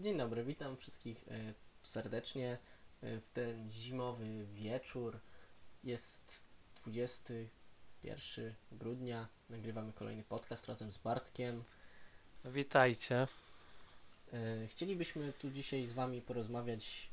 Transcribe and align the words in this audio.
Dzień 0.00 0.18
dobry, 0.18 0.44
witam 0.44 0.76
wszystkich 0.76 1.24
e, 1.28 1.54
serdecznie 1.82 2.58
e, 3.02 3.20
w 3.20 3.30
ten 3.32 3.70
zimowy 3.70 4.46
wieczór. 4.46 5.20
Jest 5.84 6.44
21 6.84 8.54
grudnia. 8.72 9.28
Nagrywamy 9.50 9.92
kolejny 9.92 10.24
podcast 10.24 10.66
razem 10.66 10.92
z 10.92 10.98
Bartkiem. 10.98 11.64
Witajcie. 12.44 13.26
E, 14.32 14.66
Chcielibyśmy 14.66 15.32
tu 15.32 15.50
dzisiaj 15.50 15.86
z 15.86 15.92
Wami 15.92 16.22
porozmawiać 16.22 17.10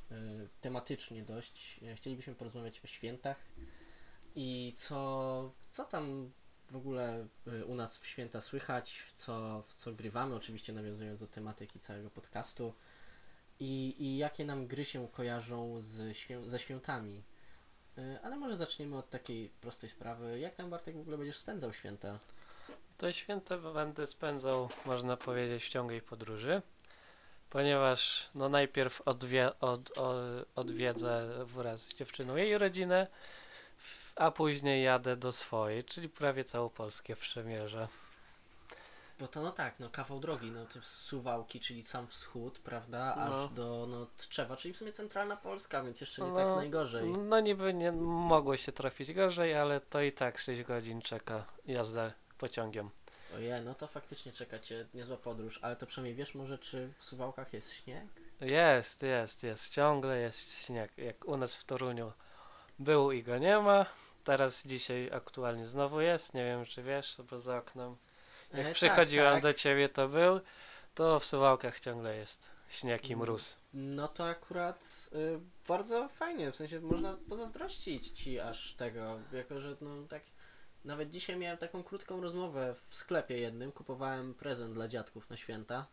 tematycznie 0.61 1.23
dość. 1.23 1.79
Chcielibyśmy 1.95 2.35
porozmawiać 2.35 2.81
o 2.83 2.87
świętach 2.87 3.45
i 4.35 4.73
co, 4.77 5.51
co 5.69 5.85
tam 5.85 6.31
w 6.71 6.75
ogóle 6.75 7.27
e, 7.47 7.65
u 7.65 7.75
nas 7.75 7.97
w 7.97 8.05
święta 8.05 8.41
słychać, 8.41 8.97
w 8.99 9.13
co, 9.13 9.63
w 9.67 9.73
co 9.73 9.91
grywamy, 9.91 10.35
oczywiście 10.35 10.73
nawiązując 10.73 11.19
do 11.19 11.27
tematyki 11.27 11.79
całego 11.79 12.09
podcastu 12.09 12.73
i, 13.59 13.95
i 13.99 14.17
jakie 14.17 14.45
nam 14.45 14.67
gry 14.67 14.85
się 14.85 15.07
kojarzą 15.07 15.81
z 15.81 16.17
świę, 16.17 16.41
ze 16.49 16.59
świętami. 16.59 17.23
E, 17.97 18.19
Ale 18.23 18.37
może 18.37 18.57
zaczniemy 18.57 18.97
od 18.97 19.09
takiej 19.09 19.49
prostej 19.49 19.89
sprawy. 19.89 20.39
Jak 20.39 20.55
tam 20.55 20.69
Bartek 20.69 20.95
w 20.95 20.99
ogóle 20.99 21.17
będziesz 21.17 21.37
spędzał 21.37 21.73
święta? 21.73 22.19
To 22.97 23.11
święta 23.11 23.57
będę 23.57 24.07
spędzał, 24.07 24.69
można 24.85 25.17
powiedzieć, 25.17 25.63
w 25.63 25.69
ciągłej 25.69 26.01
podróży, 26.01 26.61
ponieważ 27.49 28.29
no 28.35 28.49
najpierw 28.49 29.01
odwie, 29.01 29.59
od, 29.59 29.97
o, 29.97 30.15
odwiedzę 30.55 31.45
wraz 31.45 31.81
z 31.81 31.95
dziewczyną 31.95 32.35
jej 32.35 32.57
rodzinę, 32.57 33.07
a 34.17 34.31
później 34.31 34.83
jadę 34.83 35.15
do 35.15 35.31
swojej, 35.31 35.83
czyli 35.83 36.09
prawie 36.09 36.43
całą 36.43 36.69
Polskę 36.69 37.15
przemierzę. 37.15 37.87
Bo 39.19 39.27
to 39.27 39.41
no 39.41 39.51
tak, 39.51 39.79
no 39.79 39.89
kawał 39.89 40.19
drogi, 40.19 40.51
no 40.51 40.65
to 40.65 40.79
Suwałki, 40.81 41.59
czyli 41.59 41.85
sam 41.85 42.07
wschód, 42.07 42.59
prawda, 42.59 43.15
aż 43.15 43.31
No. 43.31 43.47
do 43.47 43.87
no, 43.89 44.07
Tczewa, 44.17 44.55
czyli 44.55 44.73
w 44.73 44.77
sumie 44.77 44.91
centralna 44.91 45.37
Polska, 45.37 45.83
więc 45.83 46.01
jeszcze 46.01 46.21
nie 46.21 46.27
No, 46.27 46.35
tak 46.35 46.55
najgorzej. 46.55 47.09
No 47.09 47.39
niby 47.39 47.73
nie 47.73 47.91
mogło 47.91 48.57
się 48.57 48.71
trafić 48.71 49.13
gorzej, 49.13 49.55
ale 49.55 49.79
to 49.81 50.01
i 50.01 50.11
tak 50.11 50.39
6 50.39 50.63
godzin 50.63 51.01
czeka 51.01 51.45
jazda 51.65 52.11
pociągiem. 52.37 52.89
Ojej, 53.35 53.61
no 53.65 53.73
to 53.73 53.87
faktycznie 53.87 54.31
czeka 54.31 54.59
cię 54.59 54.85
niezła 54.93 55.17
podróż, 55.17 55.59
ale 55.61 55.75
to 55.75 55.87
przynajmniej 55.87 56.15
wiesz 56.15 56.35
może, 56.35 56.57
czy 56.57 56.93
w 56.97 57.03
Suwałkach 57.03 57.53
jest 57.53 57.73
śnieg? 57.73 58.05
Jest, 58.41 59.03
jest, 59.03 59.43
jest. 59.43 59.69
Ciągle 59.69 60.19
jest 60.19 60.65
śnieg. 60.65 60.91
Jak 60.97 61.25
u 61.25 61.37
nas 61.37 61.55
w 61.55 61.63
Toruniu 61.63 62.11
był 62.79 63.11
i 63.11 63.23
go 63.23 63.37
nie 63.37 63.59
ma. 63.59 63.85
Teraz 64.27 64.65
dzisiaj 64.67 65.09
aktualnie 65.13 65.65
znowu 65.67 66.01
jest. 66.01 66.33
Nie 66.33 66.43
wiem, 66.45 66.65
czy 66.65 66.83
wiesz, 66.83 67.17
bo 67.29 67.39
za 67.39 67.57
oknem. 67.57 67.95
Jak 68.53 68.67
E, 68.67 68.73
przychodziłem 68.73 69.33
tak, 69.33 69.43
do 69.43 69.49
tak. 69.49 69.57
ciebie, 69.57 69.89
to 69.89 70.07
był. 70.09 70.39
To 70.95 71.19
w 71.19 71.25
Suwałkach 71.25 71.79
ciągle 71.79 72.17
jest 72.17 72.49
śnieg 72.69 73.09
i 73.09 73.13
Mm. 73.13 73.19
mróz. 73.19 73.57
No 73.73 74.07
to 74.07 74.27
akurat 74.29 75.09
y, 75.13 75.39
bardzo 75.67 76.09
fajnie, 76.09 76.51
w 76.51 76.55
sensie 76.55 76.79
można 76.81 77.17
pozazdrościć 77.29 78.07
ci 78.07 78.39
aż 78.39 78.73
tego, 78.73 79.19
jako 79.31 79.59
że 79.61 79.75
no 79.81 80.07
tak 80.09 80.23
nawet 80.85 81.09
dzisiaj 81.09 81.35
miałem 81.35 81.57
taką 81.57 81.83
krótką 81.83 82.21
rozmowę 82.21 82.75
w 82.89 82.95
sklepie 82.95 83.37
jednym, 83.37 83.71
kupowałem 83.71 84.33
prezent 84.33 84.73
dla 84.73 84.87
dziadków 84.87 85.29
na 85.29 85.37
święta 85.37 85.87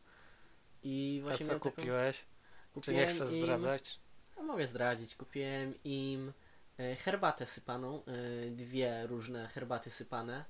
i 0.83 1.19
A 1.23 1.25
właśnie 1.29 1.47
co 1.47 1.51
miałem 1.53 1.61
taką- 1.61 1.77
kupiłeś? 1.77 2.17
Czy 2.19 2.25
kupiłem 2.75 3.01
nie 3.09 3.15
chcesz 3.15 3.33
im- 3.33 3.43
zdradzać? 3.43 3.99
No, 4.37 4.43
mogę 4.43 4.67
zdradzić. 4.67 5.15
Kupiłem 5.17 5.75
im 5.85 6.33
herbatę 6.97 7.47
sypaną, 7.47 8.03
e, 8.05 8.51
dwie 8.51 9.07
różne 9.07 9.49
herbaty 9.49 9.91
sypane, 9.91 10.45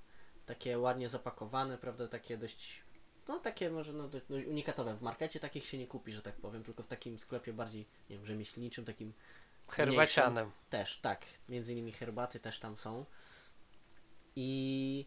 takie 0.47 0.79
ładnie 0.79 1.09
zapakowane, 1.09 1.79
prawda, 1.79 2.09
takie 2.09 2.37
dość, 2.39 2.83
no 3.29 3.39
takie 3.39 3.71
może 3.71 3.93
no, 3.93 4.09
dość, 4.09 4.27
unikatowe. 4.31 4.95
W 4.97 5.03
markecie 5.03 5.41
takich 5.41 5.65
się 5.65 5.79
nie 5.79 5.87
kupi, 5.87 6.13
że 6.13 6.23
tak 6.23 6.35
powiem, 6.35 6.65
tylko 6.65 6.83
w 6.83 6.87
takim 6.87 7.19
sklepie 7.19 7.53
bardziej, 7.53 7.87
nie 8.11 8.17
wiem, 8.17 8.27
rzemieślniczym, 8.27 8.85
takim 8.85 9.13
Herbacianem. 9.69 10.51
też, 10.71 10.99
tak. 10.99 11.27
Między 11.49 11.73
innymi 11.73 11.93
herbaty 11.93 12.41
też 12.41 12.59
tam 12.59 12.79
są. 12.79 13.05
I 14.37 15.07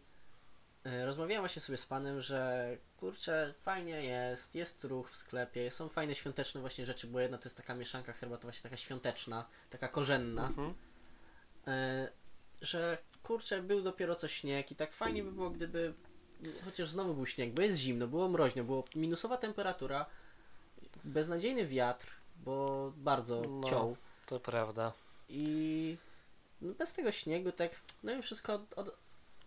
e, 0.84 1.06
rozmawiałem 1.06 1.42
właśnie 1.42 1.62
sobie 1.62 1.76
z 1.78 1.86
panem, 1.86 2.20
że 2.20 2.68
kurczę, 2.96 3.54
fajnie 3.62 4.02
jest, 4.04 4.54
jest 4.54 4.84
ruch 4.84 5.10
w 5.10 5.16
sklepie, 5.16 5.70
są 5.70 5.88
fajne 5.88 6.14
świąteczne 6.14 6.60
właśnie 6.60 6.86
rzeczy, 6.86 7.06
bo 7.06 7.20
jedna 7.20 7.38
to 7.38 7.46
jest 7.46 7.56
taka 7.56 7.74
mieszanka 7.74 8.12
herbata 8.12 8.42
właśnie 8.42 8.62
taka 8.62 8.76
świąteczna, 8.76 9.48
taka 9.70 9.88
korzenna, 9.88 10.46
Mhm. 10.46 10.74
E, 11.68 12.08
że 12.60 12.98
kurczę, 13.22 13.62
był 13.62 13.82
dopiero 13.82 14.14
co 14.14 14.28
śnieg 14.28 14.70
i 14.70 14.76
tak 14.76 14.92
fajnie 14.92 15.22
by 15.22 15.32
było, 15.32 15.50
gdyby 15.50 15.94
chociaż 16.64 16.88
znowu 16.88 17.14
był 17.14 17.26
śnieg, 17.26 17.52
bo 17.52 17.62
jest 17.62 17.78
zimno, 17.78 18.06
było 18.06 18.28
mroźno, 18.28 18.64
było 18.64 18.84
minusowa 18.94 19.36
temperatura, 19.36 20.06
beznadziejny 21.04 21.66
wiatr, 21.66 22.06
bo 22.44 22.92
bardzo 22.96 23.42
No. 23.42 23.68
ciął. 23.68 23.96
To 24.26 24.40
prawda. 24.40 24.92
I 25.28 25.96
no 26.60 26.74
bez 26.74 26.92
tego 26.92 27.12
śniegu, 27.12 27.52
tak, 27.52 27.70
no 28.02 28.12
i 28.12 28.22
wszystko 28.22 28.54
od, 28.54 28.74
od 28.78 28.96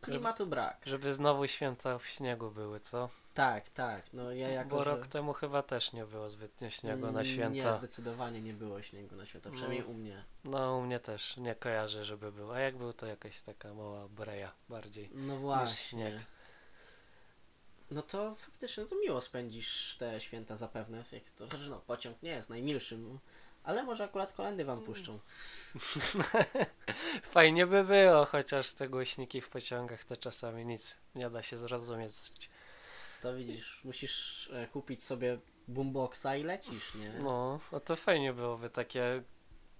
klimatu 0.01 0.47
brak. 0.47 0.81
Żeby 0.85 1.13
znowu 1.13 1.47
święta 1.47 1.97
w 1.97 2.06
śniegu 2.06 2.51
były, 2.51 2.79
co? 2.79 3.09
Tak, 3.34 3.69
tak, 3.69 4.13
no 4.13 4.31
ja 4.31 4.47
jako, 4.50 4.69
Bo 4.69 4.84
że... 4.84 4.91
rok 4.91 5.07
temu 5.07 5.34
chyba 5.34 5.63
też 5.63 5.94
nie 5.94 6.06
było 6.06 6.29
zbytnio 6.29 6.69
śniegu 6.69 7.01
na 7.01 7.07
Mm, 7.09 7.23
Nie, 7.23 7.25
święta. 7.34 7.73
zdecydowanie 7.73 8.41
nie 8.41 8.53
było 8.53 8.81
śniegu 8.81 9.16
na 9.16 9.25
święta, 9.25 9.51
przynajmniej 9.51 9.81
No. 9.81 9.88
u 9.88 9.94
mnie. 9.94 10.23
No, 10.44 10.78
u 10.78 10.81
mnie 10.81 11.00
też 11.00 11.38
nie 11.38 11.56
kojarzę, 11.56 12.06
żeby 12.06 12.31
był. 12.31 12.51
A 12.51 12.59
jak 12.59 12.78
był, 12.78 12.94
to 12.94 13.06
jakaś 13.06 13.41
taka 13.41 13.73
mała 13.73 14.07
breja 14.07 14.51
bardziej. 14.69 15.09
No 15.13 15.38
właśnie. 15.38 15.90
śnieg. 16.09 16.13
No 17.91 18.01
to 18.01 18.35
faktycznie, 18.35 18.84
no 18.84 18.90
to 18.90 18.95
miło 18.95 19.22
spędzisz 19.22 19.95
te 20.00 20.22
święta 20.22 20.57
zapewne, 20.57 21.03
jak 21.11 21.31
to, 21.31 21.57
że 21.57 21.69
no 21.69 21.79
pociąg 21.79 22.22
nie 22.23 22.31
jest 22.31 22.50
najmilszym, 22.50 23.19
ale 23.63 23.83
może 23.83 24.03
akurat 24.03 24.33
kolendy 24.33 24.66
wam 24.66 24.81
puszczą. 24.81 25.19
Fajnie 27.23 27.67
by 27.67 27.83
było, 27.83 28.25
chociaż 28.25 28.73
te 28.73 28.89
głośniki 28.89 29.41
w 29.41 29.49
pociągach 29.49 30.03
to 30.03 30.17
czasami 30.17 30.66
nic 30.66 30.97
nie 31.16 31.29
da 31.29 31.41
się 31.41 31.57
zrozumieć. 31.57 32.13
To 33.22 33.35
widzisz, 33.35 33.81
musisz 33.83 34.49
e, 34.53 34.67
kupić 34.67 35.03
sobie 35.03 35.38
boomboxa 35.67 36.25
i 36.39 36.44
lecisz, 36.44 36.95
nie? 36.95 37.09
No, 37.09 37.59
no 37.72 37.79
to 37.79 37.95
fajnie 37.95 38.33
byłoby 38.33 38.69
takie 38.69 39.23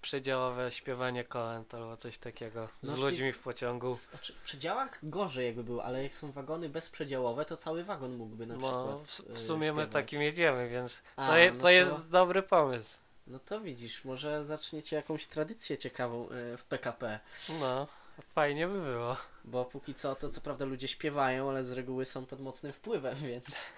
przedziałowe 0.02 0.72
śpiewanie 0.72 1.24
kolęd 1.24 1.74
albo 1.74 1.98
coś 1.98 2.18
takiego 2.18 2.70
z 2.82 2.90
No, 2.90 2.96
ty- 2.96 3.02
ludźmi 3.02 3.34
w 3.34 3.40
pociągu. 3.40 3.98
Znaczy, 4.10 4.34
w 4.34 4.42
przedziałach 4.42 5.00
gorzej 5.04 5.46
jakby 5.46 5.64
było, 5.64 5.84
ale 5.84 6.04
jak 6.04 6.16
są 6.16 6.32
wagony 6.32 6.70
bezprzedziałowe, 6.70 7.46
to 7.46 7.58
cały 7.58 7.84
wagon 7.84 8.16
mógłby 8.18 8.46
na 8.46 8.56
No, 8.56 8.60
przykład 8.62 9.02
w, 9.28 9.32
e, 9.32 9.34
w 9.34 9.40
sumie 9.42 9.74
my 9.74 9.82
śpiewać. 9.82 9.94
takim 9.94 10.22
jedziemy, 10.22 10.70
więc 10.70 11.02
A, 11.16 11.28
to, 11.28 11.38
je, 11.38 11.52
no 11.52 11.60
to 11.62 11.70
jest 11.70 12.10
dobry 12.10 12.44
pomysł. 12.44 13.00
No 13.28 13.40
to 13.40 13.62
widzisz, 13.62 14.06
może 14.06 14.44
zaczniecie 14.44 14.96
jakąś 14.96 15.28
tradycję 15.28 15.78
ciekawą 15.78 16.30
e, 16.30 16.58
w 16.58 16.66
PKP. 16.66 17.20
No, 17.60 17.88
fajnie 18.22 18.68
by 18.68 18.82
było. 18.82 19.18
Bo 19.44 19.66
póki 19.66 19.94
co, 19.96 20.16
to 20.16 20.30
co 20.30 20.42
prawda 20.42 20.66
ludzie 20.66 20.88
śpiewają, 20.88 21.50
ale 21.50 21.64
z 21.64 21.72
reguły 21.72 22.06
są 22.06 22.26
pod 22.26 22.40
mocnym 22.42 22.74
wpływem, 22.74 23.16
więc. 23.30 23.74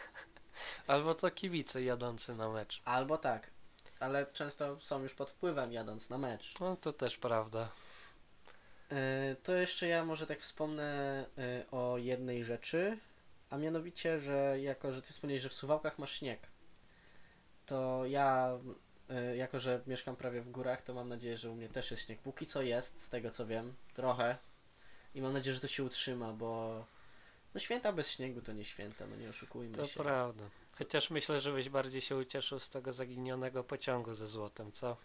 Albo 0.88 1.16
to 1.16 1.32
kibice 1.32 1.84
jadący 1.84 2.36
na 2.36 2.50
mecz. 2.50 2.82
Albo 2.86 3.18
tak. 3.18 3.50
Ale 4.00 4.26
często 4.34 4.80
są 4.82 5.03
już 5.03 5.14
pod 5.14 5.30
wpływem 5.30 5.72
jadąc 5.72 6.09
na 6.09 6.18
mecz. 6.18 6.53
No 6.59 6.76
to 6.76 6.92
też 6.92 7.18
prawda. 7.18 7.70
E, 8.92 9.36
To 9.44 9.53
jeszcze 9.53 9.88
ja 9.88 10.06
może 10.06 10.28
tak 10.28 10.40
wspomnę 10.40 10.86
e, 11.38 11.66
o 11.72 11.98
jednej 11.98 12.46
rzeczy, 12.46 12.98
a 13.50 13.58
mianowicie, 13.58 14.20
że 14.20 14.59
jako, 14.62 14.92
że 14.94 15.02
ty 15.02 15.14
wspomniałeś, 15.14 15.44
że 15.44 15.50
w 15.50 15.53
Suwałkach 15.53 16.00
masz 16.00 16.12
śnieg, 16.12 16.40
to 17.66 18.06
ja, 18.06 18.58
jako 19.36 19.59
że 19.59 19.81
mieszkam 19.88 20.16
prawie 20.16 20.41
w 20.41 20.50
górach, 20.52 20.81
to 20.81 20.94
mam 20.94 21.09
nadzieję, 21.09 21.38
że 21.38 21.52
u 21.52 21.56
mnie 21.56 21.69
też 21.69 21.91
jest 21.91 22.03
śnieg. 22.06 22.19
Póki 22.22 22.46
co 22.46 22.62
jest, 22.62 23.02
z 23.02 23.09
tego 23.09 23.31
co 23.31 23.46
wiem, 23.46 23.74
trochę. 23.94 24.38
I 25.16 25.22
mam 25.22 25.34
nadzieję, 25.34 25.53
że 25.53 25.62
to 25.62 25.68
się 25.68 25.84
utrzyma, 25.84 26.34
bo 26.34 26.86
no 27.53 27.59
święta 27.59 27.94
bez 27.94 28.12
śniegu 28.12 28.41
to 28.41 28.53
nie 28.53 28.66
święta, 28.66 29.08
no 29.08 29.16
nie 29.16 29.30
oszukujmy 29.30 29.75
To 29.75 29.86
się. 29.86 30.03
prawda. 30.03 30.44
Chociaż 30.72 31.09
myślę, 31.09 31.41
że 31.41 31.52
byś 31.52 31.69
bardziej 31.69 32.02
się 32.02 32.16
ucieszył 32.18 32.59
z 32.59 32.69
tego 32.69 32.94
zaginionego 32.94 33.64
pociągu 33.64 34.14
ze 34.14 34.28
złotem, 34.28 34.72
co? 34.72 34.97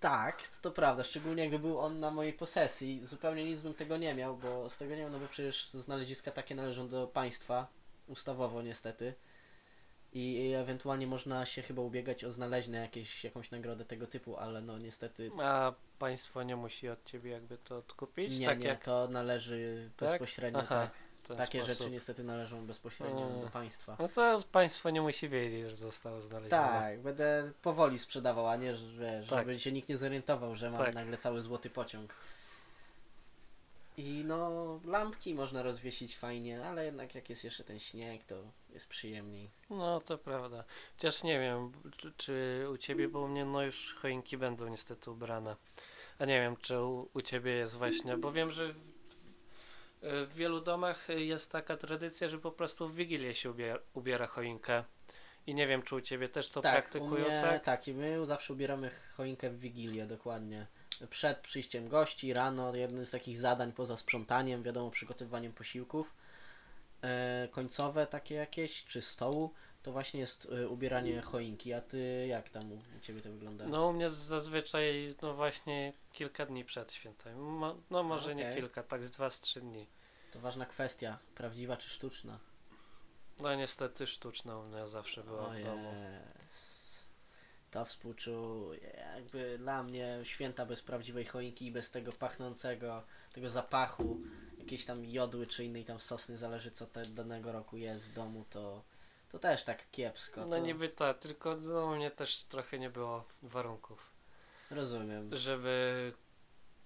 Tak, 0.00 0.42
to 0.62 0.70
prawda, 0.70 1.04
szczególnie 1.04 1.42
jakby 1.42 1.58
był 1.58 1.78
on 1.78 2.00
na 2.00 2.10
mojej 2.10 2.32
posesji. 2.32 3.00
Zupełnie 3.02 3.44
nic 3.44 3.62
bym 3.62 3.74
tego 3.74 3.96
nie 3.96 4.14
miał, 4.14 4.36
bo 4.36 4.68
z 4.70 4.78
tego 4.78 4.94
nie 4.94 5.00
miał, 5.00 5.10
no 5.10 5.18
bo 5.18 5.28
przecież 5.28 5.70
znaleziska 5.70 6.30
takie 6.30 6.54
należą 6.54 6.88
do 6.88 7.06
państwa, 7.06 7.66
ustawowo 8.06 8.62
niestety. 8.62 9.14
I 10.12 10.52
ewentualnie 10.56 11.06
można 11.06 11.46
się 11.46 11.62
chyba 11.62 11.82
ubiegać 11.82 12.24
o 12.24 12.32
znaleźne 12.32 12.78
jakieś, 12.78 13.24
jakąś 13.24 13.50
nagrodę 13.50 13.84
tego 13.84 14.06
typu, 14.06 14.36
ale 14.36 14.60
no 14.60 14.78
niestety 14.78 15.30
A 15.42 15.72
państwo 15.98 16.42
nie 16.42 16.56
musi 16.56 16.88
od 16.88 17.04
ciebie 17.04 17.30
jakby 17.30 17.58
to 17.58 17.76
odkupić? 17.78 18.38
nie, 18.38 18.46
tak 18.46 18.58
nie, 18.58 18.66
jak 18.66 18.84
to 18.84 19.08
należy 19.08 19.90
Tak? 19.96 20.10
bezpośrednio, 20.10 20.60
Aha, 20.60 20.90
tak. 21.28 21.36
Takie 21.36 21.58
sposób. 21.62 21.78
rzeczy 21.78 21.90
niestety 21.90 22.24
należą 22.24 22.66
bezpośrednio 22.66 23.26
Mm. 23.28 23.40
do 23.40 23.46
państwa. 23.46 23.96
No 23.98 24.08
to 24.08 24.42
państwo 24.52 24.90
nie 24.90 25.02
musi 25.02 25.28
wiedzieć, 25.28 25.70
że 25.70 25.76
zostało 25.76 26.20
znalezione. 26.20 26.62
Tak, 26.62 27.00
będę 27.00 27.52
powoli 27.62 27.98
sprzedawał, 27.98 28.48
a 28.48 28.56
nie, 28.56 28.76
że, 28.76 29.22
Tak. 29.30 29.38
żeby 29.38 29.58
się 29.58 29.72
nikt 29.72 29.88
nie 29.88 29.96
zorientował, 29.96 30.56
że 30.56 30.70
mam 30.70 30.84
Tak. 30.84 30.94
nagle 30.94 31.16
cały 31.16 31.42
złoty 31.42 31.70
pociąg. 31.70 32.14
I 34.00 34.24
no, 34.24 34.80
lampki 34.84 35.34
można 35.34 35.62
rozwiesić 35.62 36.16
fajnie, 36.16 36.64
ale 36.64 36.84
jednak 36.84 37.14
jak 37.14 37.30
jest 37.30 37.44
jeszcze 37.44 37.64
ten 37.64 37.78
śnieg, 37.78 38.24
to 38.24 38.52
jest 38.70 38.88
przyjemniej. 38.88 39.50
No, 39.70 40.00
to 40.00 40.18
prawda. 40.18 40.64
Chociaż 40.96 41.22
nie 41.22 41.40
wiem, 41.40 41.72
czy, 41.96 42.12
czy 42.16 42.66
u 42.72 42.78
ciebie, 42.78 43.08
bo 43.08 43.20
u 43.20 43.28
mnie 43.28 43.44
no 43.44 43.62
już 43.62 43.94
choinki 43.94 44.36
będą 44.36 44.68
niestety 44.68 45.10
ubrane. 45.10 45.56
A 46.18 46.24
nie 46.24 46.40
wiem, 46.40 46.56
czy 46.56 46.80
u, 46.80 47.08
u 47.14 47.22
ciebie 47.22 47.52
jest 47.52 47.74
właśnie, 47.74 48.16
bo 48.16 48.32
wiem, 48.32 48.50
że 48.50 48.74
w, 50.02 50.34
wielu 50.34 50.60
domach 50.60 51.08
jest 51.08 51.52
taka 51.52 51.76
tradycja, 51.76 52.28
że 52.28 52.38
po 52.38 52.52
prostu 52.52 52.88
w 52.88 52.94
Wigilię 52.94 53.34
się 53.34 53.50
ubiera, 53.50 53.78
ubiera 53.94 54.26
choinkę. 54.26 54.84
I 55.46 55.54
nie 55.54 55.66
wiem, 55.66 55.82
czy 55.82 55.94
u 55.94 56.00
ciebie 56.00 56.28
też 56.28 56.48
to 56.48 56.60
tak, 56.60 56.72
praktykują, 56.72 57.24
mnie, 57.26 57.40
tak? 57.42 57.64
tak, 57.64 57.88
i 57.88 57.94
my 57.94 58.26
zawsze 58.26 58.52
ubieramy 58.52 58.90
choinkę 59.16 59.50
w 59.50 59.58
Wigilię, 59.58 60.06
dokładnie. 60.06 60.66
Przed 61.10 61.38
przyjściem 61.38 61.88
gości, 61.88 62.34
rano, 62.34 62.74
jednym 62.74 63.06
z 63.06 63.10
takich 63.10 63.38
zadań 63.38 63.72
poza 63.72 63.96
sprzątaniem, 63.96 64.62
wiadomo, 64.62 64.90
przygotowywaniem 64.90 65.52
posiłków 65.52 66.14
e, 67.02 67.48
końcowe 67.50 68.06
takie 68.06 68.34
jakieś, 68.34 68.84
czy 68.84 69.02
stołu, 69.02 69.54
to 69.82 69.92
właśnie 69.92 70.20
jest 70.20 70.48
e, 70.52 70.68
ubieranie 70.68 71.20
choinki. 71.20 71.72
A 71.72 71.80
ty, 71.80 72.26
jak 72.28 72.50
tam 72.50 72.72
u, 72.72 72.80
ciebie 73.02 73.20
to 73.20 73.30
wygląda? 73.30 73.66
No 73.66 73.88
u 73.88 73.92
mnie 73.92 74.10
zazwyczaj, 74.10 75.14
no 75.22 75.34
właśnie 75.34 75.92
kilka 76.12 76.46
dni 76.46 76.64
przed 76.64 76.92
świętami. 76.92 77.36
Mo, 77.36 77.76
no 77.90 78.02
może 78.02 78.34
nie 78.34 78.44
okej. 78.44 78.56
kilka, 78.56 78.82
tak 78.82 79.04
z 79.04 79.10
dwa, 79.10 79.30
z 79.30 79.40
trzy 79.40 79.60
dni. 79.60 79.86
To 80.32 80.40
ważna 80.40 80.66
kwestia, 80.66 81.18
prawdziwa 81.34 81.76
czy 81.76 81.88
sztuczna? 81.88 82.38
No 83.40 83.54
niestety 83.54 84.06
sztuczna 84.06 84.58
u 84.58 84.62
mnie 84.62 84.88
zawsze 84.88 85.24
była 85.24 85.48
w 85.48 85.64
domu. 85.64 85.94
To 87.70 87.84
współczuję. 87.84 89.04
Jakby 89.16 89.58
dla 89.58 89.82
mnie 89.82 90.18
święta 90.22 90.66
bez 90.66 90.82
prawdziwej 90.82 91.24
choinki 91.24 91.66
i 91.66 91.72
bez 91.72 91.90
tego 91.90 92.12
pachnącego, 92.12 93.02
tego 93.32 93.50
zapachu, 93.50 94.20
jakiejś 94.58 94.84
tam 94.84 95.04
jodły 95.04 95.46
czy 95.46 95.64
innej 95.64 95.84
tam 95.84 96.00
sosny, 96.00 96.38
zależy 96.38 96.70
co 96.70 96.86
te 96.86 97.02
danego 97.02 97.52
roku 97.52 97.76
jest 97.76 98.08
w 98.08 98.12
domu, 98.12 98.44
to, 98.50 98.82
to 99.28 99.38
też 99.38 99.64
tak 99.64 99.90
kiepsko. 99.90 100.40
No 100.46 100.56
to 100.56 100.58
niby 100.58 100.88
tak, 100.88 101.18
tylko 101.18 101.56
no, 101.56 101.84
u 101.86 101.96
mnie 101.96 102.10
też 102.10 102.44
trochę 102.44 102.78
nie 102.78 102.90
było 102.90 103.24
warunków, 103.42 104.10
Rozumiem. 104.70 105.36
żeby 105.36 106.12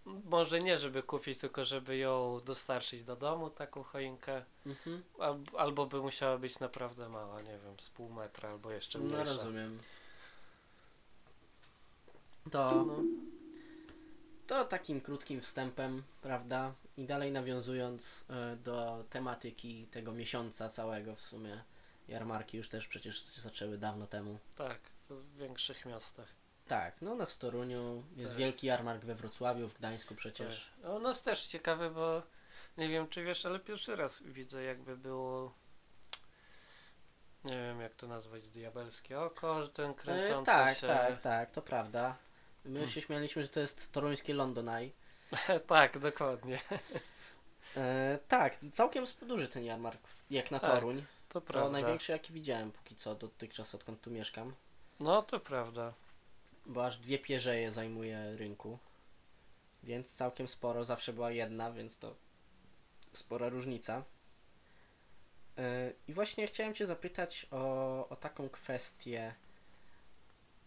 może 0.04 0.58
nie 0.58 0.78
żeby 0.78 1.02
kupić, 1.02 1.38
tylko 1.38 1.64
żeby 1.64 1.96
ją 1.96 2.40
dostarczyć 2.44 3.04
do 3.04 3.16
domu, 3.16 3.50
taką 3.50 3.82
choinkę, 3.82 4.44
Mhm. 4.66 5.02
al, 5.18 5.38
albo 5.56 5.86
by 5.86 6.00
musiała 6.00 6.38
być 6.38 6.60
naprawdę 6.60 7.08
mała, 7.08 7.42
nie 7.42 7.58
wiem, 7.64 7.80
z 7.80 7.90
pół 7.90 8.08
metra 8.10 8.50
albo 8.50 8.70
jeszcze 8.70 8.98
No 8.98 9.04
mniejsza. 9.04 9.24
rozumiem. 9.24 9.78
To, 12.50 12.84
No, 12.84 12.96
to 14.46 14.64
takim 14.64 15.00
krótkim 15.00 15.40
wstępem, 15.40 16.02
prawda? 16.22 16.72
I 16.96 17.04
dalej 17.04 17.32
nawiązując 17.32 18.24
e, 18.30 18.56
do 18.56 19.04
tematyki 19.10 19.86
tego 19.86 20.12
miesiąca 20.12 20.68
całego 20.68 21.16
w 21.16 21.20
sumie. 21.20 21.62
Jarmarki 22.08 22.56
już 22.56 22.68
też 22.68 22.88
przecież 22.88 23.22
zaczęły 23.24 23.78
dawno 23.78 24.06
temu. 24.06 24.38
tak, 24.56 24.78
w 25.10 25.36
większych 25.36 25.86
miastach. 25.86 26.28
Tak, 26.66 27.02
no 27.02 27.12
u 27.12 27.16
nas 27.16 27.32
w 27.32 27.38
Toruniu 27.38 28.04
jest 28.16 28.30
Tak. 28.30 28.38
wielki 28.38 28.66
jarmark 28.66 29.04
we 29.04 29.14
Wrocławiu, 29.14 29.68
w 29.68 29.78
Gdańsku 29.78 30.14
przecież. 30.14 30.70
Tak. 30.82 30.90
U 30.90 30.98
nas 30.98 31.22
też 31.22 31.46
ciekawe, 31.46 31.90
bo 31.90 32.22
nie 32.78 32.88
wiem 32.88 33.08
czy 33.08 33.24
wiesz, 33.24 33.46
ale 33.46 33.58
pierwszy 33.60 33.96
raz 33.96 34.22
widzę 34.22 34.62
jakby 34.62 34.96
było 34.96 35.52
nie 37.44 37.52
wiem 37.56 37.80
jak 37.80 37.94
to 37.94 38.06
nazwać, 38.06 38.50
diabelskie 38.50 39.20
oko, 39.20 39.62
że 39.62 39.68
ten 39.68 39.90
E, 39.90 39.94
kręcący 39.94 40.46
tak, 40.52 40.78
się... 40.78 40.86
tak, 40.86 41.20
tak, 41.20 41.50
to 41.50 41.62
prawda. 41.62 42.16
My 42.64 42.86
się 42.86 43.00
śmialiśmy, 43.00 43.42
że 43.42 43.48
to 43.48 43.60
jest 43.60 43.92
toruńskie 43.92 44.34
London 44.34 44.68
Eye. 44.68 44.90
tak, 45.66 45.98
dokładnie. 45.98 46.58
E, 47.76 48.18
tak, 48.28 48.58
całkiem 48.72 49.04
duży 49.22 49.48
ten 49.48 49.64
jarmark, 49.64 50.00
jak 50.30 50.50
na 50.50 50.60
Tak, 50.60 50.70
Toruń. 50.70 51.04
To 51.28 51.40
To 51.40 51.46
prawda. 51.46 51.70
największy 51.70 52.12
jaki 52.12 52.32
widziałem 52.32 52.72
póki 52.72 52.96
co 52.96 53.14
dotychczas 53.14 53.74
odkąd 53.74 54.00
tu 54.00 54.10
mieszkam. 54.10 54.54
No 55.00 55.22
to 55.22 55.40
prawda. 55.40 55.92
Bo 56.66 56.86
aż 56.86 56.98
dwie 56.98 57.18
pierzeje 57.18 57.72
zajmuje 57.72 58.36
rynku. 58.36 58.78
Więc 59.82 60.14
całkiem 60.14 60.48
sporo, 60.48 60.84
zawsze 60.84 61.12
była 61.12 61.30
jedna, 61.30 61.72
więc 61.72 61.98
to 61.98 62.14
spora 63.12 63.48
różnica. 63.48 64.04
Yy, 65.56 65.62
I 66.08 66.12
właśnie 66.12 66.46
chciałem 66.46 66.74
Cię 66.74 66.86
zapytać 66.86 67.46
o, 67.50 68.08
o 68.08 68.16
taką 68.16 68.48
kwestię. 68.48 69.34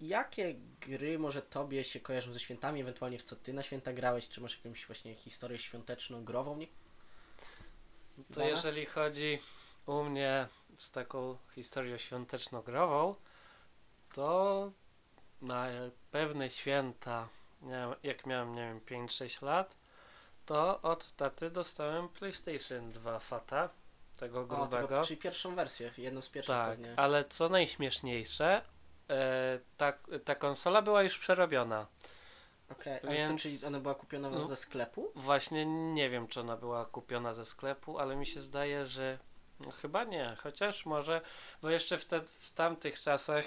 Jakie 0.01 0.55
gry 0.81 1.19
może 1.19 1.41
Tobie 1.41 1.83
się 1.83 1.99
kojarzą 1.99 2.33
ze 2.33 2.39
świętami, 2.39 2.81
ewentualnie 2.81 3.19
w 3.19 3.23
co 3.23 3.35
Ty 3.35 3.53
na 3.53 3.63
święta 3.63 3.93
grałeś? 3.93 4.29
Czy 4.29 4.41
masz 4.41 4.57
jakąś 4.57 4.85
właśnie 4.85 5.15
historię 5.15 5.59
świąteczną, 5.59 6.23
grową? 6.23 6.57
Nie? 6.57 6.67
To 8.33 8.43
jeżeli 8.43 8.85
chodzi 8.85 9.39
u 9.85 10.03
mnie 10.03 10.47
z 10.77 10.91
taką 10.91 11.37
historią 11.55 11.97
świąteczno-grową, 11.97 13.15
to 14.13 14.71
na 15.41 15.67
pewne 16.11 16.49
święta, 16.49 17.27
nie 17.61 17.69
wiem, 17.71 17.95
jak 18.03 18.25
miałem, 18.25 18.55
nie 18.55 18.61
wiem, 18.89 19.07
5-6 19.07 19.43
lat, 19.43 19.77
to 20.45 20.81
od 20.81 21.11
taty 21.11 21.49
dostałem 21.51 22.09
PlayStation 22.09 22.91
2 22.91 23.19
Fata, 23.19 23.69
tego 24.17 24.39
O, 24.39 24.45
grubego. 24.45 24.87
tego, 24.87 25.03
czyli 25.03 25.17
pierwszą 25.17 25.55
wersję, 25.55 25.91
jedną 25.97 26.21
z 26.21 26.29
pierwszych 26.29 26.55
tak, 26.55 26.69
pewnie. 26.69 26.93
ale 26.99 27.23
co 27.23 27.49
najśmieszniejsze, 27.49 28.61
ta, 29.77 29.93
ta 30.25 30.35
konsola 30.35 30.81
była 30.81 31.03
już 31.03 31.17
przerobiona. 31.17 31.87
Okej, 32.71 32.99
ale 33.03 33.15
więc- 33.15 33.29
to 33.29 33.37
czyli 33.37 33.57
ona 33.67 33.79
była 33.79 33.95
kupiona 33.95 34.29
no. 34.29 34.47
ze 34.47 34.55
sklepu? 34.55 35.11
Właśnie 35.15 35.65
nie 35.65 36.09
wiem, 36.09 36.27
czy 36.27 36.41
ona 36.41 36.57
była 36.57 36.85
kupiona 36.85 37.33
ze 37.33 37.45
sklepu, 37.45 37.99
ale 37.99 38.15
mi 38.15 38.25
się 38.25 38.41
zdaje, 38.41 38.85
że 38.85 39.17
no, 39.59 39.71
chyba 39.71 40.03
nie. 40.03 40.37
Chociaż 40.39 40.85
może, 40.85 41.21
bo 41.61 41.69
jeszcze 41.69 41.97
wtedy, 41.97 42.27
w 42.27 42.51
tamtych 42.51 43.01
czasach 43.01 43.45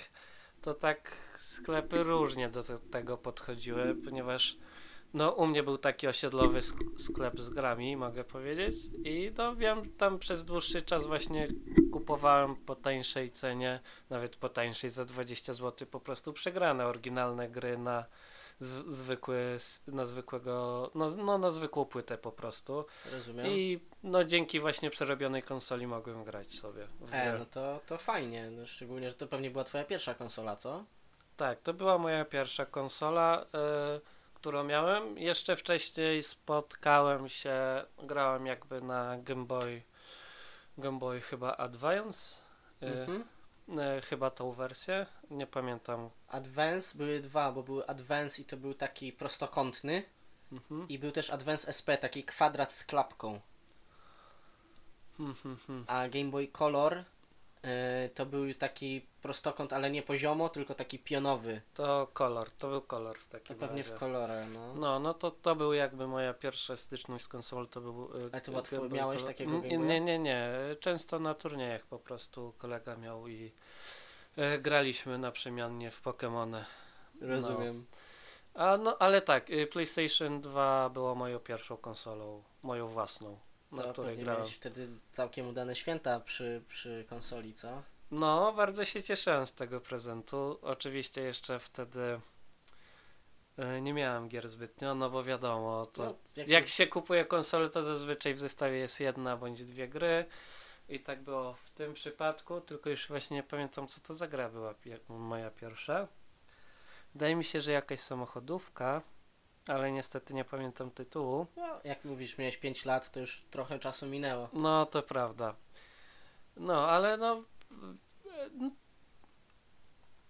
to 0.63 0.75
tak 0.75 1.17
sklepy 1.37 2.03
różnie 2.03 2.49
do 2.49 2.63
te, 2.63 2.79
tego 2.79 3.19
podchodziły, 3.19 3.95
ponieważ 4.05 4.57
no 5.15 5.31
u 5.31 5.47
mnie 5.47 5.63
był 5.63 5.79
taki 5.79 6.07
osiedlowy 6.09 6.61
sk- 6.61 6.99
sklep 6.99 7.41
z 7.41 7.49
grami, 7.49 7.97
mogę 7.97 8.25
powiedzieć. 8.25 8.75
I 9.05 9.33
no 9.39 9.57
wiem, 9.57 9.93
tam 9.93 10.19
przez 10.19 10.45
dłuższy 10.45 10.83
czas 10.83 11.07
właśnie 11.07 11.49
kupowałem 11.93 12.57
po 12.57 12.75
tańszej 12.77 13.31
cenie, 13.31 13.81
nawet 14.11 14.37
po 14.37 14.49
tańszej 14.49 14.91
za 14.91 15.05
20 15.05 15.55
zł 15.55 15.89
po 15.91 16.01
prostu 16.01 16.33
przegrane 16.33 16.87
oryginalne 16.87 17.49
gry 17.49 17.79
na 17.79 18.05
zwykły, 18.89 19.57
na 19.87 20.05
zwykłego, 20.05 20.91
no, 20.95 21.11
no 21.11 21.39
na 21.39 21.51
zwykłą 21.51 21.85
płytę 21.85 22.19
po 22.19 22.33
prostu. 22.33 22.85
Rozumiem. 23.13 23.47
I 23.47 23.81
no 24.03 24.25
dzięki 24.25 24.61
właśnie 24.61 24.91
przerobionej 24.91 25.43
konsoli 25.43 25.87
mogłem 25.87 26.25
grać 26.25 26.55
sobie 26.55 26.87
E, 27.13 27.39
no 27.39 27.45
to, 27.45 27.81
to 27.87 27.99
fajnie, 27.99 28.51
no, 28.51 28.67
szczególnie, 28.67 29.09
że 29.09 29.15
to 29.15 29.27
pewnie 29.27 29.51
była 29.51 29.65
twoja 29.65 29.85
pierwsza 29.85 30.15
konsola, 30.15 30.57
co? 30.57 30.85
Tak, 31.37 31.61
to 31.61 31.75
była 31.75 31.99
moja 31.99 32.25
pierwsza 32.25 32.67
konsola, 32.67 33.47
y, 33.97 34.20
którą 34.41 34.65
miałem. 34.65 35.19
Jeszcze 35.19 35.57
wcześniej 35.57 36.23
spotkałem 36.23 37.29
się, 37.29 37.85
grałem 38.03 38.47
jakby 38.47 38.81
na 38.81 39.19
Game 39.19 39.45
Boy, 39.45 39.83
Game 40.79 40.99
Boy 40.99 41.21
chyba 41.21 41.57
Advance, 41.57 42.37
y, 42.83 42.87
Mhm. 42.87 43.25
y, 43.99 44.01
chyba 44.03 44.31
tą 44.31 44.53
wersję, 44.53 45.07
nie 45.31 45.47
pamiętam. 45.47 46.11
Advance 46.29 46.99
były 46.99 47.21
dwa, 47.21 47.53
bo 47.53 47.63
był 47.63 47.83
Advance 47.87 48.43
i 48.43 48.45
to 48.45 48.57
był 48.57 48.75
taki 48.75 49.13
prostokątny 49.13 50.03
Mhm. 50.53 50.89
i 50.89 50.99
był 50.99 51.11
też 51.11 51.31
Advance 51.31 51.69
SP, 51.79 51.89
taki 51.99 52.25
kwadrat 52.25 52.73
z 52.73 52.85
klapką, 52.85 53.41
hmm. 55.17 55.85
a 55.87 56.09
Game 56.09 56.31
Boy 56.31 56.49
Color 56.49 57.05
to 58.15 58.27
był 58.27 58.55
taki 58.55 59.07
prostokąt, 59.23 59.73
ale 59.73 59.91
nie 59.91 60.03
poziomo, 60.03 60.49
tylko 60.49 60.75
taki 60.75 60.99
pionowy. 60.99 61.61
To 61.75 62.09
kolor, 62.13 62.51
to 62.51 62.69
był 62.69 62.81
kolor 62.83 63.19
w 63.19 63.25
To 63.29 63.33
takim 63.39 63.57
pewnie 63.57 63.83
razie. 63.83 63.95
w 63.95 63.99
kolorze, 63.99 64.47
no. 64.55 64.75
No, 64.75 64.99
no 64.99 65.15
to, 65.15 65.31
to 65.31 65.55
był 65.57 65.73
jakby 65.73 66.07
moja 66.07 66.35
pierwsza 66.35 66.77
styczność 66.77 67.25
z 67.25 67.29
konsolą, 67.29 67.67
to 67.67 67.81
był... 67.81 68.05
y, 68.27 68.31
Ale 68.33 68.41
to 68.41 68.53
twój- 68.63 68.79
Boy 68.79 68.89
miałeś 68.89 69.23
takiego 69.23 69.51
Game 69.51 69.63
Boya? 69.79 69.79
Nie, 69.89 70.01
nie, 70.01 70.19
nie, 70.19 70.51
często 70.81 71.19
na 71.19 71.35
turniejach 71.35 71.87
po 71.87 71.99
prostu 71.99 72.55
kolega 72.59 72.97
miał 72.97 73.29
i 73.29 73.53
e, 74.37 74.59
graliśmy 74.59 75.19
naprzemiennie 75.19 75.91
w 75.91 76.03
Pokémony. 76.03 76.65
Rozumiem. 77.21 77.87
A 78.55 78.77
no, 78.77 78.97
ale 78.99 79.23
tak, 79.23 79.51
y, 79.51 79.67
PlayStation 79.67 80.41
2 80.41 80.89
było 80.89 81.15
moją 81.15 81.39
pierwszą 81.39 81.77
konsolą, 81.77 82.43
moją 82.63 82.87
własną, 82.89 83.39
na 83.73 83.83
To 83.83 83.93
której 83.93 84.17
grałem. 84.17 84.41
miałeś 84.41 84.55
wtedy 84.57 84.89
całkiem 85.13 85.49
udane 85.49 85.77
święta 85.77 86.21
przy, 86.21 86.63
przy 86.69 87.05
konsoli, 87.09 87.55
co? 87.55 87.83
No, 88.11 88.53
bardzo 88.53 88.85
się 88.85 89.03
cieszyłem 89.03 89.47
z 89.47 89.55
tego 89.55 89.81
prezentu. 89.81 90.59
Oczywiście 90.63 91.21
jeszcze 91.23 91.59
wtedy 91.59 92.21
e, 93.59 93.81
nie 93.81 93.95
miałem 93.95 94.29
gier 94.29 94.49
zbytnio, 94.49 94.95
no 94.95 95.11
bo 95.11 95.25
wiadomo, 95.25 95.87
to 95.87 96.05
No, 96.05 96.15
jak 96.37 96.49
jak 96.49 96.65
się- 96.65 96.71
się 96.71 96.87
kupuje 96.87 97.25
konsolę, 97.25 97.69
to 97.69 97.83
zazwyczaj 97.83 98.35
w 98.35 98.39
zestawie 98.41 98.77
jest 98.79 99.01
jedna 99.01 99.37
bądź 99.37 99.65
dwie 99.65 99.89
gry. 99.89 100.25
I 100.89 101.01
tak 101.01 101.23
było 101.23 101.55
w 101.55 101.71
tym 101.71 101.95
przypadku, 101.95 102.61
tylko 102.61 102.91
już 102.91 103.09
właśnie 103.09 103.37
nie 103.37 103.43
pamiętam, 103.43 103.87
co 103.89 104.01
to 104.01 104.15
za 104.15 104.29
gra 104.29 104.49
była 104.49 104.75
pie- 104.75 104.99
moja 105.09 105.51
pierwsza. 105.51 106.09
Wydaje 107.15 107.37
mi 107.37 107.45
się, 107.45 107.61
że 107.61 107.73
jakaś 107.73 108.01
samochodówka. 108.01 109.03
Ale 109.67 109.93
niestety 109.93 110.35
nie 110.35 110.45
pamiętam 110.45 110.91
tytułu. 110.91 111.47
No, 111.57 111.81
jak 111.85 112.05
mówisz, 112.05 112.39
miałeś 112.39 112.57
5 112.57 112.85
lat, 112.85 113.11
to 113.11 113.21
już 113.21 113.43
trochę 113.51 113.79
czasu 113.79 114.07
minęło. 114.07 114.49
No, 114.53 114.87
to 114.87 115.03
prawda. 115.03 115.55
No, 116.57 116.89
ale 116.89 117.17
no. 117.17 117.45
e, 118.27 118.71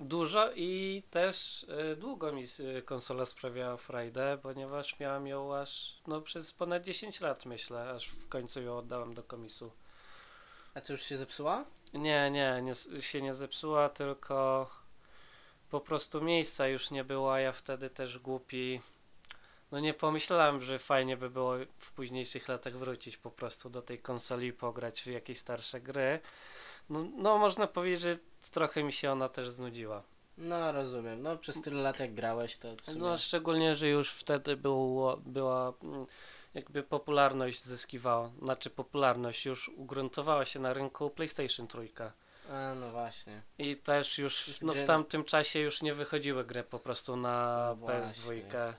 Dużo 0.01 0.53
i 0.55 1.03
też 1.11 1.67
e, 1.69 1.97
długo 1.97 2.33
mi 2.33 2.45
e, 2.45 2.83
konsola 2.83 3.27
sprawiała 3.27 3.77
frajdę, 3.77 4.39
ponieważ 4.43 4.99
miałem 5.01 5.27
ją 5.27 5.57
aż 5.57 6.01
no, 6.07 6.21
przez 6.21 6.53
ponad 6.53 6.83
10 6.83 7.21
lat, 7.21 7.47
myślę, 7.47 7.91
aż 7.91 8.09
w 8.09 8.29
końcu 8.29 8.63
ją 8.63 8.79
oddałem 8.79 9.15
do 9.15 9.23
komisu. 9.23 9.73
A 10.75 10.81
co 10.81 10.93
już 10.93 11.03
się 11.03 11.17
zepsuła? 11.17 11.65
Nie, 11.93 12.31
nie, 12.31 12.63
nie 12.63 13.03
się 13.03 13.23
nie 13.23 13.35
zepsuła, 13.35 13.89
tylko 13.89 14.71
po 15.71 15.81
prostu 15.81 16.21
miejsca 16.21 16.69
już 16.69 16.91
nie 16.91 17.05
było, 17.05 17.35
a 17.35 17.41
ja 17.41 17.53
wtedy 17.53 17.91
też 17.91 18.19
głupi. 18.19 18.81
No 19.73 19.81
nie 19.81 19.95
pomyślałem, 19.95 20.63
że 20.63 20.79
fajnie 20.79 21.17
by 21.17 21.31
było 21.31 21.55
w 21.79 21.93
późniejszych 21.93 22.49
latach 22.49 22.77
wrócić 22.77 23.17
po 23.17 23.31
prostu 23.31 23.71
do 23.71 23.83
tej 23.83 23.99
konsoli 23.99 24.47
i 24.47 24.53
pograć 24.53 25.03
w 25.03 25.07
jakieś 25.07 25.39
starsze 25.39 25.81
gry. 25.81 26.21
No, 26.91 27.05
no 27.17 27.39
można 27.39 27.67
powiedzieć, 27.67 28.01
że 28.01 28.19
trochę 28.51 28.83
mi 28.83 28.93
się 28.93 29.13
ona 29.13 29.29
też 29.29 29.51
znudziła. 29.51 30.03
No 30.39 30.73
rozumiem. 30.73 31.23
No 31.23 31.37
przez 31.37 31.63
tyle 31.63 31.83
lat 31.83 32.01
jak 32.01 32.15
grałeś, 32.15 32.57
to 32.57 32.69
sumie... 32.85 32.99
No 32.99 33.19
szczególnie, 33.19 33.75
że 33.75 33.89
już 33.89 34.13
wtedy 34.13 34.57
było, 34.57 35.17
była 35.17 35.73
mm, 35.83 36.07
jakby 36.55 36.83
popularność 36.83 37.65
zyskiwała, 37.65 38.31
znaczy 38.43 38.71
popularność 38.71 39.47
już 39.47 39.69
ugruntowała 39.69 40.45
się 40.45 40.61
na 40.61 40.73
rynku 40.73 41.11
PlayStation 41.11 41.69
3. 41.69 41.79
A 42.51 42.75
no 42.75 42.91
właśnie. 42.91 43.43
I 43.59 43.77
też 43.77 44.19
już 44.19 44.61
no, 44.63 44.73
w 44.73 44.85
tamtym 44.85 45.25
czasie 45.25 45.59
już 45.59 45.83
nie 45.83 45.95
wychodziły 45.95 46.45
gry 46.45 46.63
po 46.63 46.79
prostu 46.79 47.17
na 47.17 47.67
No 47.69 47.77
właśnie. 47.77 48.23
PS2, 48.23 48.73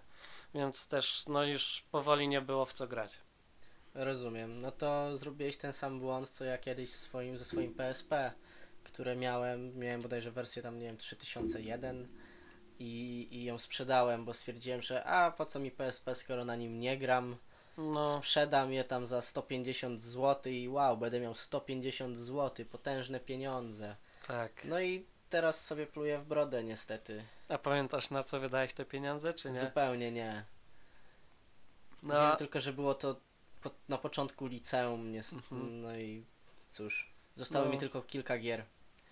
więc 0.56 0.88
też 0.88 1.24
no 1.28 1.44
już 1.44 1.84
powoli 1.92 2.28
nie 2.28 2.42
było 2.42 2.66
w 2.66 2.74
co 2.74 2.88
grać. 2.88 3.18
Rozumiem. 3.94 4.62
No 4.62 4.72
to 4.72 5.18
zrobiłeś 5.18 5.58
ten 5.58 5.74
sam 5.74 6.00
błąd, 6.00 6.30
co 6.30 6.46
ja 6.46 6.58
kiedyś 6.58 6.90
swoim, 6.94 7.38
ze 7.38 7.46
swoim 7.46 7.74
PSP, 7.74 8.32
które 8.84 9.16
miałem. 9.16 9.78
Miałem 9.80 10.02
bodajże 10.02 10.32
wersję 10.32 10.62
tam, 10.64 10.80
nie 10.80 10.86
wiem, 10.86 10.98
3001 10.98 12.08
i, 12.80 13.28
i 13.32 13.44
ją 13.44 13.58
sprzedałem, 13.58 14.26
bo 14.26 14.34
stwierdziłem, 14.34 14.82
że 14.82 15.04
a 15.04 15.32
po 15.32 15.46
co 15.46 15.60
mi 15.60 15.72
PSP, 15.72 16.16
skoro 16.16 16.46
na 16.46 16.56
nim 16.56 16.80
nie 16.80 16.98
gram. 16.98 17.36
No, 17.78 18.18
Sprzedam 18.18 18.74
je 18.74 18.84
tam 18.84 19.06
za 19.06 19.22
150 19.22 20.02
zł 20.02 20.54
i 20.54 20.68
wow, 20.68 20.98
będę 20.98 21.20
miał 21.20 21.34
150 21.36 22.18
zł, 22.18 22.66
potężne 22.66 23.20
pieniądze. 23.20 23.96
tak. 24.28 24.66
No 24.66 24.82
i 24.82 25.06
teraz 25.32 25.66
sobie 25.66 25.88
pluję 25.88 26.18
w 26.20 26.26
brodę 26.26 26.64
niestety. 26.64 27.24
A 27.50 27.58
pamiętasz 27.58 28.10
na 28.10 28.24
co 28.24 28.40
wydałeś 28.40 28.74
te 28.74 28.86
pieniądze, 28.86 29.34
czy 29.34 29.52
nie? 29.52 29.60
Zupełnie 29.60 30.12
nie. 30.12 30.44
No, 32.04 32.14
Wiem 32.30 32.38
tylko, 32.38 32.60
że 32.60 32.74
było 32.74 32.94
to 32.94 33.16
po, 33.62 33.72
na 33.90 33.98
początku 33.98 34.48
liceum, 34.48 35.12
niest- 35.12 35.34
Mhm. 35.34 35.82
no 35.82 35.96
i 35.98 36.26
cóż, 36.72 37.14
zostało 37.36 37.66
No. 37.66 37.72
mi 37.72 37.78
tylko 37.78 38.02
kilka 38.02 38.38
gier. 38.38 38.66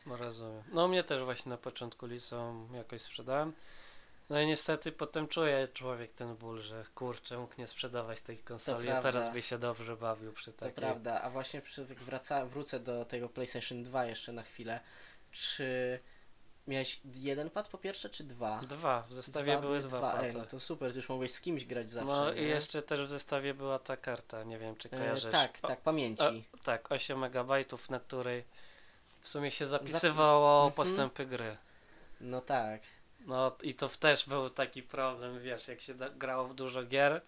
no 0.06 0.18
rozumiem. 0.18 0.64
No 0.72 0.88
mnie 0.88 1.04
też 1.04 1.24
właśnie 1.24 1.50
na 1.50 1.58
początku 1.58 2.06
liceum 2.06 2.70
jakoś 2.76 3.02
sprzedałem. 3.02 3.54
No 4.30 4.42
i 4.42 4.48
niestety 4.48 4.92
potem 4.92 5.28
czuje 5.28 5.68
człowiek 5.68 6.14
ten 6.14 6.36
ból, 6.36 6.62
że 6.62 6.86
kurczę, 6.96 7.38
mógł 7.38 7.54
nie 7.58 7.68
sprzedawać 7.68 8.22
tej 8.22 8.38
konsoli, 8.38 8.90
a 8.90 8.92
prawda. 8.92 9.12
teraz 9.12 9.34
by 9.34 9.42
się 9.42 9.58
dobrze 9.58 9.96
bawił 9.98 10.34
przy 10.34 10.52
To 10.54 10.60
takiej. 10.60 10.76
prawda, 10.76 11.22
a 11.22 11.30
właśnie 11.30 11.62
przy, 11.62 11.86
wraca, 11.86 12.46
wrócę 12.46 12.80
do 12.80 13.06
tego 13.06 13.30
PlayStation 13.30 13.84
2 13.84 14.06
jeszcze 14.06 14.32
na 14.32 14.44
chwilę. 14.44 14.80
Czy 15.32 16.00
miałeś 16.68 17.00
jeden 17.16 17.50
pad 17.50 17.68
po 17.68 17.78
pierwsze, 17.78 18.10
czy 18.10 18.24
dwa? 18.24 18.62
Dwa, 18.62 19.02
w 19.10 19.14
zestawie 19.14 19.52
Dwa 19.52 19.62
były 19.62 19.80
dwa, 19.80 20.14
Ej, 20.14 20.28
pady. 20.28 20.38
no 20.40 20.46
to 20.46 20.60
super, 20.60 20.92
to 20.92 20.98
już 20.98 21.10
mogłeś 21.10 21.32
z 21.32 21.42
kimś 21.42 21.66
grać 21.66 21.90
zawsze, 21.90 22.08
No 22.08 22.34
nie? 22.34 22.42
i 22.42 22.48
jeszcze 22.48 22.82
też 22.82 23.02
w 23.08 23.10
zestawie 23.10 23.54
była 23.54 23.80
ta 23.80 23.98
karta, 23.98 24.44
nie 24.44 24.58
wiem 24.60 24.76
czy 24.76 24.90
E, 24.92 24.98
kojarzysz. 24.98 25.32
tak, 25.32 25.58
O, 25.62 25.68
tak, 25.68 25.82
pamięci. 25.82 26.24
A, 26.62 26.64
tak, 26.64 26.92
8 26.92 27.20
megabajtów, 27.20 27.90
na 27.90 28.00
której 28.00 28.44
w 29.22 29.28
sumie 29.28 29.52
się 29.52 29.66
zapisywało 29.66 30.56
Mhm. 30.66 30.74
postępy 30.74 31.26
gry. 31.26 31.58
No 32.22 32.42
tak. 32.42 32.82
No 33.26 33.56
i 33.64 33.74
to 33.74 33.90
też 33.90 34.28
był 34.30 34.50
taki 34.50 34.84
problem, 34.84 35.40
wiesz, 35.42 35.68
jak 35.68 35.82
się 35.82 35.94
grało 35.94 36.48
w 36.48 36.54
dużo 36.56 36.84
gier, 36.84 37.22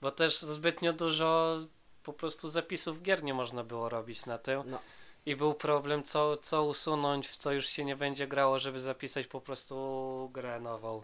bo 0.00 0.10
też 0.10 0.38
zbytnio 0.38 0.92
dużo 0.92 1.58
po 2.02 2.12
prostu 2.12 2.48
zapisów 2.48 3.02
gier 3.02 3.22
nie 3.22 3.34
można 3.34 3.64
było 3.64 3.88
robić 3.88 4.26
na 4.26 4.38
tym. 4.38 4.62
No. 4.66 4.78
I 5.26 5.36
był 5.36 5.54
problem, 5.54 6.02
co, 6.02 6.36
co 6.36 6.64
usunąć, 6.64 7.28
w 7.28 7.36
co 7.36 7.52
już 7.52 7.66
się 7.66 7.84
nie 7.84 7.96
będzie 7.96 8.26
grało, 8.26 8.58
żeby 8.58 8.80
zapisać 8.80 9.26
po 9.26 9.40
prostu 9.40 10.30
grę 10.32 10.60
nową. 10.60 11.02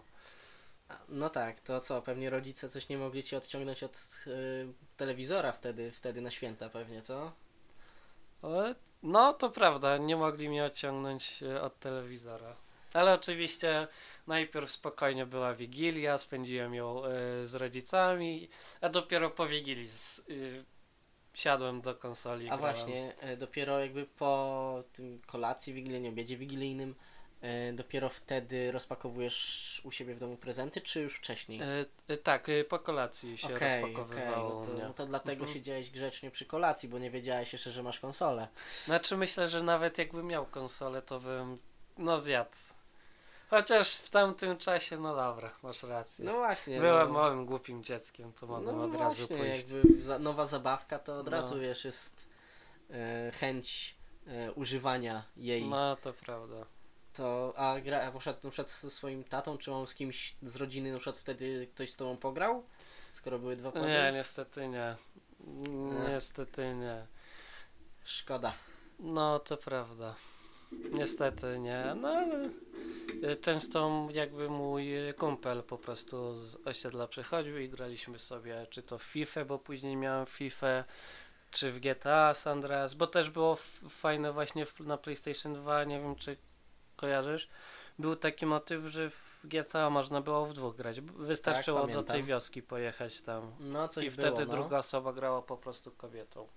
No 1.09 1.29
tak, 1.29 1.59
to 1.59 1.79
co, 1.79 2.01
pewnie 2.01 2.29
rodzice 2.29 2.69
coś 2.69 2.89
nie 2.89 2.97
mogli 2.97 3.23
ci 3.23 3.35
odciągnąć 3.35 3.83
od 3.83 4.19
y, 4.27 4.67
telewizora 4.97 5.51
wtedy, 5.51 5.91
wtedy 5.91 6.21
na 6.21 6.31
święta 6.31 6.69
pewnie, 6.69 7.01
co? 7.01 7.31
No 9.03 9.33
to 9.33 9.49
prawda, 9.49 9.97
nie 9.97 10.15
mogli 10.15 10.49
mnie 10.49 10.65
odciągnąć 10.65 11.43
e, 11.43 11.61
od 11.61 11.79
telewizora. 11.79 12.55
Ale 12.93 13.13
oczywiście 13.13 13.87
najpierw 14.27 14.71
spokojnie 14.71 15.25
była 15.25 15.53
Wigilia, 15.53 16.17
spędziłem 16.17 16.73
ją 16.73 17.05
e, 17.05 17.09
z 17.45 17.55
rodzicami, 17.55 18.49
a 18.81 18.89
dopiero 18.89 19.29
po 19.29 19.47
Wigilii 19.47 19.89
z, 19.89 20.19
y, 20.19 20.65
siadłem 21.37 21.81
do 21.81 21.95
konsoli. 21.95 22.49
A 22.49 22.57
grałem. 22.57 22.75
właśnie, 22.75 23.13
e, 23.19 23.37
dopiero 23.37 23.79
jakby 23.79 24.05
po 24.05 24.83
tym 24.93 25.21
kolacji 25.25 25.73
wigilijnej, 25.73 26.11
obiedzie 26.11 26.37
wigilijnym, 26.37 26.95
e, 27.41 27.73
dopiero 27.73 28.09
wtedy 28.09 28.71
rozpakowujesz 28.71 29.81
u 29.83 29.91
siebie 29.91 30.13
w 30.13 30.19
domu 30.19 30.37
prezenty, 30.37 30.81
czy 30.81 31.01
już 31.01 31.15
wcześniej? 31.15 31.61
E, 31.61 31.85
e, 32.07 32.17
tak, 32.17 32.47
po 32.69 32.79
kolacji 32.79 33.37
się 33.37 33.55
Okej, 33.55 33.81
rozpakowywało 33.81 34.55
u 34.55 34.59
no, 34.59 34.65
to, 34.65 34.73
no 34.87 34.93
to 34.93 35.05
dlatego 35.05 35.41
Mhm. 35.41 35.53
siedziałeś 35.53 35.89
grzecznie 35.89 36.31
przy 36.31 36.45
kolacji, 36.45 36.89
bo 36.89 36.99
nie 36.99 37.11
wiedziałeś 37.11 37.53
jeszcze, 37.53 37.71
że 37.71 37.83
masz 37.83 37.99
konsolę. 37.99 38.47
Znaczy 38.85 39.17
myślę, 39.17 39.47
że 39.47 39.63
nawet 39.63 39.97
jakbym 39.97 40.27
miał 40.27 40.45
konsolę, 40.45 41.01
to 41.01 41.19
bym 41.19 41.57
no 41.97 42.19
zjadł. 42.19 42.57
Chociaż 43.49 43.95
w 43.95 44.09
tamtym 44.09 44.57
czasie, 44.57 44.97
no 44.97 45.15
dobra, 45.15 45.51
masz 45.63 45.83
rację. 45.83 46.25
No 46.25 46.33
właśnie. 46.33 46.79
Byłem 46.79 47.07
no, 47.07 47.13
małym, 47.13 47.45
głupim 47.45 47.83
dzieckiem, 47.83 48.33
to 48.33 48.47
mogłem 48.47 48.77
no 48.77 48.83
od 48.83 48.95
razu 48.95 49.27
właśnie, 49.27 49.37
pójść. 49.37 49.71
jakby 49.71 50.01
za, 50.01 50.19
nowa 50.19 50.45
zabawka, 50.45 50.99
to 50.99 51.17
od 51.19 51.25
No. 51.25 51.31
razu 51.31 51.59
wiesz, 51.59 51.85
jest 51.85 52.29
e, 52.91 53.31
chęć 53.31 53.95
e, 54.27 54.51
używania 54.51 55.23
jej. 55.37 55.65
No 55.69 55.95
to 55.95 56.13
prawda. 56.13 56.65
To, 57.13 57.53
a 57.57 57.79
gra, 57.81 58.01
a 58.07 58.11
poszedł 58.11 58.39
na 58.43 58.49
przykład 58.49 58.69
ze 58.71 58.89
swoim 58.91 59.23
tatą, 59.23 59.57
czy 59.57 59.71
on 59.73 59.87
z 59.87 59.95
kimś 59.95 60.35
z 60.43 60.55
rodziny, 60.55 60.91
na 60.91 60.97
przykład 60.97 61.17
wtedy 61.17 61.67
ktoś 61.73 61.91
z 61.91 61.95
tobą 61.95 62.17
pograł? 62.17 62.63
Skoro 63.11 63.39
były 63.39 63.55
dwa 63.55 63.71
pady? 63.71 63.87
Nie, 63.87 64.11
niestety 64.13 64.67
nie. 64.67 64.87
Ech. 64.89 66.09
Niestety 66.09 66.75
nie. 66.75 67.05
Szkoda. 68.03 68.53
No 68.99 69.39
to 69.39 69.57
prawda. 69.57 70.15
Niestety 70.71 71.59
nie. 71.59 71.95
No 72.01 72.07
ale 72.07 72.49
często 73.35 74.07
jakby 74.11 74.49
mój 74.49 74.87
kumpel 75.17 75.63
po 75.63 75.77
prostu 75.77 76.33
z 76.33 76.67
osiedla 76.67 77.07
przychodził 77.07 77.57
i 77.57 77.69
graliśmy 77.69 78.19
sobie 78.19 78.67
czy 78.69 78.83
to 78.83 78.97
w 78.97 79.03
FIFA, 79.03 79.45
bo 79.45 79.59
później 79.59 79.95
miałem 79.95 80.25
FIFA, 80.25 80.83
czy 81.51 81.71
w 81.71 81.79
GTA 81.79 82.33
San 82.33 82.53
Andreas, 82.53 82.93
bo 82.93 83.07
też 83.07 83.29
było 83.29 83.55
fajne 83.89 84.33
właśnie 84.33 84.65
na 84.79 84.97
PlayStation 84.97 85.53
2, 85.53 85.83
nie 85.83 85.99
wiem 85.99 86.15
czy 86.15 86.37
kojarzysz. 86.95 87.49
Był 87.99 88.15
taki 88.15 88.45
motyw, 88.45 88.85
że 88.85 89.09
w 89.09 89.41
GTA 89.43 89.89
można 89.89 90.21
było 90.21 90.45
w 90.45 90.53
dwóch 90.53 90.75
grać. 90.75 91.01
Wystarczyło 91.01 91.79
do 91.79 91.87
pamiętam. 91.87 92.15
tej 92.15 92.23
wioski 92.23 92.61
pojechać 92.61 93.21
tam. 93.21 93.51
No 93.59 93.89
I 93.91 93.93
było, 93.95 94.11
wtedy 94.11 94.45
no. 94.45 94.51
druga 94.51 94.77
osoba 94.77 95.13
grała 95.13 95.41
po 95.41 95.57
prostu 95.57 95.91
kobietą. 95.91 96.47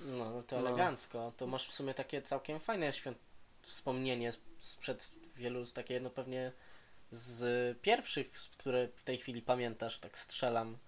No, 0.00 0.30
no 0.30 0.42
to 0.42 0.60
No. 0.60 0.68
elegancko. 0.68 1.32
To 1.36 1.46
masz 1.46 1.68
w 1.68 1.72
sumie 1.72 1.94
takie 1.94 2.22
całkiem 2.22 2.60
fajne 2.60 2.92
świąt... 2.92 3.18
wspomnienie 3.62 4.32
sprzed 4.60 5.10
wielu, 5.36 5.66
takie 5.66 6.00
no 6.00 6.10
pewnie 6.10 6.52
z 7.10 7.78
pierwszych, 7.78 8.32
które 8.32 8.88
w 8.88 9.02
tej 9.02 9.18
chwili 9.18 9.42
pamiętasz, 9.42 9.98
tak 9.98 10.18
strzelam. 10.18 10.78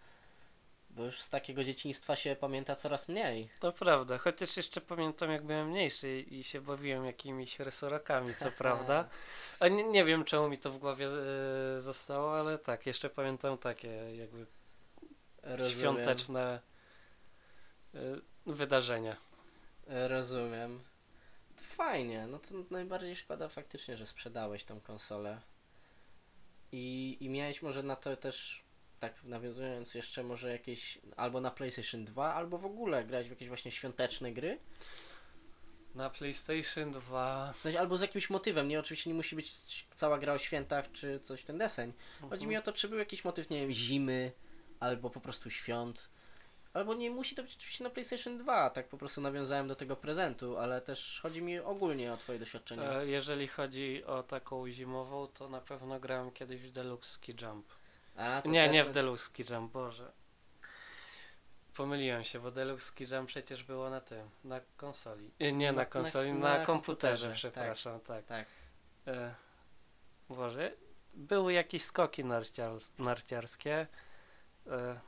Bo 0.90 1.04
już 1.04 1.20
z 1.20 1.28
takiego 1.30 1.64
dzieciństwa 1.64 2.16
się 2.16 2.36
pamięta 2.40 2.74
coraz 2.76 3.08
mniej. 3.08 3.48
To 3.60 3.72
prawda, 3.72 4.18
chociaż 4.18 4.56
jeszcze 4.56 4.80
pamiętam 4.80 5.30
jak 5.30 5.42
byłem 5.44 5.68
mniejszy 5.68 6.20
i 6.20 6.44
się 6.44 6.60
bawiłem 6.60 7.04
jakimiś 7.06 7.58
rysorakami, 7.60 8.34
co 8.34 8.52
prawda. 8.62 9.08
A 9.60 9.68
nie, 9.68 9.84
nie 9.84 10.04
wiem 10.04 10.24
czemu 10.24 10.48
mi 10.48 10.58
to 10.58 10.70
w 10.70 10.78
głowie 10.78 11.06
e, 11.76 11.80
zostało, 11.80 12.38
ale 12.40 12.58
tak, 12.58 12.86
jeszcze 12.86 13.10
pamiętam 13.10 13.58
takie 13.58 14.16
jakby 14.16 14.46
Rozumiem. 15.42 15.78
świąteczne 15.80 16.60
e, 17.94 17.98
wydarzenia. 18.46 19.16
Rozumiem. 19.86 20.80
To 21.56 21.64
fajnie, 21.64 22.26
no 22.26 22.38
to 22.38 22.54
najbardziej 22.70 23.16
szkoda 23.16 23.48
faktycznie, 23.48 23.96
że 23.96 24.06
sprzedałeś 24.06 24.64
tą 24.64 24.80
konsolę. 24.80 25.40
I, 26.72 27.16
I 27.20 27.28
miałeś 27.28 27.62
może 27.62 27.82
na 27.82 27.96
to 27.96 28.16
też, 28.16 28.64
tak 29.00 29.24
nawiązując 29.24 29.94
jeszcze 29.94 30.22
może 30.22 30.52
jakieś, 30.52 30.98
albo 31.16 31.40
na 31.40 31.50
PlayStation 31.50 32.04
2, 32.04 32.34
albo 32.34 32.58
w 32.58 32.66
ogóle 32.66 33.04
grać 33.04 33.26
w 33.26 33.30
jakieś 33.30 33.48
właśnie 33.48 33.70
świąteczne 33.70 34.32
gry? 34.32 34.58
Na 35.94 36.10
PlayStation 36.10 36.92
2. 36.92 37.54
W 37.58 37.62
sensie 37.62 37.80
albo 37.80 37.96
z 37.96 38.00
jakimś 38.00 38.30
motywem, 38.30 38.68
nie? 38.68 38.80
Oczywiście 38.80 39.10
nie 39.10 39.14
musi 39.14 39.36
być 39.36 39.52
cała 39.94 40.18
gra 40.18 40.32
o 40.32 40.38
świętach 40.38 40.92
czy 40.92 41.20
coś 41.20 41.40
w 41.40 41.44
ten 41.44 41.58
deseń. 41.58 41.92
Chodzi 42.30 42.46
mi 42.46 42.56
o 42.56 42.62
to, 42.62 42.72
czy 42.72 42.88
był 42.88 42.98
jakiś 42.98 43.24
motyw, 43.24 43.50
nie 43.50 43.60
wiem, 43.60 43.70
zimy, 43.70 44.32
albo 44.80 45.10
po 45.10 45.20
prostu 45.20 45.50
świąt. 45.50 46.08
Albo 46.74 46.94
nie 46.94 47.10
musi 47.10 47.34
to 47.34 47.42
być 47.42 47.56
oczywiście 47.56 47.84
na 47.84 47.90
PlayStation 47.90 48.38
2, 48.38 48.70
tak 48.70 48.88
po 48.88 48.98
prostu 48.98 49.20
nawiązałem 49.20 49.68
do 49.68 49.76
tego 49.76 49.96
prezentu, 49.96 50.58
ale 50.58 50.80
też 50.80 51.20
chodzi 51.22 51.42
mi 51.42 51.58
ogólnie 51.58 52.12
o 52.12 52.16
twoje 52.16 52.38
doświadczenie. 52.38 52.90
E, 52.90 53.06
Jeżeli 53.06 53.48
chodzi 53.48 54.04
o 54.04 54.22
taką 54.22 54.70
zimową, 54.70 55.26
to 55.26 55.48
na 55.48 55.60
pewno 55.60 56.00
grałem 56.00 56.30
kiedyś 56.30 56.60
w 56.62 56.70
Deluxe 56.72 57.10
Ski 57.10 57.34
Jump. 57.42 57.66
A, 58.16 58.42
Nie, 58.44 58.64
też 58.64 58.72
nie 58.72 58.84
w 58.84 58.90
Deluxe 58.90 59.24
Ski 59.26 59.44
Jump, 59.50 59.72
Boże. 59.72 60.12
Pomyliłem 61.76 62.24
się, 62.24 62.40
bo 62.40 62.50
Deluxe 62.50 62.84
Ski 62.86 63.04
Jump 63.14 63.28
przecież 63.28 63.64
było 63.64 63.90
na 63.90 64.00
tym, 64.00 64.30
na 64.44 64.60
konsoli. 64.76 65.30
E, 65.38 65.52
Nie 65.52 65.72
Na- 65.72 65.78
na 65.78 65.86
konsoli, 65.86 66.32
na 66.32 66.58
na, 66.58 66.66
komputerze, 66.66 67.26
komputerze, 67.26 67.34
przepraszam, 67.34 68.00
tak. 68.00 68.24
Tak. 68.26 68.46
E, 69.06 69.34
Boże, 70.28 70.72
były 71.14 71.52
jakieś 71.52 71.82
skoki 71.84 72.24
narciars 72.24 72.92
narciarskie. 72.98 73.86
E, 74.66 75.00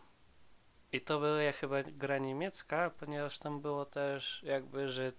I 0.94 1.00
to 1.00 1.18
były 1.20 1.52
chyba 1.52 1.82
gra 1.82 2.18
niemiecka, 2.18 2.90
ponieważ 3.00 3.38
tam 3.38 3.60
było 3.60 3.84
też 3.84 4.42
jakby, 4.42 4.88
że 4.88 5.12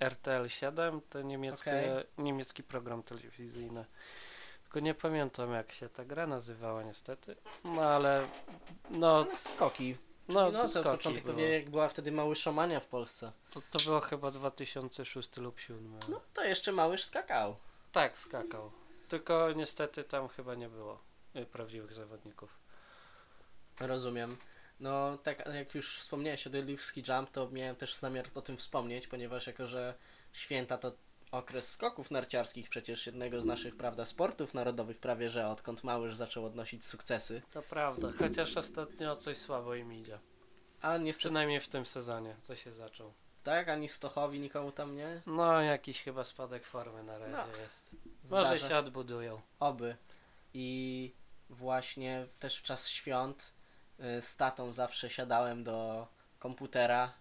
RTL 0.00 0.48
7 0.48 1.00
to 1.10 1.22
niemieckie, 1.22 2.04
niemiecki 2.18 2.62
program 2.62 3.02
telewizyjny. 3.02 3.84
Tylko 4.62 4.80
nie 4.80 4.94
pamiętam 4.94 5.52
jak 5.52 5.72
się 5.72 5.88
ta 5.88 6.04
gra 6.04 6.26
nazywała 6.26 6.82
niestety. 6.82 7.36
No 7.64 7.82
ale 7.82 8.26
no, 8.90 9.24
No, 9.24 9.34
skoki. 9.36 9.96
no, 10.28 10.50
No, 10.50 10.62
to 10.62 10.68
skoki 10.68 10.84
początek 10.84 11.24
było. 11.24 11.36
pewnie 11.36 11.50
jak 11.52 11.70
była 11.70 11.88
wtedy 11.88 12.12
mały 12.12 12.36
szamania 12.36 12.80
w 12.80 12.86
Polsce. 12.86 13.32
To, 13.50 13.62
to 13.70 13.78
było 13.84 14.00
chyba 14.00 14.30
2006 14.30 15.36
lub 15.36 15.54
2007. 15.54 15.98
No 16.08 16.20
to 16.34 16.44
jeszcze 16.44 16.72
małyż 16.72 17.04
skakał. 17.04 17.56
Tak, 17.92 18.18
skakał. 18.18 18.72
Tylko 19.08 19.52
niestety 19.52 20.04
tam 20.04 20.28
chyba 20.28 20.54
nie 20.54 20.68
było 20.68 20.98
y, 21.36 21.46
prawdziwych 21.46 21.94
zawodników. 21.94 22.58
Rozumiem. 23.80 24.36
No 24.82 25.18
tak 25.18 25.54
jak 25.54 25.74
już 25.74 25.98
wspomniałeś 25.98 26.46
o 26.46 26.50
Deluxe 26.50 26.92
Jump, 27.08 27.30
to 27.30 27.50
miałem 27.50 27.76
też 27.76 27.96
zamiar 27.96 28.26
o 28.34 28.42
tym 28.42 28.56
wspomnieć, 28.56 29.06
ponieważ 29.06 29.46
jako, 29.46 29.66
że 29.66 29.94
święta 30.32 30.78
to 30.78 30.92
okres 31.32 31.70
skoków 31.72 32.10
narciarskich, 32.10 32.68
przecież 32.68 33.06
jednego 33.06 33.40
z 33.42 33.44
naszych, 33.44 33.76
prawda, 33.76 34.06
sportów 34.06 34.54
narodowych 34.54 34.98
prawie, 34.98 35.30
że 35.30 35.48
odkąd 35.48 35.84
Małyż 35.84 36.16
zaczął 36.16 36.44
odnosić 36.44 36.86
sukcesy. 36.86 37.42
To 37.50 37.62
prawda, 37.62 38.08
chociaż 38.18 38.56
ostatnio 38.56 39.16
coś 39.16 39.36
słabo 39.36 39.74
im 39.74 39.92
idzie. 39.92 40.18
A 40.80 40.96
niestety, 40.96 41.28
Przynajmniej 41.28 41.60
w 41.60 41.68
tym 41.68 41.86
sezonie, 41.86 42.36
co 42.42 42.56
się 42.56 42.72
zaczął. 42.72 43.12
tak, 43.42 43.68
ani 43.68 43.88
Stochowi 43.88 44.40
nikomu 44.40 44.72
tam 44.72 44.96
nie? 44.96 45.22
No, 45.26 45.62
jakiś 45.62 46.02
chyba 46.02 46.24
spadek 46.24 46.66
formy 46.66 47.02
na 47.02 47.18
razie 47.18 47.32
No, 47.32 47.56
jest. 47.56 47.90
Może 47.92 48.24
Zdarza 48.24 48.68
się 48.68 48.76
odbudują. 48.76 49.40
Oby. 49.60 49.96
I 50.54 51.12
właśnie 51.50 52.26
też 52.38 52.56
w 52.56 52.62
czas 52.62 52.88
świąt 52.88 53.52
z 54.20 54.36
tatą 54.36 54.72
zawsze 54.72 55.10
siadałem 55.10 55.64
do 55.64 56.06
komputera 56.38 57.12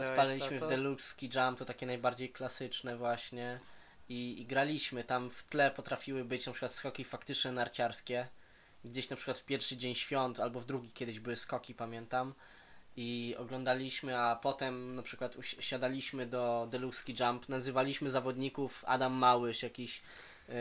Odpaliliśmy 0.00 0.58
w? 0.58 0.68
Deluxe 0.68 1.26
Jump, 1.26 1.58
to 1.58 1.64
takie 1.64 1.86
najbardziej 1.86 2.28
klasyczne 2.30 2.96
właśnie. 2.96 3.60
I, 4.08 4.40
I 4.40 4.46
graliśmy, 4.46 5.04
tam 5.04 5.30
w 5.30 5.44
tle 5.44 5.70
potrafiły 5.70 6.24
być 6.24 6.46
na 6.46 6.52
przykład 6.52 6.72
skoki 6.72 7.04
faktycznie 7.04 7.52
narciarskie. 7.52 8.28
Gdzieś 8.84 9.10
na 9.10 9.16
przykład 9.16 9.38
w 9.38 9.44
pierwszy 9.44 9.76
dzień 9.76 9.94
świąt, 9.94 10.40
albo 10.40 10.60
w 10.60 10.64
drugi 10.64 10.92
kiedyś 10.92 11.20
były 11.20 11.36
skoki, 11.36 11.74
pamiętam. 11.74 12.34
I 12.96 13.34
oglądaliśmy, 13.38 14.18
a 14.18 14.36
potem 14.36 14.94
na 14.94 15.02
przykład 15.02 15.36
siadaliśmy 15.42 16.26
do 16.26 16.68
Deluxe 16.70 17.12
Jump, 17.20 17.48
nazywaliśmy 17.48 18.10
zawodników 18.10 18.84
Adam 18.86 19.12
Małysz, 19.12 19.62
jakiś 19.62 20.02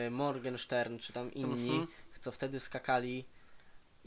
y, 0.08 0.12
Morgenstern, 0.12 0.98
czy 0.98 1.14
tam 1.14 1.34
inni, 1.34 1.70
Mhm. 1.70 1.88
co 2.20 2.32
wtedy 2.32 2.60
skakali. 2.60 3.26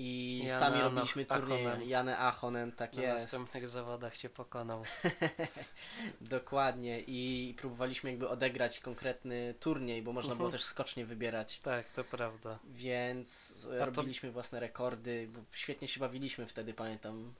I 0.02 0.38
Jana 0.46 0.60
sami 0.60 0.76
Anoch- 0.76 0.82
robiliśmy 0.82 1.24
turnieje. 1.24 1.68
Ahonen. 1.70 1.88
Janę 1.88 2.18
Achonen, 2.18 2.72
tak 2.72 2.94
Na 2.94 3.02
jest. 3.02 3.24
następnych 3.32 3.68
zawodach 3.68 4.16
cię 4.16 4.30
pokonał. 4.30 4.82
Dokładnie 6.20 7.00
i 7.06 7.54
próbowaliśmy 7.58 8.10
jakby 8.10 8.28
odegrać 8.28 8.80
konkretny 8.80 9.54
turniej, 9.60 10.02
bo 10.02 10.12
można 10.12 10.34
było 10.34 10.46
Mhm. 10.48 10.52
też 10.52 10.64
skocznie 10.64 11.06
wybierać. 11.06 11.58
Tak, 11.62 11.86
to 11.92 12.04
prawda. 12.04 12.58
Więc 12.64 13.54
to- 13.62 13.84
robiliśmy 13.84 14.30
własne 14.30 14.60
rekordy, 14.60 15.28
bo 15.32 15.40
świetnie 15.52 15.88
się 15.88 16.00
bawiliśmy 16.00 16.46
wtedy, 16.46 16.74
pamiętam. 16.74 17.34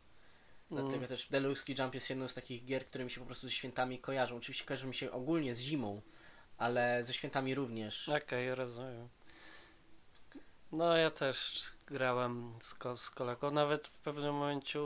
Dlatego 0.71 0.97
Mm, 0.97 1.09
też 1.09 1.29
Deluxe 1.29 1.73
Jump 1.79 1.95
jest 1.95 2.11
jedną 2.11 2.29
z 2.29 2.35
takich 2.35 2.65
gier, 2.65 2.87
które 2.87 3.05
mi 3.05 3.11
się 3.11 3.21
po 3.21 3.27
prostu 3.27 3.47
ze 3.47 3.53
świętami 3.53 3.99
kojarzą. 3.99 4.37
Oczywiście 4.37 4.65
kojarzą 4.65 4.89
mi 4.89 4.95
się 4.95 5.11
ogólnie 5.13 5.55
z 5.55 5.59
zimą, 5.61 6.01
ale 6.59 7.05
ze 7.05 7.13
świętami 7.15 7.55
również. 7.55 8.09
Okej, 8.09 8.55
rozumiem. 8.55 9.09
No 10.73 10.97
ja 10.97 11.11
też 11.11 11.63
grałem 11.91 12.55
z, 12.61 12.75
ko- 12.75 12.97
z 12.97 13.11
kolegą, 13.11 13.51
nawet 13.51 13.87
w 13.87 13.99
pewnym 13.99 14.35
momencie 14.35 14.79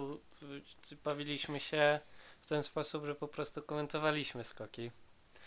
y, 0.93 0.97
bawiliśmy 1.05 1.61
się 1.61 2.01
w 2.43 2.47
ten 2.47 2.63
sposób, 2.63 3.07
że 3.07 3.15
po 3.15 3.29
prostu 3.29 3.63
komentowaliśmy 3.63 4.45
skoki. 4.45 4.91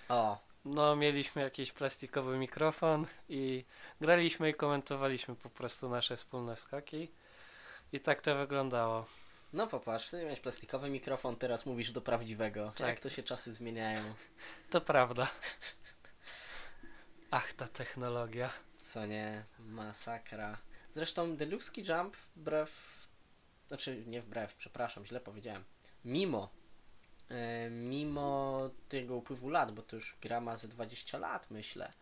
O, 0.09 0.37
No, 0.65 0.95
mieliśmy 0.95 1.41
jakiś 1.41 1.71
plastikowy 1.71 2.37
mikrofon 2.37 3.07
i 3.29 3.65
graliśmy 4.01 4.49
i 4.49 4.53
komentowaliśmy 4.53 5.35
po 5.35 5.49
prostu 5.49 5.89
nasze 5.89 6.15
wspólne 6.17 6.55
skoki. 6.55 7.11
I 7.93 7.99
tak 7.99 8.21
to 8.21 8.35
wyglądało. 8.35 9.05
no 9.53 9.67
popatrz, 9.67 10.09
ty 10.09 10.17
miałeś 10.17 10.39
plastikowy 10.39 10.89
mikrofon, 10.89 11.35
teraz 11.35 11.65
mówisz 11.65 11.91
do 11.91 12.01
prawdziwego. 12.01 12.71
Tak. 12.77 12.87
Jak 12.87 12.99
to 12.99 13.09
się 13.09 13.23
czasy 13.23 13.53
zmieniają. 13.53 14.03
To 14.69 14.81
prawda. 14.81 15.27
Ach, 17.31 17.53
ta 17.53 17.67
technologia. 17.67 18.49
Co 18.77 19.05
nie, 19.05 19.43
masakra. 19.59 20.57
Zresztą 20.97 21.35
Deluxe 21.35 21.81
Jump 21.81 22.17
wbrew, 22.35 22.71
znaczy 23.67 24.03
nie 24.07 24.21
wbrew, 24.21 24.55
przepraszam, 24.55 25.05
źle 25.05 25.19
powiedziałem. 25.19 25.63
Mimo, 26.05 26.49
e, 27.29 27.69
mimo 27.69 28.69
tego 28.89 29.15
upływu 29.15 29.49
lat, 29.49 29.71
bo 29.71 29.81
to 29.81 29.95
już 29.95 30.15
gra 30.21 30.41
ma 30.41 30.57
ze 30.57 30.67
20 30.67 31.17
lat 31.17 31.51
myślę, 31.51 31.93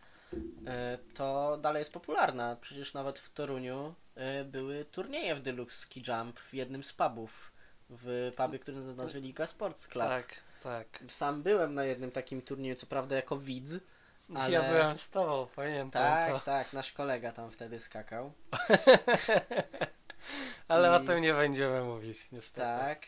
e, 0.66 0.98
to 1.14 1.58
dalej 1.62 1.80
jest 1.80 1.92
popularna. 1.92 2.56
Przecież 2.60 2.94
nawet 2.94 3.18
w 3.18 3.32
Toruniu 3.32 3.94
e, 4.14 4.44
były 4.44 4.84
turnieje 4.84 5.34
w 5.34 5.42
Deluxe 5.42 5.80
Ski 5.80 6.02
Jump 6.08 6.40
w 6.40 6.54
jednym 6.54 6.82
z 6.82 6.92
pubów. 6.92 7.52
W 7.90 8.32
pubie, 8.36 8.58
który 8.58 8.76
nazywa 8.76 9.04
Liga 9.14 9.46
Sports 9.46 9.88
Club. 9.88 10.04
Tak, 10.04 10.40
tak. 10.62 11.04
Sam 11.08 11.42
byłem 11.42 11.74
na 11.74 11.84
jednym 11.84 12.10
takim 12.10 12.42
turnieju, 12.42 12.76
co 12.76 12.86
prawda 12.86 13.16
jako 13.16 13.38
widz. 13.38 13.72
Ale- 14.34 14.50
Ja 14.52 14.62
byłem 14.62 14.98
z 14.98 15.10
tobą, 15.10 15.46
pamiętam 15.56 16.02
Tak, 16.02 16.30
to. 16.32 16.40
tak, 16.40 16.72
nasz 16.72 16.92
kolega 16.92 17.32
tam 17.32 17.50
wtedy 17.50 17.80
skakał. 17.80 18.32
Ale 20.68 20.96
o 20.96 21.00
I- 21.02 21.06
tym 21.06 21.20
nie 21.22 21.34
będziemy 21.34 21.82
mówić, 21.82 22.30
niestety. 22.32 22.78
Tak. 22.78 23.02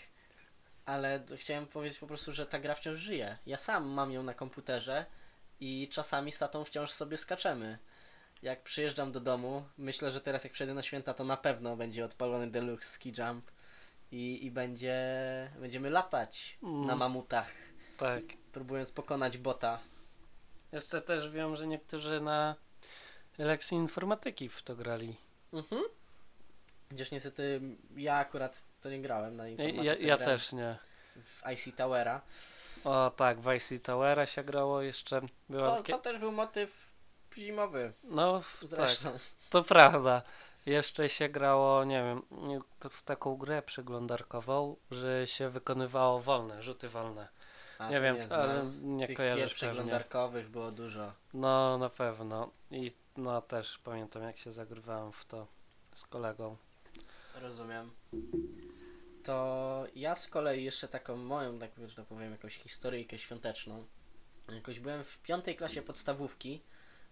Ale 0.86 1.20
chciałem 1.36 1.66
powiedzieć 1.66 1.98
po 1.98 2.06
prostu, 2.06 2.32
że 2.32 2.46
ta 2.46 2.58
gra 2.58 2.74
wciąż 2.74 2.98
żyje. 2.98 3.36
Ja 3.46 3.56
sam 3.56 3.88
mam 3.88 4.12
ją 4.12 4.22
na 4.22 4.34
komputerze 4.34 5.06
i 5.60 5.88
czasami 5.92 6.32
z 6.32 6.38
tatą 6.38 6.64
wciąż 6.64 6.90
sobie 6.92 7.16
skaczemy. 7.16 7.78
Jak 8.42 8.62
przyjeżdżam 8.62 9.12
do 9.12 9.20
domu, 9.20 9.64
myślę, 9.78 10.10
że 10.10 10.20
teraz 10.20 10.44
jak 10.44 10.52
przejdę 10.52 10.74
na 10.74 10.82
święta, 10.82 11.14
to 11.14 11.24
na 11.24 11.36
pewno 11.36 11.76
będzie 11.76 12.04
odpalony 12.04 12.50
Deluxe 12.50 12.88
Ski 12.88 13.12
Jump 13.18 13.50
i, 14.12 14.46
i 14.46 14.50
będzie, 14.50 14.96
będziemy 15.60 15.90
latać 15.90 16.58
Mm. 16.62 16.86
na 16.86 16.96
mamutach, 16.96 17.52
tak. 17.96 18.22
próbując 18.52 18.92
pokonać 18.92 19.38
bota. 19.38 19.78
Jeszcze 20.72 21.02
też 21.02 21.30
wiem, 21.30 21.56
że 21.56 21.66
niektórzy 21.66 22.20
na 22.20 22.54
lekcji 23.38 23.76
informatyki 23.76 24.48
w 24.48 24.62
to 24.62 24.76
grali. 24.76 25.16
Mhm. 25.52 25.82
Chociaż 26.90 27.10
niestety 27.10 27.60
ja 27.96 28.14
akurat 28.16 28.64
to 28.80 28.90
nie 28.90 29.02
grałem 29.02 29.36
na 29.36 29.48
informatyce. 29.48 29.84
ja, 29.84 29.94
ja 30.16 30.18
też 30.24 30.52
nie. 30.52 30.78
W 31.24 31.42
IC 31.52 31.76
Towera. 31.76 32.20
O 32.84 33.10
tak, 33.16 33.40
w 33.40 33.52
Vice 33.52 33.78
Towera 33.78 34.26
się 34.26 34.44
grało 34.44 34.82
jeszcze. 34.82 35.20
Była 35.48 35.76
To, 35.76 35.82
to 35.82 35.98
też 35.98 36.18
był 36.18 36.32
motyw 36.32 36.92
zimowy. 37.38 37.92
No, 38.04 38.40
w- 38.40 38.60
tak, 38.60 38.68
Zresztą. 38.68 39.18
to 39.50 39.62
prawda. 39.64 40.22
Jeszcze 40.66 41.08
się 41.08 41.28
grało, 41.28 41.84
nie 41.84 42.02
wiem, 42.02 42.22
w 42.90 43.02
taką 43.02 43.36
grę 43.36 43.62
przeglądarkową, 43.62 44.76
że 44.90 45.26
się 45.26 45.48
wykonywało 45.48 46.20
wolne, 46.20 46.62
rzuty 46.62 46.88
wolne. 46.88 47.28
A, 47.78 47.90
nie 47.90 48.00
wiem, 48.00 48.16
nie 48.16 48.36
ale 48.36 48.70
nie 48.82 49.06
Tych 49.06 49.16
kojarzysz 49.16 49.40
gier 49.40 49.48
pewnie. 49.48 49.54
przeglądarkowych 49.54 50.48
było 50.48 50.70
dużo. 50.70 51.12
No, 51.34 51.78
na 51.78 51.90
pewno. 51.90 52.50
I 52.70 52.90
no 53.16 53.42
też 53.42 53.78
pamiętam, 53.78 54.22
jak 54.22 54.38
się 54.38 54.52
zagrywałem 54.52 55.12
w 55.12 55.24
to 55.24 55.46
z 55.94 56.06
kolegą. 56.06 56.56
Rozumiem. 57.34 57.90
To 59.24 59.86
ja 59.94 60.14
z 60.14 60.28
kolei 60.28 60.64
jeszcze 60.64 60.88
taką 60.88 61.16
moją, 61.16 61.58
tak 61.58 61.70
że 61.86 61.94
to 61.94 62.04
powiem, 62.04 62.32
jakąś 62.32 62.56
historyjkę 62.56 63.18
świąteczną. 63.18 63.84
Jakoś 64.48 64.80
byłem 64.80 65.04
w 65.04 65.18
piątej 65.18 65.56
klasie 65.56 65.82
podstawówki, 65.82 66.62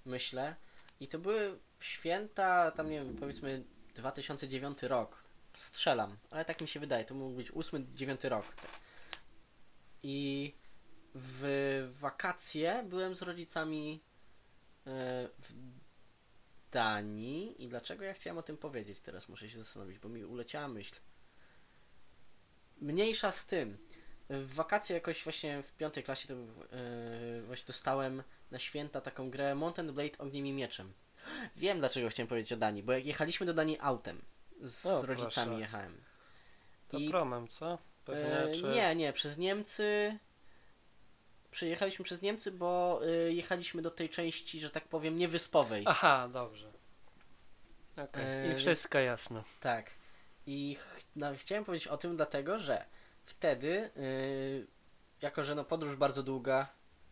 myślę, 0.04 0.54
i 1.00 1.08
to 1.08 1.18
były 1.18 1.58
święta, 1.80 2.70
tam 2.70 2.90
nie 2.90 3.04
wiem, 3.04 3.16
powiedzmy 3.16 3.64
2009 3.94 4.82
rok. 4.82 5.22
Strzelam, 5.58 6.16
ale 6.30 6.44
tak 6.44 6.60
mi 6.60 6.68
się 6.68 6.80
wydaje, 6.80 7.04
to 7.04 7.14
mógł 7.14 7.36
być 7.36 7.52
8-9 7.52 8.28
rok. 8.28 8.44
I 10.08 10.54
w 11.14 11.88
wakacje 12.00 12.84
byłem 12.88 13.14
z 13.14 13.22
rodzicami 13.22 14.02
e, 14.86 15.28
w 15.38 15.52
Danii 16.70 17.64
i 17.64 17.68
dlaczego 17.68 18.04
ja 18.04 18.12
chciałem 18.12 18.38
o 18.38 18.42
tym 18.42 18.56
powiedzieć 18.56 19.00
teraz 19.00 19.28
muszę 19.28 19.48
się 19.50 19.58
zastanowić, 19.58 19.98
bo 19.98 20.08
mi 20.08 20.24
uleciała 20.24 20.68
myśl. 20.68 20.94
Mniejsza 22.80 23.32
z 23.32 23.46
tym. 23.46 23.78
W 24.30 24.54
wakacje 24.54 24.94
jakoś 24.94 25.24
właśnie 25.24 25.62
w 25.62 25.72
piątej 25.72 26.02
klasie 26.04 26.28
to 26.28 26.34
e, 26.34 27.42
właśnie 27.42 27.66
dostałem 27.66 28.22
na 28.50 28.58
święta 28.58 29.00
taką 29.00 29.30
grę 29.30 29.54
Mountain 29.54 29.92
Blade 29.92 30.18
Ogniem 30.18 30.46
i 30.46 30.52
Mieczem. 30.52 30.92
Wiem 31.56 31.78
dlaczego 31.78 32.08
chciałem 32.08 32.28
powiedzieć 32.28 32.52
o 32.52 32.56
Danii, 32.56 32.82
bo 32.82 32.92
jak 32.92 33.06
jechaliśmy 33.06 33.46
do 33.46 33.54
Danii 33.54 33.78
autem, 33.80 34.22
z 34.60 34.86
O, 34.86 35.06
rodzicami 35.06 35.46
proszę. 35.46 35.60
jechałem. 35.60 36.04
To 36.88 36.98
I- 36.98 37.08
promem, 37.10 37.48
co? 37.48 37.78
Pewnie, 38.06 38.38
E, 38.38 38.52
czy... 38.54 38.62
Nie, 38.62 38.94
nie, 38.94 39.12
przez 39.12 39.38
Niemcy. 39.38 40.18
Przyjechaliśmy 41.50 42.04
przez 42.04 42.22
Niemcy, 42.22 42.52
bo 42.52 43.00
y, 43.28 43.32
jechaliśmy 43.32 43.82
do 43.82 43.90
tej 43.90 44.08
części, 44.08 44.60
że 44.60 44.70
tak 44.70 44.88
powiem, 44.88 45.16
niewyspowej. 45.16 45.82
Aha, 45.86 46.28
dobrze. 46.32 46.72
Okej, 47.96 48.24
E, 48.24 48.52
i 48.52 48.56
wszystko 48.56 48.98
jasne. 48.98 49.42
Tak. 49.60 49.90
I 50.46 50.74
ch 50.80 51.00
no, 51.16 51.26
chciałem 51.36 51.64
powiedzieć 51.64 51.88
o 51.88 51.96
tym, 51.96 52.16
dlatego 52.16 52.58
że 52.58 52.84
wtedy, 53.24 53.90
y, 53.96 54.66
jako 55.22 55.44
że 55.44 55.54
no 55.54 55.64
podróż 55.64 55.96
bardzo 55.96 56.22
długa, 56.22 56.68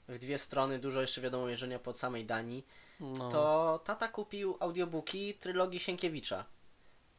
w 0.09 0.19
dwie 0.19 0.39
strony, 0.39 0.79
dużo 0.79 1.01
jeszcze 1.01 1.21
wiadomo 1.21 1.49
jeżdżenia 1.49 1.79
po 1.79 1.95
samej 1.95 2.25
Danii, 2.25 2.67
No. 3.01 3.29
to 3.29 3.81
tata 3.85 4.09
kupił 4.09 4.57
audiobooki 4.61 5.35
trylogii 5.35 5.81
Sienkiewicza. 5.81 6.45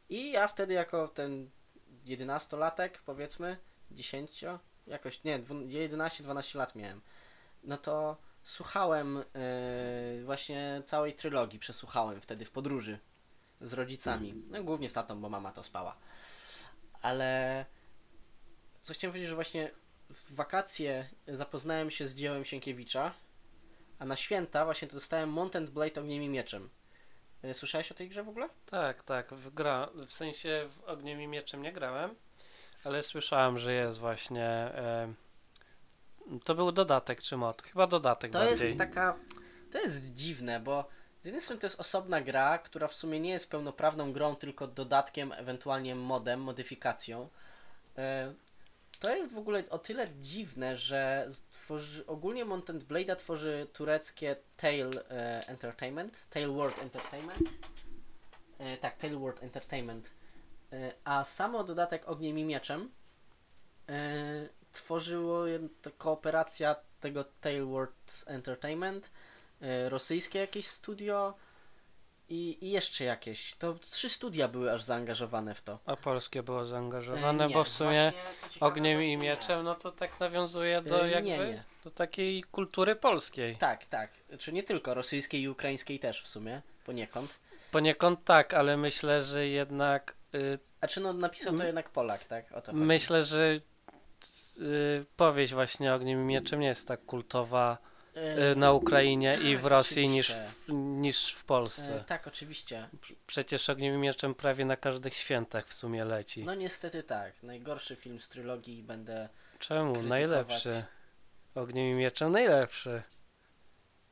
I 0.08 0.30
ja 0.32 0.48
wtedy 0.48 0.74
jako 0.74 1.08
ten 1.08 1.50
11-latek, 2.06 2.90
powiedzmy, 3.06 3.56
10, 3.90 4.44
jakoś, 4.86 5.24
nie, 5.24 5.38
dwu- 5.38 5.66
11-12 5.66 6.56
lat 6.58 6.74
miałem, 6.74 7.00
no 7.64 7.76
to 7.78 8.16
słuchałem 8.42 9.24
yy, 10.18 10.24
właśnie 10.24 10.82
całej 10.84 11.14
trylogii, 11.14 11.58
przesłuchałem 11.58 12.20
wtedy 12.20 12.44
w 12.44 12.50
podróży 12.50 12.98
z 13.60 13.72
rodzicami. 13.72 14.34
No 14.50 14.64
głównie 14.64 14.88
z 14.88 14.92
tatą, 14.92 15.20
bo 15.20 15.28
mama 15.28 15.52
to 15.52 15.62
spała. 15.62 15.96
Ale 17.02 17.64
co 18.82 18.94
chciałem 18.94 19.12
powiedzieć, 19.12 19.28
że 19.28 19.34
właśnie 19.34 19.70
w 20.10 20.34
wakacje 20.34 21.08
zapoznałem 21.28 21.90
się 21.90 22.08
z 22.08 22.14
dziełem 22.14 22.44
Sienkiewicza, 22.44 23.14
a 23.98 24.04
na 24.06 24.16
święta 24.16 24.64
właśnie 24.64 24.88
dostałem 24.88 25.30
Mountain 25.30 25.66
Blade 25.66 26.00
Ogniem 26.00 26.22
i 26.22 26.28
Mieczem. 26.28 26.70
E, 27.50 27.54
Słyszałeś 27.54 27.92
o 27.92 27.94
tej 27.94 28.08
grze 28.08 28.22
w 28.22 28.28
ogóle? 28.28 28.48
Tak, 28.66 29.02
tak, 29.02 29.34
w, 29.34 29.54
gra, 29.54 29.88
w 30.06 30.12
sensie 30.12 30.68
w 30.70 30.84
Ogniem 30.84 31.20
i 31.22 31.26
Mieczem 31.26 31.62
nie 31.62 31.72
grałem, 31.72 32.14
ale 32.84 33.02
słyszałem, 33.02 33.58
że 33.58 33.72
jest 33.72 33.98
właśnie... 33.98 34.44
E, 34.44 35.12
to 36.44 36.54
był 36.54 36.72
dodatek 36.72 37.22
czy 37.22 37.36
mod? 37.36 37.62
Chyba 37.62 37.86
dodatek 37.86 38.32
To 38.32 38.38
bardziej. 38.38 38.66
jest 38.66 38.78
taka. 38.78 39.16
To 39.72 39.78
jest 39.78 40.12
dziwne, 40.14 40.60
bo 40.60 40.88
z 41.22 41.24
jednej 41.24 41.42
strony 41.42 41.60
to 41.60 41.66
jest 41.66 41.80
osobna 41.80 42.20
gra, 42.20 42.58
która 42.58 42.88
w 42.88 42.94
sumie 42.94 43.20
nie 43.20 43.30
jest 43.30 43.50
pełnoprawną 43.50 44.12
grą, 44.12 44.36
tylko 44.36 44.66
dodatkiem, 44.66 45.32
ewentualnie 45.32 45.94
modem, 45.94 46.40
modyfikacją. 46.40 47.28
To 49.00 49.16
jest 49.16 49.32
w 49.32 49.38
ogóle 49.38 49.62
o 49.70 49.78
tyle 49.78 50.08
dziwne, 50.20 50.76
że 50.76 51.28
tworzy, 51.50 52.06
ogólnie 52.06 52.44
Mountain 52.44 52.78
Blade'a 52.78 53.16
tworzy 53.16 53.66
tureckie 53.72 54.36
Tail 54.56 54.90
e, 55.10 55.40
Entertainment, 55.48 56.28
Tail 56.30 56.52
World 56.52 56.82
Entertainment. 56.82 57.48
E, 58.58 58.76
tak, 58.76 58.96
Tail 58.96 59.18
World 59.18 59.42
Entertainment. 59.42 60.10
E, 60.72 60.92
a 61.04 61.24
samo 61.24 61.64
dodatek 61.64 62.08
Ogniem 62.08 62.38
i 62.38 62.44
Mieczem 62.44 62.90
e, 63.88 64.48
tworzyło 64.72 65.44
to 65.82 65.90
kooperacja 65.90 66.76
tego 67.00 67.24
Tailwords 67.40 68.28
Entertainment, 68.28 69.10
e, 69.60 69.88
rosyjskie 69.88 70.38
jakieś 70.38 70.66
studio 70.66 71.34
i, 72.28 72.58
i 72.60 72.70
jeszcze 72.70 73.04
jakieś. 73.04 73.54
To 73.54 73.74
trzy 73.74 74.08
studia 74.08 74.48
były 74.48 74.72
aż 74.72 74.82
zaangażowane 74.82 75.54
w 75.54 75.62
to. 75.62 75.78
A 75.86 75.96
polskie 75.96 76.42
było 76.42 76.62
E, 76.62 76.66
zaangażowane, 76.66 77.46
nie, 77.48 77.54
bo 77.54 77.64
w 77.64 77.68
sumie 77.68 78.12
ciekawe, 78.50 78.72
Ogniem 78.72 78.92
i 78.92 78.96
właśnie 78.96 79.16
nie. 79.16 79.28
Mieczem, 79.28 79.64
no 79.64 79.74
to 79.74 79.92
tak 79.92 80.20
nawiązuje 80.20 80.82
do 80.82 81.04
E, 81.04 81.10
jakby... 81.10 81.30
Nie, 81.30 81.38
nie. 81.38 81.64
do 81.84 81.90
takiej 81.90 82.42
kultury 82.42 82.96
polskiej. 82.96 83.56
Tak, 83.56 83.86
tak. 83.86 84.10
Czy 84.38 84.52
nie 84.52 84.62
tylko 84.62 84.94
rosyjskiej 84.94 85.42
i 85.42 85.48
ukraińskiej 85.48 85.98
też 85.98 86.22
w 86.22 86.26
sumie, 86.26 86.62
poniekąd. 86.84 87.38
Poniekąd 87.72 88.24
tak, 88.24 88.54
ale 88.54 88.76
myślę, 88.76 89.22
że 89.22 89.46
jednak 89.46 90.14
y, 90.34 90.58
A 90.80 90.86
czy 90.86 91.00
no 91.00 91.12
napisał 91.12 91.56
to 91.56 91.64
jednak 91.64 91.90
Polak, 91.90 92.24
tak? 92.24 92.52
O 92.52 92.60
to 92.60 92.72
chodzi. 92.72 92.84
myślę, 92.84 93.22
że 93.22 93.60
y, 94.58 95.04
powieść 95.16 95.54
właśnie 95.54 95.94
Ogniem 95.94 96.20
i 96.22 96.24
Mieczem 96.24 96.60
nie 96.60 96.66
jest 96.68 96.88
tak 96.88 97.04
kultowa 97.04 97.78
E, 97.82 97.95
na 98.56 98.72
Ukrainie 98.72 99.38
i 99.44 99.56
w 99.56 99.62
tak, 99.62 99.70
Rosji 99.70 100.08
niż 100.08 100.32
w, 100.32 100.72
niż 100.72 101.34
w 101.34 101.44
Polsce. 101.44 102.04
tak, 102.06 102.26
oczywiście. 102.26 102.88
Przecież 103.26 103.70
Ogniem 103.70 103.94
i 103.94 103.98
Mieczem 103.98 104.34
prawie 104.34 104.64
na 104.64 104.76
każdych 104.76 105.14
świętach 105.14 105.66
w 105.66 105.74
sumie 105.74 106.04
leci. 106.04 106.44
No 106.44 106.54
niestety 106.54 107.02
tak. 107.02 107.42
Najgorszy 107.42 107.96
film 107.96 108.20
z 108.20 108.28
trylogii 108.28 108.82
będę 108.82 109.28
Czemu? 109.58 109.92
krytykować. 109.92 110.08
Najlepszy. 110.08 110.84
Ogniem 111.54 111.86
i 111.86 111.94
Mieczem 111.94 112.28
najlepszy. 112.28 113.02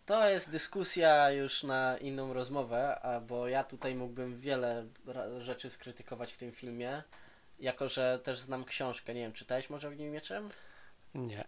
To 0.07 0.29
jest 0.29 0.51
dyskusja 0.51 1.31
już 1.31 1.63
na 1.63 1.99
inną 1.99 2.33
rozmowę, 2.33 3.01
a 3.01 3.21
bo 3.21 3.49
ja 3.49 3.65
tutaj 3.65 3.95
mógłbym 3.95 4.41
wiele 4.41 4.85
rzeczy 5.39 5.71
skrytykować 5.71 6.33
w 6.33 6.39
tym 6.39 6.53
filmie, 6.53 7.03
jako 7.61 7.89
że 7.89 8.19
też 8.19 8.39
znam 8.39 8.65
książkę. 8.65 9.15
Nie 9.15 9.21
wiem, 9.21 9.33
czytałeś 9.33 9.71
może 9.71 9.89
Ogniem 9.89 10.09
i 10.09 10.11
Mieczem? 10.11 10.49
Nie. 11.15 11.45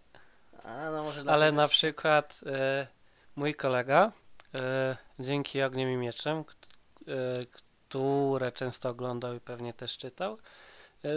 A, 0.63 0.91
no 0.91 1.03
może 1.03 1.23
Ale 1.27 1.51
na 1.51 1.67
przykład 1.67 2.39
e, 2.45 2.87
mój 3.35 3.55
kolega 3.55 4.11
e, 4.53 4.97
dzięki 5.19 5.61
Ogniem 5.61 5.89
i 5.89 5.95
Mieczem, 5.97 6.37
e, 6.37 6.43
które 7.51 8.51
często 8.51 8.89
oglądał 8.89 9.35
i 9.35 9.39
pewnie 9.39 9.73
też 9.73 9.97
czytał, 9.97 10.37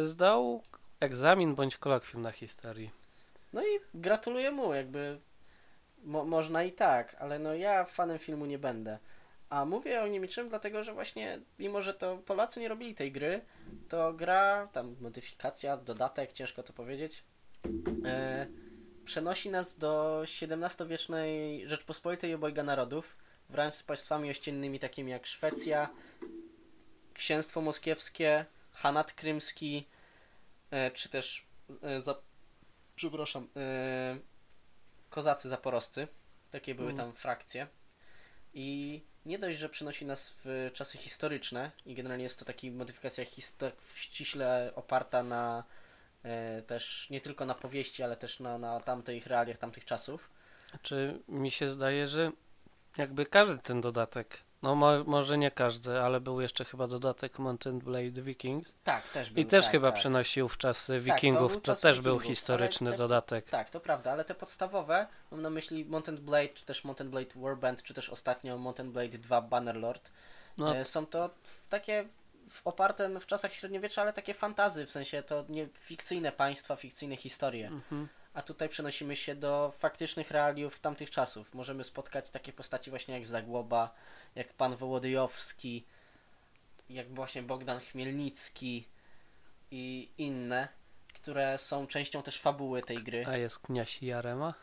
zdał 0.02 0.62
egzamin 1.00 1.54
bądź 1.54 1.76
kolokwium 1.76 2.22
na 2.22 2.32
historii. 2.32 2.90
No 3.52 3.62
i 3.62 3.80
gratuluję 3.94 4.50
mu, 4.50 4.74
jakby 4.74 5.20
mo- 6.04 6.24
można 6.24 6.62
i 6.62 6.72
tak, 6.72 7.16
ale 7.18 7.38
no 7.38 7.54
ja 7.54 7.84
fanem 7.84 8.18
filmu 8.18 8.46
nie 8.46 8.58
będę. 8.58 8.98
A 9.50 9.64
mówię 9.64 10.02
o 10.02 10.06
Mieczem 10.06 10.48
dlatego, 10.48 10.84
że 10.84 10.92
właśnie 10.92 11.40
mimo, 11.58 11.82
że 11.82 11.94
to 11.94 12.16
Polacy 12.16 12.60
nie 12.60 12.68
robili 12.68 12.94
tej 12.94 13.12
gry, 13.12 13.40
to 13.88 14.12
gra, 14.12 14.68
tam 14.72 14.96
modyfikacja, 15.00 15.76
dodatek, 15.76 16.32
ciężko 16.32 16.62
to 16.62 16.72
powiedzieć, 16.72 17.24
e, 18.04 18.46
przenosi 19.10 19.50
nas 19.50 19.78
do 19.78 20.22
XVII-wiecznej 20.22 21.68
Rzeczpospolitej 21.68 22.34
obojga 22.34 22.62
narodów 22.62 23.16
wraz 23.48 23.76
z 23.76 23.82
państwami 23.82 24.30
ościennymi 24.30 24.78
takimi 24.78 25.10
jak 25.10 25.26
Szwecja, 25.26 25.88
Księstwo 27.14 27.60
Moskiewskie, 27.60 28.44
Hanat 28.72 29.12
Krymski, 29.12 29.86
e, 30.70 30.90
czy 30.90 31.08
też 31.08 31.46
e, 31.82 32.00
za, 32.00 32.14
przepraszam, 32.96 33.48
e, 33.56 34.18
kozacy 35.10 35.48
zaporoscy. 35.48 36.08
Takie 36.50 36.74
były 36.74 36.90
Mm. 36.90 36.96
tam 36.96 37.12
frakcje. 37.12 37.66
I 38.54 39.00
nie 39.26 39.38
dość, 39.38 39.58
że 39.58 39.68
przenosi 39.68 40.06
nas 40.06 40.34
w 40.44 40.70
czasy 40.74 40.98
historyczne 40.98 41.70
i 41.86 41.94
generalnie 41.94 42.24
jest 42.24 42.38
to 42.38 42.44
taka 42.44 42.66
modyfikacja 42.72 43.24
histo- 43.24 43.72
ściśle 43.94 44.72
oparta 44.74 45.22
na 45.22 45.64
też 46.66 47.10
nie 47.10 47.20
tylko 47.20 47.44
na 47.46 47.54
powieści, 47.54 48.02
ale 48.02 48.16
też 48.16 48.40
na, 48.40 48.58
na 48.58 48.80
tamtych 48.80 49.26
realiach 49.26 49.58
tamtych 49.58 49.84
czasów. 49.84 50.30
Znaczy, 50.70 51.18
mi 51.28 51.50
się 51.50 51.68
zdaje, 51.68 52.08
że 52.08 52.32
jakby 52.98 53.26
każdy 53.26 53.58
ten 53.58 53.80
dodatek, 53.80 54.40
no 54.62 54.74
mo, 54.74 55.04
może 55.04 55.38
nie 55.38 55.50
każdy, 55.50 56.00
ale 56.00 56.20
był 56.20 56.40
jeszcze 56.40 56.64
chyba 56.64 56.86
dodatek 56.86 57.38
Mountain 57.38 57.78
Blade 57.78 58.22
Vikings 58.22 58.74
Tak, 58.84 59.08
też 59.08 59.30
był. 59.30 59.42
i 59.42 59.46
też 59.46 59.64
tak, 59.64 59.72
chyba 59.72 59.90
tak. 59.90 60.00
przenosił 60.00 60.48
w 60.48 60.58
czasy 60.58 60.92
to 60.98 61.00
Wikingów, 61.04 61.52
był 61.52 61.60
to, 61.60 61.66
czas 61.66 61.80
też 61.80 62.00
był 62.00 62.20
historyczny 62.20 62.90
te- 62.90 62.96
dodatek. 62.96 63.50
Tak, 63.50 63.70
to 63.70 63.80
prawda, 63.80 64.12
ale 64.12 64.24
te 64.24 64.34
podstawowe, 64.34 65.06
mam 65.30 65.42
na 65.42 65.50
myśli 65.50 65.84
Mountain 65.84 66.18
Blade, 66.18 66.48
czy 66.48 66.64
też 66.64 66.84
Mountain 66.84 67.10
Blade 67.10 67.30
Warband, 67.36 67.82
czy 67.82 67.94
też 67.94 68.10
ostatnio 68.10 68.58
Mountain 68.58 68.92
Blade 68.92 69.18
2 69.18 69.40
Bannerlord, 69.42 70.10
No, 70.58 70.76
E, 70.76 70.84
Są 70.84 71.06
to 71.06 71.30
takie 71.68 72.04
oparte 72.64 73.20
w 73.20 73.26
czasach 73.26 73.54
średniowiecza, 73.54 74.02
ale 74.02 74.12
takie 74.12 74.34
fantazy, 74.34 74.86
w 74.86 74.90
sensie 74.90 75.22
to 75.22 75.44
nie 75.48 75.68
fikcyjne 75.78 76.32
państwa, 76.32 76.76
fikcyjne 76.76 77.16
historie. 77.16 77.66
mhm. 77.68 78.08
A 78.34 78.42
tutaj 78.42 78.68
przenosimy 78.68 79.16
się 79.16 79.34
do 79.34 79.72
faktycznych 79.78 80.30
realiów 80.30 80.80
tamtych 80.80 81.10
czasów. 81.10 81.54
Możemy 81.54 81.84
spotkać 81.84 82.30
takie 82.30 82.52
postaci 82.52 82.90
właśnie 82.90 83.14
jak 83.14 83.26
Zagłoba, 83.26 83.94
jak 84.34 84.52
pan 84.52 84.76
Wołodyjowski, 84.76 85.84
jak 86.90 87.14
właśnie 87.14 87.42
Bogdan 87.42 87.80
Chmielnicki 87.80 88.84
i 89.70 90.08
inne, 90.18 90.68
które 91.14 91.58
są 91.58 91.86
częścią 91.86 92.22
też 92.22 92.40
fabuły 92.40 92.82
tej 92.82 93.02
gry. 93.02 93.26
A 93.26 93.36
jest 93.36 93.58
kniaś 93.58 94.02
Jarema? 94.02 94.54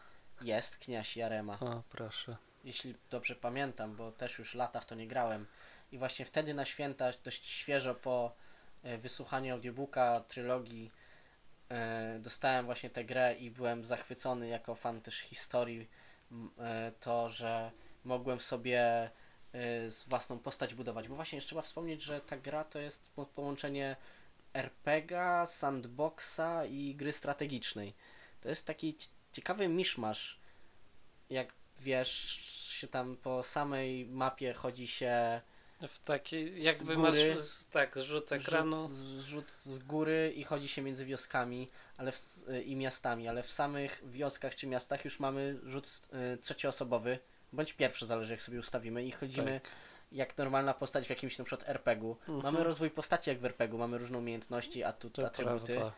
Jest 0.42 0.78
kniaś 0.78 1.18
Jarema 1.18 1.60
O, 1.60 1.84
proszę. 1.90 2.38
jeśli 2.64 2.96
dobrze 3.10 3.36
pamiętam, 3.36 3.96
bo 3.96 4.12
też 4.12 4.40
już 4.40 4.56
lata 4.56 4.80
w 4.80 4.86
to 4.86 4.96
nie 4.96 5.08
grałem. 5.08 5.46
I 5.92 5.98
właśnie 5.98 6.26
wtedy 6.26 6.54
na 6.54 6.66
święta, 6.66 7.12
dość 7.24 7.46
świeżo 7.48 7.96
po 7.96 8.36
e, 8.84 8.98
wysłuchaniu 8.98 9.54
audiobooka, 9.54 10.20
trylogii, 10.28 10.92
e, 11.70 12.20
dostałem 12.20 12.66
właśnie 12.66 12.90
tę 12.90 13.06
grę 13.06 13.36
i 13.40 13.52
byłem 13.52 13.86
zachwycony 13.86 14.48
jako 14.48 14.76
fan 14.76 15.02
też 15.02 15.20
historii, 15.20 15.90
e, 16.60 16.92
to, 17.00 17.30
że 17.30 17.72
mogłem 18.06 18.40
sobie 18.40 19.10
z 19.88 20.04
własną 20.08 20.40
postać 20.40 20.74
budować. 20.74 21.08
Bo 21.08 21.16
właśnie 21.16 21.42
trzeba 21.42 21.62
wspomnieć, 21.62 22.04
że 22.04 22.22
ta 22.22 22.38
gra 22.38 22.64
to 22.64 22.80
jest 22.80 23.10
po- 23.16 23.26
połączenie 23.26 23.96
RPGa, 24.54 25.46
sandboxa 25.46 26.66
i 26.70 26.96
gry 26.96 27.12
strategicznej. 27.12 27.94
To 28.42 28.50
jest 28.50 28.66
taki 28.68 28.96
ci- 28.96 29.10
ciekawy 29.32 29.68
miszmasz. 29.68 30.40
Jak 31.30 31.54
wiesz, 31.80 32.12
się 32.72 32.88
tam 32.88 33.18
po 33.18 33.44
samej 33.44 34.06
mapie 34.06 34.54
chodzi 34.54 34.88
się 34.88 35.42
W 35.88 36.00
takiej, 36.00 36.62
Z 36.62 36.66
jakby 36.66 36.98
masz 36.98 37.16
góry. 37.18 37.42
z, 37.42 37.70
tak, 37.70 37.96
rzut 37.96 38.32
ekranu. 38.32 38.90
Rzut, 38.90 39.26
rzut 39.26 39.52
z 39.52 39.78
góry 39.80 40.34
i 40.36 40.44
chodzi 40.44 40.68
się 40.68 40.82
między 40.82 41.06
wioskami 41.06 41.70
ale 41.98 42.12
w, 42.12 42.20
i 42.66 42.76
miastami, 42.76 43.28
ale 43.28 43.44
w 43.44 43.52
samych 43.52 44.02
wioskach 44.06 44.56
czy 44.56 44.68
miastach 44.68 45.06
już 45.06 45.20
mamy 45.20 45.60
rzut 45.64 46.02
y, 46.34 46.38
trzecioosobowy, 46.38 47.20
bądź 47.54 47.74
pierwszy, 47.74 48.06
zależy 48.06 48.34
jak 48.34 48.42
sobie 48.42 48.60
ustawimy 48.60 49.04
i 49.04 49.12
chodzimy 49.12 49.60
Tak. 49.64 49.72
jak 50.12 50.38
normalna 50.38 50.74
postać 50.74 51.08
w 51.08 51.10
jakimś 51.10 51.38
na 51.38 51.46
przykład 51.46 51.70
RPG-u. 51.70 52.12
Mhm. 52.20 52.42
Mamy 52.54 52.64
rozwój 52.64 52.90
postaci 52.90 53.30
jak 53.30 53.40
w 53.40 53.46
RPG-u, 53.46 53.78
mamy 53.78 53.98
różne 53.98 54.18
umiejętności, 54.18 54.84
atut, 54.84 55.14
To 55.14 55.26
atrybuty, 55.26 55.76
prawda. 55.76 55.94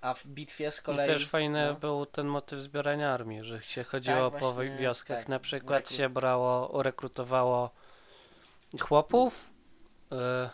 a 0.00 0.14
w 0.14 0.26
bitwie 0.26 0.70
z 0.70 0.80
I 0.80 0.82
kolei... 0.82 1.06
też 1.06 1.26
fajny 1.28 1.66
no. 1.66 1.74
był 1.74 2.06
ten 2.06 2.26
motyw 2.26 2.60
zbierania 2.60 3.14
armii, 3.14 3.44
że 3.44 3.62
się 3.62 3.84
chodziło 3.84 4.30
Tak, 4.30 4.40
po 4.40 4.52
właśnie, 4.52 4.76
wioskach. 4.76 5.18
tak. 5.18 5.28
Na 5.28 5.38
przykład 5.38 5.90
się 5.90 6.08
brało, 6.08 6.82
rekrutowało 6.82 7.70
chłopów. 8.80 9.50
E, 10.12 10.50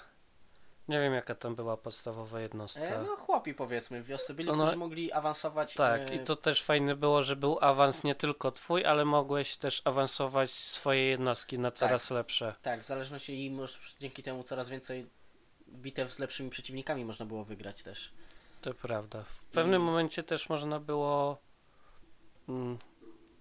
nie 0.88 1.00
wiem 1.00 1.14
jaka 1.14 1.34
tam 1.34 1.54
była 1.54 1.76
podstawowa 1.76 2.40
jednostka. 2.40 2.84
E, 2.84 3.02
no 3.02 3.16
chłopi 3.16 3.54
powiedzmy 3.54 4.02
w 4.02 4.06
wiosce 4.06 4.34
byli, 4.34 4.48
No, 4.48 4.56
którzy 4.56 4.76
mogli 4.76 5.12
awansować 5.12 5.74
Tak, 5.74 6.00
e, 6.00 6.14
i 6.14 6.18
to 6.18 6.36
też 6.36 6.62
fajne 6.62 6.96
było, 6.96 7.22
że 7.22 7.36
był 7.36 7.58
awans 7.60 8.04
nie 8.04 8.14
tylko 8.14 8.52
twój, 8.52 8.84
ale 8.86 9.04
mogłeś 9.04 9.56
też 9.56 9.82
awansować 9.84 10.50
swoje 10.50 11.04
jednostki 11.04 11.58
na 11.58 11.70
coraz 11.70 12.10
lepsze. 12.10 12.54
Tak, 12.62 12.80
w 12.80 12.86
zależności 12.86 13.46
i 13.46 13.56
dzięki 14.00 14.22
temu 14.22 14.42
coraz 14.42 14.68
więcej 14.68 15.06
bitew 15.68 16.12
z 16.12 16.18
lepszymi 16.18 16.50
przeciwnikami 16.50 17.04
można 17.04 17.26
było 17.26 17.44
wygrać 17.44 17.82
też. 17.82 18.12
To 18.60 18.74
prawda. 18.74 19.22
W 19.22 19.44
pewnym 19.44 19.82
I- 19.82 19.84
momencie 19.84 20.22
też 20.22 20.48
można 20.48 20.80
było 20.80 21.38
mm, 22.48 22.78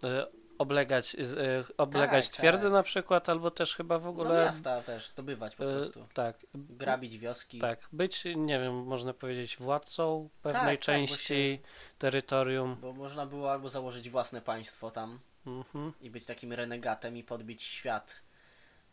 e, 0.03 0.27
oblegać, 0.59 1.15
e, 1.15 1.63
oblegać 1.77 2.25
Tak, 2.29 2.37
twierdzę 2.37 2.63
tak. 2.63 2.71
na 2.73 2.83
przykład, 2.83 3.29
albo 3.29 3.51
też 3.51 3.75
chyba 3.75 3.99
w 3.99 4.03
No 4.03 4.09
ogóle 4.09 4.45
miasta 4.45 4.81
też, 4.81 5.09
zdobywać 5.09 5.55
po 5.55 5.63
e, 5.71 5.77
prostu. 5.77 6.05
tak, 6.13 6.37
Grabić 6.53 7.17
wioski. 7.17 7.59
tak, 7.59 7.79
być, 7.91 8.23
nie 8.35 8.59
wiem, 8.59 8.83
można 8.83 9.13
powiedzieć 9.13 9.57
władcą 9.57 10.29
pewnej 10.41 10.61
Tak, 10.77 10.85
tak, 10.85 10.85
części 10.85 11.61
terytorium. 11.99 12.75
Bo 12.81 12.93
można 12.93 13.25
było 13.25 13.51
albo 13.51 13.69
założyć 13.69 14.09
własne 14.09 14.41
państwo 14.41 14.91
tam 14.91 15.19
Mhm. 15.45 15.93
i 16.01 16.09
być 16.09 16.25
takim 16.25 16.53
renegatem 16.53 17.17
i 17.17 17.23
podbić 17.23 17.63
świat. 17.63 18.21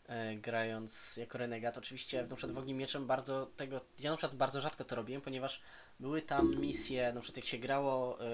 E, 0.08 0.34
grając 0.36 1.16
jako 1.16 1.38
renegat. 1.38 1.78
Oczywiście 1.78 2.26
na 2.26 2.36
przykład 2.36 2.54
w 2.56 2.58
Ogniem 2.58 2.76
Mieczem 2.76 3.06
bardzo 3.06 3.46
tego, 3.56 3.80
ja 4.00 4.10
na 4.10 4.16
przykład 4.16 4.36
bardzo 4.38 4.60
rzadko 4.60 4.84
to 4.84 4.96
robiłem, 4.96 5.22
ponieważ 5.22 5.60
były 6.00 6.22
tam 6.22 6.56
misje, 6.56 7.12
na 7.12 7.20
przykład 7.20 7.36
jak 7.36 7.46
się 7.46 7.58
grało 7.58 8.20
e, 8.20 8.24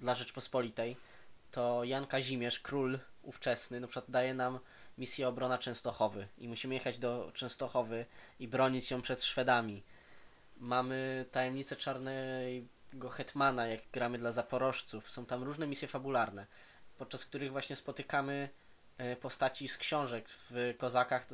dla 0.00 0.14
Rzeczpospolitej, 0.14 0.96
to 1.50 1.84
Jan 1.84 2.06
Kazimierz, 2.06 2.60
król 2.60 2.98
ówczesny, 3.22 3.80
na 3.80 3.86
przykład 3.86 4.10
daje 4.10 4.34
nam 4.34 4.58
misję 4.98 5.28
obrona 5.28 5.58
Częstochowy 5.58 6.28
i 6.38 6.48
musimy 6.48 6.74
jechać 6.74 6.98
do 6.98 7.30
Częstochowy 7.34 8.06
i 8.40 8.48
bronić 8.48 8.90
ją 8.90 9.02
przed 9.02 9.24
Szwedami. 9.24 9.82
Mamy 10.56 11.26
tajemnicę 11.30 11.76
czarnego 11.76 13.08
hetmana, 13.10 13.66
jak 13.66 13.80
gramy 13.92 14.18
dla 14.18 14.32
zaporożców. 14.32 15.10
Są 15.10 15.26
tam 15.26 15.42
różne 15.42 15.66
misje 15.66 15.88
fabularne, 15.88 16.46
podczas 16.98 17.24
których 17.24 17.52
właśnie 17.52 17.76
spotykamy 17.76 18.48
e, 18.98 19.16
postaci 19.16 19.68
z 19.68 19.78
książek. 19.78 20.28
W 20.28 20.74
Kozakach 20.78 21.26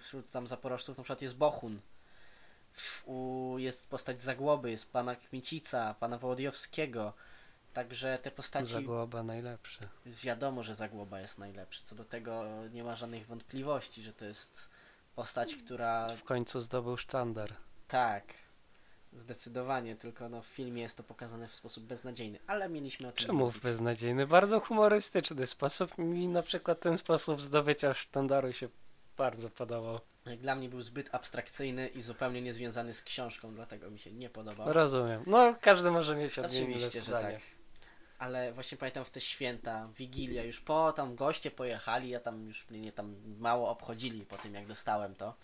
wśród, 0.00 0.30
tam 0.30 0.46
zaporożców 0.46 0.98
na 0.98 1.04
przykład 1.04 1.22
jest 1.22 1.36
Bohun. 1.36 1.80
U, 3.04 3.54
jest 3.58 3.88
postać 3.88 4.22
Zagłoby, 4.22 4.70
jest 4.70 4.92
pana 4.92 5.16
Kmicica, 5.16 5.94
pana 6.00 6.18
Wołodyjowskiego. 6.18 7.12
Także 7.74 8.18
te 8.22 8.30
postaci 8.30 8.72
Zagłoba 8.72 9.22
najlepszy. 9.22 9.88
wiadomo, 10.06 10.62
że 10.62 10.74
Zagłoba 10.74 11.20
jest 11.20 11.38
najlepszy. 11.38 11.84
Co 11.84 11.94
do 11.94 12.04
tego 12.04 12.44
nie 12.72 12.84
ma 12.84 12.96
żadnych 12.96 13.26
wątpliwości, 13.26 14.02
że 14.02 14.12
to 14.12 14.24
jest 14.24 14.70
postać, 15.16 15.54
która 15.54 16.08
W 16.16 16.24
końcu 16.24 16.60
zdobył 16.60 16.96
sztandar. 16.96 17.52
tak, 17.88 18.24
zdecydowanie, 19.12 19.96
tylko 19.96 20.28
no 20.28 20.42
w 20.42 20.46
filmie 20.46 20.82
jest 20.82 20.96
to 20.96 21.02
pokazane 21.02 21.48
w 21.48 21.54
sposób 21.54 21.84
beznadziejny, 21.84 22.38
ale 22.46 22.68
mieliśmy 22.68 23.08
o 23.08 23.12
tym 23.12 23.26
Czemu 23.26 23.50
w 23.50 23.60
beznadziejny? 23.60 24.26
Bardzo 24.26 24.60
humorystyczny 24.60 25.46
sposób. 25.46 25.98
Mi 25.98 26.28
na 26.28 26.42
przykład 26.42 26.80
ten 26.80 26.96
sposób 26.96 27.42
zdobycia 27.42 27.94
sztandaru 27.94 28.52
się 28.52 28.68
bardzo 29.16 29.50
podobał. 29.50 30.00
Dla 30.38 30.54
mnie 30.54 30.68
był 30.68 30.82
zbyt 30.82 31.14
abstrakcyjny 31.14 31.88
i 31.88 32.02
zupełnie 32.02 32.42
niezwiązany 32.42 32.94
z 32.94 33.02
książką, 33.02 33.54
dlatego 33.54 33.90
mi 33.90 33.98
się 33.98 34.12
nie 34.12 34.30
podobał. 34.30 34.72
Rozumiem. 34.72 35.22
No, 35.26 35.54
każdy 35.60 35.90
może 35.90 36.16
mieć 36.16 36.38
odmienne 36.38 36.60
Oczywiście, 36.60 37.02
że 37.02 37.12
tak. 37.12 37.40
Ale 38.18 38.52
właśnie 38.52 38.78
pamiętam 38.78 39.04
w 39.04 39.10
te 39.10 39.20
święta, 39.20 39.88
Wigilia, 39.98 40.44
już 40.44 40.60
po 40.60 40.92
tam 40.92 41.14
goście 41.16 41.50
pojechali, 41.50 42.08
ja 42.08 42.20
tam 42.20 42.46
już 42.46 42.70
mnie 42.70 42.92
tam 42.92 43.14
mało 43.38 43.68
obchodzili 43.70 44.26
po 44.26 44.36
tym 44.36 44.54
jak 44.54 44.66
dostałem 44.66 45.14
to. 45.14 45.34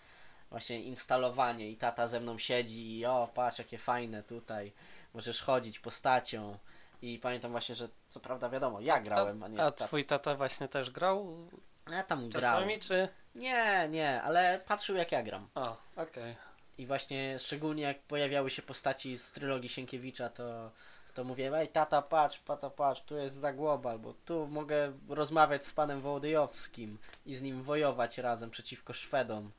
Właśnie 0.49 0.83
instalowanie 0.83 1.69
i 1.69 1.77
tata 1.77 2.07
ze 2.07 2.19
mną 2.19 2.37
siedzi 2.37 2.97
i 2.97 3.05
o 3.05 3.29
patrz 3.33 3.59
jakie 3.59 3.77
fajne 3.77 4.23
tutaj, 4.23 4.71
możesz 5.13 5.41
chodzić 5.41 5.79
postacią. 5.79 6.57
I 7.01 7.19
pamiętam 7.19 7.51
właśnie, 7.51 7.75
że 7.75 7.89
co 8.09 8.19
prawda 8.19 8.49
wiadomo, 8.49 8.81
ja 8.81 8.99
grałem, 8.99 9.43
a 9.43 9.47
nie 9.47 9.61
A 9.63 9.71
tata. 9.71 9.87
twój 9.87 10.05
tata 10.05 10.35
właśnie 10.35 10.67
też 10.67 10.89
grał 10.89 11.47
Ja 11.91 12.03
tam 12.03 12.29
grałem. 12.29 12.31
czasami, 12.31 12.79
czy... 12.79 13.09
Nie, 13.35 13.87
nie, 13.89 14.21
ale 14.21 14.61
patrzył 14.67 14.95
jak 14.95 15.11
ja 15.11 15.23
gram. 15.23 15.47
O, 15.55 15.77
okej. 15.95 16.35
I 16.77 16.85
właśnie 16.85 17.39
szczególnie 17.39 17.83
jak 17.83 17.99
pojawiały 17.99 18.49
się 18.49 18.61
postaci 18.61 19.17
z 19.17 19.31
trylogii 19.31 19.69
Sienkiewicza, 19.69 20.29
to, 20.29 20.71
to 21.13 21.23
mówię, 21.23 21.57
ej 21.57 21.67
tata 21.67 22.01
patrz, 22.01 22.39
tata 22.39 22.69
patrz, 22.69 23.01
tu 23.01 23.15
jest 23.15 23.35
Zagłoba, 23.35 23.91
albo 23.91 24.13
tu 24.25 24.47
mogę 24.47 24.93
rozmawiać 25.09 25.65
z 25.65 25.73
panem 25.73 26.01
Wołodyjowskim 26.01 26.97
i 27.25 27.33
z 27.33 27.41
nim 27.41 27.63
wojować 27.63 28.17
razem 28.17 28.49
przeciwko 28.49 28.93
Szwedom 28.93 29.51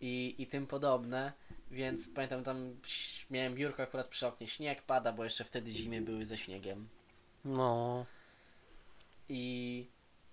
i, 0.00 0.34
i 0.38 0.46
tym 0.46 0.66
podobne. 0.66 1.32
Więc 1.70 2.08
pamiętam 2.08 2.44
tam 2.44 2.76
miałem 3.30 3.54
biurko 3.54 3.82
akurat 3.82 4.08
przy 4.08 4.26
oknie, 4.26 4.46
śnieg 4.46 4.82
pada, 4.82 5.12
bo 5.12 5.24
jeszcze 5.24 5.44
wtedy 5.44 5.70
zimy 5.70 6.00
były 6.00 6.26
ze 6.26 6.36
śniegiem. 6.36 6.88
No, 7.44 8.06
I 9.28 9.86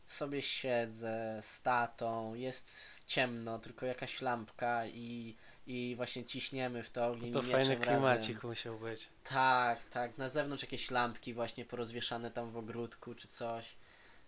sobie 0.05 0.41
siedzę 0.41 1.39
z 1.43 1.62
tatą, 1.62 2.34
jest 2.34 3.03
ciemno, 3.08 3.60
tylko 3.60 3.86
jakaś 3.86 4.21
lampka 4.21 4.88
i, 4.88 5.36
i 5.67 5.93
właśnie 5.95 6.25
ciśniemy 6.25 6.84
w 6.84 6.89
to 6.89 7.08
ogień 7.08 7.34
to 7.34 7.41
mieczem 7.41 7.51
fajny 7.51 7.75
razem. 7.75 7.93
klimacik 7.93 8.43
musiał 8.43 8.80
być. 8.80 9.10
Tak, 9.23 9.86
tak. 9.86 10.17
Na 10.17 10.30
zewnątrz 10.30 10.63
jakieś 10.63 10.91
lampki 10.91 11.34
właśnie 11.34 11.65
porozwieszane 11.65 12.32
tam 12.32 12.51
w 12.51 12.58
ogródku 12.58 13.15
czy 13.15 13.28
coś. 13.28 13.78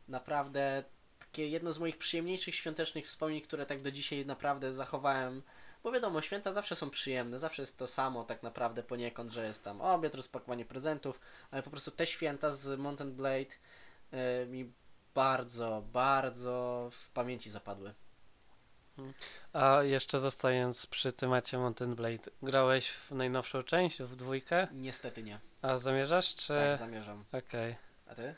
Naprawdę 0.08 0.84
takie 1.20 1.48
jedno 1.48 1.74
z 1.74 1.80
moich 1.80 1.98
przyjemniejszych 1.98 2.56
świątecznych 2.56 3.06
wspomnień, 3.06 3.42
które 3.42 3.66
tak 3.66 3.82
do 3.82 3.92
dzisiaj 3.92 4.26
naprawdę 4.26 4.74
zachowałem. 4.74 5.44
Bo 5.84 5.92
wiadomo, 5.92 6.22
święta 6.22 6.54
zawsze 6.54 6.76
są 6.76 6.90
przyjemne, 6.90 7.40
zawsze 7.40 7.62
jest 7.62 7.78
to 7.78 7.88
samo 7.88 8.24
tak 8.24 8.44
naprawdę 8.44 8.84
poniekąd, 8.84 9.32
że 9.32 9.46
jest 9.46 9.64
tam 9.64 9.82
obiad, 9.82 10.16
rozpakowanie 10.16 10.66
prezentów, 10.66 11.20
ale 11.52 11.64
po 11.64 11.70
prostu 11.70 11.92
te 11.92 12.06
święta 12.06 12.50
z 12.50 12.80
Mountain 12.80 13.16
Blade 13.16 13.56
y, 14.44 14.48
mi 14.48 14.72
bardzo, 15.14 15.84
bardzo 15.94 16.90
w 16.92 17.10
pamięci 17.10 17.52
zapadły. 17.52 17.94
A 19.54 19.84
jeszcze 19.84 20.20
zostając 20.20 20.86
przy 20.86 21.14
temacie 21.14 21.58
Mountain 21.58 21.96
Blade, 21.96 22.32
grałeś 22.42 22.90
w 22.90 23.12
najnowszą 23.12 23.64
część, 23.64 24.02
w 24.02 24.16
dwójkę? 24.16 24.68
Niestety 24.72 25.24
nie. 25.24 25.40
A 25.62 25.78
zamierzasz, 25.78 26.36
czy... 26.36 26.56
Tak, 26.56 26.78
zamierzam. 26.78 27.24
Okej. 27.34 27.76
A 28.08 28.16
ty? 28.16 28.36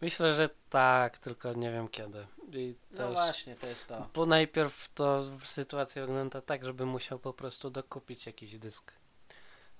Myślę, 0.00 0.34
że 0.34 0.48
tak, 0.70 1.18
tylko 1.18 1.52
nie 1.52 1.72
wiem 1.72 1.88
kiedy. 1.88 2.26
I 2.52 2.74
No 2.90 2.96
też... 2.98 3.12
właśnie, 3.12 3.54
to 3.54 3.66
jest 3.66 3.88
to. 3.88 4.08
Bo 4.14 4.26
najpierw 4.26 4.94
to 4.94 5.24
sytuacja 5.44 6.06
wygląda 6.06 6.40
tak, 6.40 6.64
żeby 6.64 6.86
musiał 6.86 7.18
po 7.18 7.32
prostu 7.32 7.70
dokupić 7.70 8.26
jakiś 8.26 8.58
dysk 8.58 8.92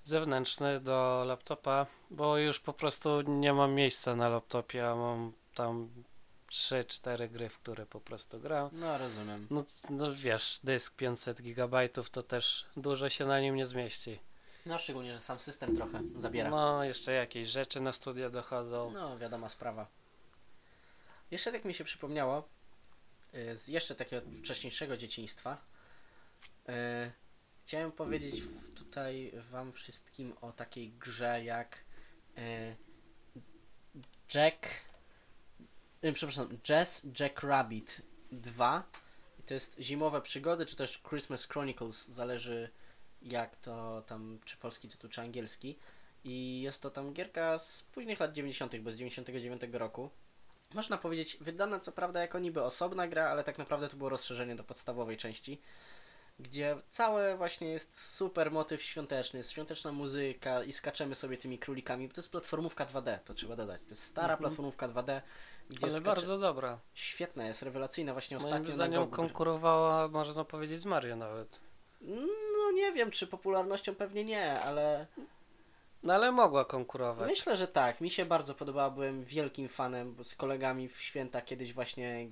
zewnętrzny 0.05 0.81
do 0.81 1.25
laptopa, 1.27 1.87
bo 2.11 2.39
już 2.39 2.61
po 2.61 2.73
prostu 2.73 3.21
nie 3.21 3.53
mam 3.53 3.75
miejsca 3.75 4.17
na 4.17 4.29
laptopie, 4.29 4.89
a 4.89 4.95
mam 4.95 5.33
tam 5.55 5.89
3-4 6.55 7.29
gry, 7.29 7.49
w 7.49 7.59
które 7.59 7.87
po 7.87 8.01
prostu 8.01 8.41
gram. 8.41 8.71
No 8.73 8.99
rozumiem. 8.99 9.47
No, 9.51 9.65
no 9.91 10.15
wiesz, 10.15 10.61
dysk 10.65 10.97
500 10.97 11.43
GB 11.43 11.89
to 11.89 12.23
też 12.23 12.67
dużo 12.77 13.09
się 13.09 13.27
na 13.27 13.41
nim 13.41 13.55
nie 13.57 13.67
zmieści. 13.67 14.19
No 14.67 14.79
szczególnie, 14.79 15.15
że 15.15 15.21
sam 15.21 15.41
system 15.41 15.77
trochę 15.77 16.03
zabiera. 16.17 16.51
No, 16.51 16.85
jeszcze 16.85 17.13
jakieś 17.13 17.49
rzeczy 17.49 17.81
na 17.81 17.93
studia 17.93 18.31
dochodzą. 18.31 18.91
No, 18.91 19.19
wiadoma 19.19 19.49
sprawa. 19.49 19.87
Jeszcze 21.31 21.53
tak 21.53 21.65
mi 21.65 21.75
się 21.75 21.85
przypomniało, 21.85 22.49
y, 23.35 23.57
z 23.57 23.69
jeszcze 23.69 23.95
takiego 23.95 24.27
wcześniejszego 24.43 24.97
dzieciństwa, 24.97 25.59
y, 26.69 26.73
chciałem 27.59 27.93
powiedzieć 27.93 28.43
tutaj 28.77 29.33
wam 29.51 29.73
wszystkim 29.73 30.35
o 30.41 30.53
takiej 30.53 30.91
grze 30.91 31.45
jak 31.45 31.79
e, 32.37 32.77
Jack 34.35 34.67
e, 36.05 36.13
przepraszam, 36.13 36.49
Jazz 36.63 37.03
Jack 37.21 37.43
Rabbit 37.43 38.03
2 38.33 38.83
I 39.39 39.43
to 39.43 39.55
jest 39.55 39.77
zimowe 39.81 40.21
przygody, 40.21 40.67
czy 40.67 40.77
też 40.77 41.03
Christmas 41.09 41.45
Chronicles, 41.45 42.09
zależy 42.09 42.71
jak 43.23 43.57
to 43.57 44.03
tam, 44.07 44.39
czy 44.45 44.57
polski 44.57 44.89
tytuł, 44.89 45.11
czy 45.11 45.21
angielski 45.21 45.79
i 46.25 46.61
jest 46.63 46.83
to 46.83 46.91
tam 46.91 47.13
gierka 47.13 47.59
z 47.59 47.83
późnych 47.83 48.21
lat 48.21 48.33
90., 48.33 48.77
bo 48.77 48.93
z 48.93 48.97
99 48.97 49.63
roku. 49.73 50.11
Można 50.75 50.99
powiedzieć, 50.99 51.37
wydana 51.41 51.81
co 51.81 51.93
prawda 51.93 52.21
jako 52.21 52.39
niby 52.39 52.63
osobna 52.63 53.09
gra, 53.09 53.29
ale 53.29 53.45
tak 53.45 53.59
naprawdę 53.59 53.89
to 53.89 53.97
było 53.97 54.11
rozszerzenie 54.11 54.57
do 54.57 54.65
podstawowej 54.65 55.17
części, 55.17 55.61
gdzie 56.39 56.77
całe 56.91 57.37
właśnie 57.37 57.69
jest 57.69 58.15
super 58.15 58.51
motyw 58.51 58.83
świąteczny, 58.83 59.37
jest 59.37 59.51
świąteczna 59.53 59.93
muzyka 59.93 60.63
i 60.63 60.73
skaczemy 60.73 61.15
sobie 61.15 61.37
tymi 61.37 61.59
królikami, 61.59 62.09
to 62.09 62.21
jest 62.21 62.31
platformówka 62.31 62.87
2D, 62.87 63.19
to 63.19 63.35
trzeba 63.35 63.57
dodać. 63.57 63.83
To 63.83 63.91
jest 63.91 64.03
stara 64.03 64.35
Mhm. 64.35 64.39
platformówka 64.39 64.89
2D, 64.89 65.21
gdzie 65.71 65.87
Ale 65.87 66.01
bardzo 66.01 66.39
dobra. 66.39 66.79
świetna 66.95 67.47
jest, 67.47 67.63
rewelacyjna, 67.63 68.13
właśnie 68.13 68.37
Moim 68.37 68.47
ostatnio 68.47 68.69
na 68.69 68.75
zdaniem 68.75 69.01
Gogu. 69.01 69.17
konkurowała, 69.17 70.09
można 70.09 70.45
powiedzieć, 70.45 70.81
z 70.81 70.85
Mario 70.85 71.17
nawet. 71.17 71.61
No 72.01 72.73
nie 72.75 72.93
wiem, 72.93 73.11
czy 73.11 73.27
popularnością 73.27 73.95
pewnie 73.95 74.25
nie, 74.25 74.61
ale 74.61 75.07
No 76.03 76.15
ale 76.15 76.33
mogła 76.33 76.65
konkurować. 76.65 77.31
Myślę, 77.31 77.57
że 77.57 77.69
tak. 77.69 78.01
Mi 78.01 78.11
się 78.11 78.25
bardzo 78.25 78.55
podobała. 78.55 78.91
Byłem 78.91 79.25
wielkim 79.25 79.69
fanem, 79.69 80.17
z 80.25 80.35
kolegami 80.35 80.89
w 80.89 81.01
święta 81.01 81.41
kiedyś 81.41 81.73
właśnie 81.75 82.31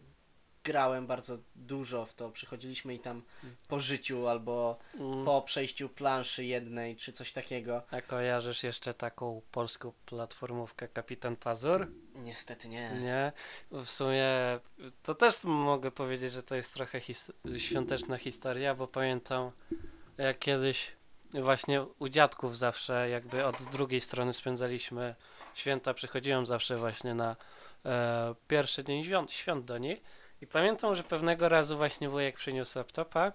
grałem 0.65 1.07
bardzo 1.07 1.39
dużo 1.57 2.07
w 2.07 2.15
to. 2.15 2.31
Przychodziliśmy 2.31 2.95
i 2.95 2.99
tam 2.99 3.23
po 3.69 3.81
życiu 3.81 4.29
albo 4.29 4.79
Mm. 5.01 5.25
po 5.25 5.43
przejściu 5.43 5.89
planszy 5.89 6.45
jednej 6.45 6.97
czy 6.97 7.13
coś 7.13 7.33
takiego. 7.33 7.83
A 7.91 8.01
kojarzysz 8.01 8.63
jeszcze 8.63 8.95
taką 8.95 9.43
polską 9.53 9.93
platformówkę 10.07 10.89
Kapitan 10.89 11.37
Pazur? 11.37 11.87
Niestety 12.15 12.69
nie. 12.69 12.91
Nie. 13.01 13.33
W 13.71 13.89
sumie 13.91 14.29
to 15.03 15.15
też 15.15 15.45
mogę 15.45 15.91
powiedzieć, 15.91 16.33
że 16.33 16.43
to 16.43 16.57
jest 16.57 16.75
trochę 16.75 16.99
his- 17.01 17.33
świąteczna 17.59 18.19
historia, 18.19 18.75
bo 18.75 18.87
pamiętam 18.87 19.51
jak 20.19 20.39
kiedyś 20.39 20.93
właśnie 21.33 21.83
u 21.99 22.09
dziadków 22.09 22.59
zawsze 22.59 23.09
jakby 23.09 23.45
od 23.45 23.63
drugiej 23.63 24.01
strony 24.01 24.33
spędzaliśmy 24.33 25.15
święta, 25.55 25.95
przychodziłem 25.95 26.47
zawsze 26.47 26.77
właśnie 26.77 27.15
na 27.15 27.37
e, 27.85 28.35
pierwszy 28.49 28.85
dzień 28.85 29.05
świąt, 29.05 29.31
świąt 29.33 29.65
do 29.65 29.79
nich 29.79 30.01
i 30.43 30.47
pamiętam, 30.47 30.95
że 30.95 31.03
pewnego 31.03 31.49
razu 31.49 31.77
właśnie 31.77 32.09
wujek 32.09 32.37
przyniósł 32.37 32.79
laptopa 32.79 33.33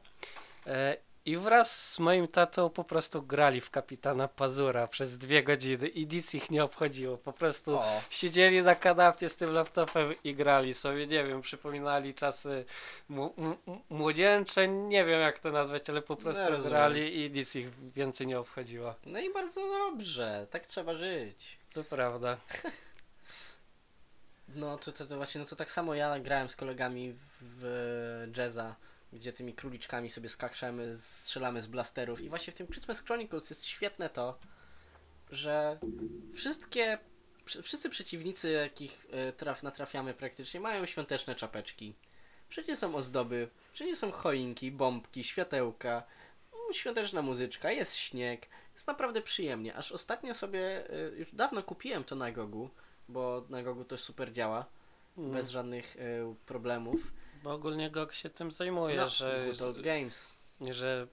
e, 0.68 0.98
i 1.26 1.38
wraz 1.38 1.92
z 1.92 2.00
moim 2.00 2.28
tatą 2.28 2.70
po 2.70 2.84
prostu 2.84 3.22
grali 3.22 3.62
w 3.62 3.70
kapitana 3.70 4.28
Pazura 4.28 4.88
przez 4.88 5.18
dwie 5.18 5.44
godziny 5.44 5.88
i 5.88 6.08
nic 6.08 6.34
ich 6.36 6.52
nie 6.52 6.64
obchodziło, 6.64 7.18
po 7.18 7.34
prostu 7.34 7.76
O, 7.78 8.02
Siedzieli 8.10 8.62
na 8.64 8.76
kanapie 8.76 9.30
z 9.30 9.36
tym 9.36 9.54
laptopem 9.54 10.14
i 10.24 10.36
grali 10.36 10.74
sobie, 10.74 11.08
nie 11.08 11.24
wiem, 11.24 11.42
przypominali 11.42 12.14
czasy 12.14 12.66
młodzieńcze, 13.90 14.68
nie 14.68 15.06
wiem 15.06 15.20
jak 15.22 15.40
to 15.40 15.52
nazwać, 15.52 15.90
ale 15.90 16.02
po 16.02 16.16
prostu 16.16 16.52
No, 16.52 16.58
grali 16.60 17.26
i 17.26 17.32
nic 17.32 17.56
ich 17.56 17.92
więcej 17.94 18.28
nie 18.28 18.40
obchodziło. 18.40 18.96
no 19.06 19.20
i 19.20 19.34
bardzo 19.34 19.62
dobrze. 19.68 20.48
Tak 20.52 20.68
trzeba 20.68 20.94
żyć. 20.94 21.58
To 21.74 21.84
prawda. 21.84 22.38
No 24.58 24.78
to, 24.78 24.92
to, 24.92 25.06
to 25.06 25.16
właśnie, 25.16 25.40
no 25.42 25.46
to 25.48 25.56
tak 25.56 25.72
samo 25.72 25.96
ja 25.96 26.20
grałem 26.20 26.50
z 26.50 26.56
kolegami 26.56 27.14
w, 27.42 28.28
jazza, 28.38 28.76
gdzie 29.14 29.34
tymi 29.34 29.54
króliczkami 29.54 30.10
sobie 30.10 30.30
skaczemy, 30.30 30.98
strzelamy 30.98 31.62
z 31.62 31.68
blasterów 31.68 32.22
i 32.22 32.30
właśnie 32.30 32.54
w 32.54 32.56
tym 32.56 32.68
Christmas 32.68 33.04
Chronicles 33.04 33.50
jest 33.50 33.66
świetne 33.66 34.10
to, 34.10 34.40
że 35.32 35.80
wszystkie, 36.36 36.98
wszy- 37.46 37.62
wszyscy 37.62 37.90
przeciwnicy, 37.90 38.52
jakich 38.52 39.06
e, 39.12 39.34
traf, 39.34 39.64
natrafiamy 39.64 40.14
praktycznie, 40.14 40.60
mają 40.60 40.86
świąteczne 40.86 41.36
czapeczki. 41.36 41.94
Wszędzie 42.50 42.76
są 42.76 42.96
ozdoby, 42.96 43.50
wszędzie 43.74 43.96
są 43.96 44.12
choinki, 44.12 44.72
bombki, 44.72 45.24
światełka, 45.24 46.04
świąteczna 46.72 47.22
muzyczka, 47.22 47.72
jest 47.72 47.96
śnieg. 47.96 48.48
Jest 48.74 48.88
naprawdę 48.88 49.22
przyjemnie. 49.22 49.76
Aż 49.76 49.92
ostatnio 49.92 50.34
sobie, 50.34 50.90
e, 50.90 51.10
już 51.18 51.32
dawno 51.36 51.64
kupiłem 51.64 52.04
to 52.04 52.16
na 52.16 52.32
Gogu, 52.32 52.70
bo 53.10 53.44
na 53.50 53.64
Gogu 53.64 53.84
to 53.86 53.98
super 53.98 54.34
działa, 54.34 54.66
Mm. 55.18 55.32
bez 55.32 55.50
żadnych 55.50 55.96
e, 56.00 56.36
problemów. 56.46 57.12
Bo 57.44 57.54
ogólnie 57.54 57.92
GOG 57.92 58.14
się 58.14 58.30
tym 58.30 58.52
zajmuje, 58.52 58.96
No, 58.96 59.10
że, 59.10 59.46
Good 59.50 59.62
Old 59.62 59.82
Games. 59.82 60.34
że 60.72 61.08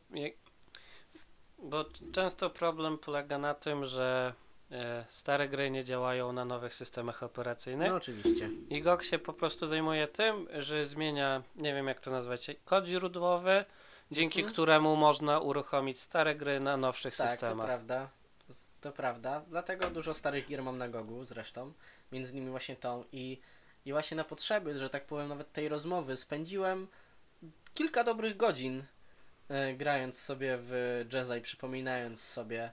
bo 1.58 1.84
często 2.12 2.50
problem 2.50 2.98
polega 2.98 3.38
na 3.38 3.54
tym, 3.54 3.84
że 3.84 4.34
e, 4.70 5.04
stare 5.08 5.48
gry 5.48 5.70
nie 5.70 5.84
działają 5.84 6.32
na 6.32 6.44
nowych 6.44 6.74
systemach 6.74 7.22
operacyjnych. 7.22 7.90
No 7.90 7.96
oczywiście. 7.96 8.50
I 8.68 8.82
GOG 8.82 9.02
się 9.04 9.18
po 9.18 9.32
prostu 9.32 9.66
zajmuje 9.66 10.08
tym, 10.08 10.48
że 10.58 10.86
zmienia, 10.86 11.42
nie 11.56 11.74
wiem 11.74 11.86
jak 11.88 12.00
to 12.00 12.10
nazwać, 12.10 12.46
kod 12.64 12.86
źródłowy, 12.86 13.64
dzięki 14.10 14.40
Mhm. 14.40 14.52
któremu 14.52 14.96
można 14.96 15.40
uruchomić 15.40 16.00
stare 16.00 16.34
gry 16.34 16.60
na 16.60 16.76
nowszych 16.76 17.16
Tak, 17.16 17.26
to 17.26 17.32
systemach. 17.32 17.66
prawda. 17.66 18.08
To 18.84 18.92
prawda. 18.92 19.42
Dlatego 19.48 19.90
dużo 19.90 20.14
starych 20.14 20.46
gier 20.46 20.62
mam 20.62 20.78
na 20.78 20.88
Gogu 20.88 21.24
zresztą. 21.24 21.72
Między 22.12 22.32
innymi 22.32 22.50
właśnie 22.50 22.76
tą 22.76 23.04
i, 23.12 23.40
i 23.84 23.92
właśnie 23.92 24.16
na 24.16 24.24
potrzeby, 24.24 24.78
że 24.78 24.90
tak 24.90 25.06
powiem, 25.06 25.28
nawet 25.28 25.52
tej 25.52 25.68
rozmowy 25.68 26.16
spędziłem 26.16 26.88
kilka 27.74 28.04
dobrych 28.04 28.36
godzin 28.36 28.84
e, 29.48 29.74
grając 29.74 30.18
sobie 30.18 30.58
w 30.60 31.04
jazza 31.12 31.36
i 31.36 31.40
przypominając 31.40 32.20
sobie 32.20 32.72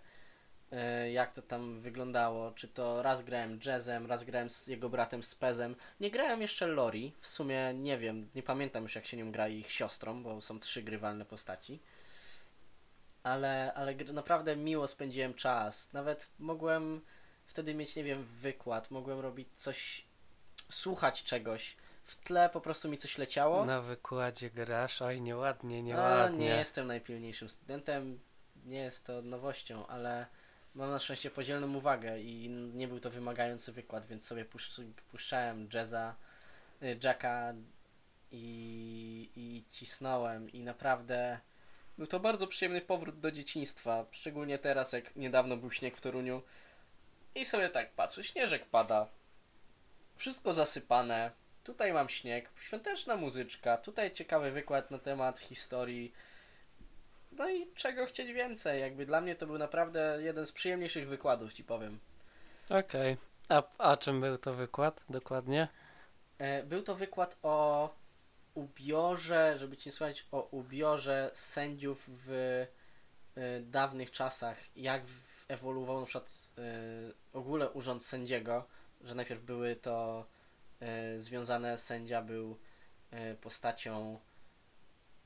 e, 0.72 1.12
jak 1.12 1.34
to 1.34 1.42
tam 1.42 1.82
wyglądało. 1.82 2.52
Czy 2.52 2.68
to 2.68 3.02
raz 3.02 3.22
grałem 3.22 3.60
jazzem, 3.66 4.06
raz 4.06 4.24
grałem 4.24 4.50
z 4.50 4.68
jego 4.68 4.90
bratem 4.90 5.24
Spezem. 5.24 5.76
Nie 6.00 6.12
grałem 6.12 6.42
jeszcze 6.42 6.68
Lori. 6.68 7.14
W 7.20 7.28
sumie 7.28 7.74
nie 7.74 7.98
wiem, 7.98 8.30
nie 8.36 8.44
pamiętam 8.44 8.84
już 8.84 8.96
jak 8.96 9.06
się 9.06 9.18
nią 9.18 9.32
gra 9.32 9.48
i 9.48 9.60
ich 9.60 9.72
siostrą, 9.72 10.24
bo 10.24 10.42
są 10.42 10.60
trzy 10.60 10.84
grywalne 10.84 11.26
postaci 11.26 11.80
ale, 13.24 13.74
ale 13.74 13.96
naprawdę 13.96 14.56
miło 14.56 14.88
spędziłem 14.88 15.34
czas. 15.34 15.94
Nawet 15.94 16.32
mogłem 16.40 17.02
wtedy 17.48 17.74
mieć, 17.74 17.96
nie 17.96 18.04
wiem, 18.04 18.24
wykład, 18.24 18.92
mogłem 18.92 19.20
robić 19.20 19.48
coś, 19.56 20.06
słuchać 20.70 21.24
czegoś. 21.24 21.76
W 22.04 22.16
tle 22.24 22.50
po 22.50 22.62
prostu 22.62 22.90
mi 22.90 22.98
coś 22.98 23.18
leciało. 23.18 23.66
Na 23.66 23.82
wykładzie 23.82 24.50
grasz, 24.50 25.02
oj 25.02 25.22
nieładnie, 25.22 25.78
A, 25.78 25.82
nieładnie. 25.82 26.38
nie 26.46 26.56
jestem 26.56 26.88
najpilniejszym 26.88 27.50
studentem, 27.50 28.20
nie 28.66 28.80
jest 28.80 29.06
to 29.06 29.22
nowością, 29.22 29.88
ale 29.88 30.26
mam 30.76 30.90
na 30.90 31.00
szczęście 31.00 31.32
podzielną 31.32 31.76
uwagę 31.76 32.20
i 32.20 32.50
nie 32.50 32.88
był 32.88 33.00
to 33.00 33.10
wymagający 33.10 33.72
wykład, 33.72 34.06
więc 34.06 34.26
sobie 34.26 34.46
puszcz, 34.46 34.82
puszczałem 35.12 35.70
jazza, 35.74 36.16
y, 36.84 37.00
Jacka 37.04 37.54
i, 38.32 39.30
i 39.36 39.64
cisnąłem 39.70 40.52
i 40.52 40.64
naprawdę 40.64 41.40
był 42.02 42.08
to 42.08 42.20
bardzo 42.20 42.48
przyjemny 42.48 42.82
powrót 42.82 43.20
do 43.20 43.32
dzieciństwa, 43.32 44.06
szczególnie 44.12 44.60
teraz 44.60 44.94
jak 44.94 45.16
niedawno 45.16 45.58
był 45.58 45.72
śnieg 45.72 45.98
w 45.98 46.02
Toruniu 46.02 46.42
i 47.36 47.46
sobie 47.46 47.70
tak 47.70 47.92
patrzę, 47.92 48.24
śnieżek 48.24 48.66
pada, 48.66 49.08
wszystko 50.16 50.54
zasypane, 50.54 51.32
Tutaj 51.64 51.94
mam 51.94 52.10
śnieg, 52.10 52.50
świąteczna 52.60 53.16
muzyczka, 53.16 53.78
tutaj 53.78 54.12
ciekawy 54.12 54.52
wykład 54.52 54.92
na 54.92 55.00
temat 55.00 55.40
historii. 55.40 56.14
No 57.32 57.50
i 57.50 57.68
czego 57.76 58.06
chcieć 58.06 58.32
więcej? 58.32 58.82
Jakby 58.82 59.06
dla 59.06 59.22
mnie 59.22 59.36
to 59.36 59.48
był 59.48 59.58
naprawdę 59.58 60.18
jeden 60.22 60.46
z 60.46 60.52
przyjemniejszych 60.52 61.08
wykładów, 61.08 61.54
ci 61.54 61.64
powiem. 61.64 62.00
Okej. 62.70 63.18
A, 63.50 63.64
a 63.78 63.98
czym 63.98 64.22
był 64.22 64.38
to 64.38 64.54
wykład 64.54 65.04
dokładnie? 65.10 65.68
E, 66.38 66.64
Był 66.64 66.84
to 66.84 66.96
wykład 66.96 67.38
o 67.44 67.90
ubiorze, 68.54 69.56
żeby 69.60 69.78
ci 69.78 69.90
nie 69.90 69.94
słuchać, 69.94 70.26
o 70.32 70.42
ubiorze 70.52 71.32
sędziów 71.34 72.06
w 72.08 72.32
e, 73.36 73.60
dawnych 73.62 74.12
czasach, 74.12 74.58
jak 74.78 75.04
ewoluował 75.48 76.00
na 76.00 76.06
przykład 76.06 76.52
w 77.34 77.38
ogóle 77.38 77.70
urząd 77.70 78.06
sędziego, 78.06 78.68
że 79.02 79.16
najpierw 79.16 79.42
były 79.44 79.76
to 79.76 80.26
e, 80.80 81.20
związane, 81.20 81.78
sędzia 81.78 82.22
był 82.22 82.58
e, 83.12 83.36
postacią 83.36 84.20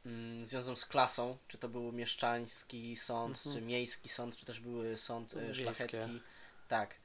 mm, 0.05 0.45
związaną 0.45 0.75
z 0.75 0.85
klasą, 0.85 1.37
czy 1.47 1.57
to 1.57 1.69
był 1.69 1.91
mieszczański 1.91 2.95
sąd, 2.95 3.37
Mhm. 3.37 3.55
czy 3.55 3.61
miejski 3.61 4.09
sąd, 4.09 4.37
czy 4.37 4.45
też 4.45 4.59
były 4.59 4.97
sąd 4.97 5.35
Wiejskie. 5.35 5.53
szlachecki. 5.63 6.21
Tak. 6.67 6.95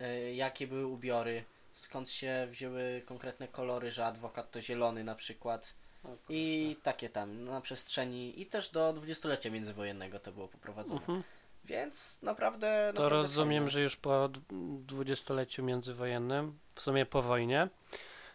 E, 0.00 0.34
Jakie 0.34 0.66
były 0.66 0.86
ubiory, 0.86 1.44
skąd 1.74 2.10
się 2.10 2.46
wzięły 2.50 3.02
konkretne 3.06 3.48
kolory, 3.48 3.90
że 3.90 4.06
adwokat 4.06 4.50
to 4.50 4.60
zielony 4.60 5.04
na 5.04 5.14
przykład. 5.14 5.74
I 6.28 6.76
takie 6.82 7.08
tam 7.08 7.44
na 7.44 7.60
przestrzeni 7.60 8.40
i 8.40 8.46
też 8.46 8.68
do 8.70 8.92
dwudziestolecia 8.92 9.50
międzywojennego 9.50 10.20
to 10.20 10.32
było 10.32 10.48
poprowadzone. 10.48 11.00
Mhm. 11.00 11.22
Więc 11.64 12.18
naprawdę. 12.22 12.66
To 12.86 13.02
naprawdę 13.02 13.16
rozumiem, 13.16 13.62
fajne. 13.62 13.70
że 13.70 13.80
już 13.80 13.96
po 13.96 14.30
dwudziestoleciu 14.80 15.62
międzywojennym, 15.62 16.58
w 16.74 16.80
sumie 16.80 17.06
po 17.06 17.22
wojnie, 17.22 17.68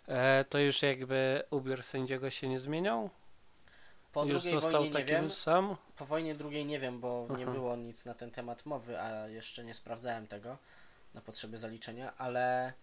e, 0.07 0.45
to 0.49 0.59
już 0.59 0.81
jakby 0.81 1.43
ubiór 1.49 1.83
sędziego 1.83 2.29
się 2.29 2.47
nie 2.47 2.59
zmieniał? 2.59 3.09
Po 4.13 4.23
Już 4.25 4.33
drugiej 4.33 4.51
został 4.51 4.71
wojnie 4.71 4.87
nie 4.87 4.93
takim 4.93 5.07
wiem. 5.15 5.29
sam? 5.29 5.75
Po 5.97 6.05
wojnie 6.05 6.35
drugiej 6.35 6.65
nie 6.65 6.79
wiem, 6.79 6.99
bo 6.99 7.27
nie 7.37 7.43
Aha. 7.43 7.53
było 7.53 7.75
nic 7.75 8.05
na 8.05 8.13
ten 8.13 8.31
temat 8.31 8.65
mowy, 8.65 9.01
a 9.01 9.27
jeszcze 9.27 9.63
nie 9.63 9.73
sprawdzałem 9.73 10.27
tego 10.27 10.57
na 11.13 11.21
potrzeby 11.21 11.57
zaliczenia, 11.57 12.13
ale 12.17 12.73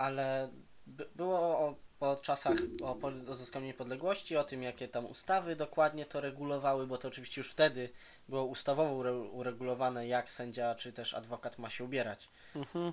ale 0.00 0.50
by, 0.86 1.08
było 1.14 1.38
o, 1.40 1.74
o 2.00 2.16
czasach 2.16 2.56
o 2.82 2.94
pol- 2.94 3.30
odzyskaniu 3.30 3.66
niepodległości, 3.66 4.36
o 4.36 4.44
tym 4.44 4.62
jakie 4.62 4.88
tam 4.88 5.06
ustawy 5.06 5.56
dokładnie 5.56 6.06
to 6.06 6.20
regulowały, 6.20 6.86
bo 6.86 6.98
to 6.98 7.08
oczywiście 7.08 7.40
już 7.40 7.50
wtedy 7.50 7.90
było 8.28 8.44
ustawowo 8.44 8.94
ure, 8.94 9.14
uregulowane 9.14 10.06
jak 10.06 10.30
sędzia 10.30 10.74
czy 10.74 10.92
też 10.92 11.14
adwokat 11.14 11.58
ma 11.58 11.70
się 11.70 11.84
ubierać. 11.84 12.28
Mhm. 12.54 12.92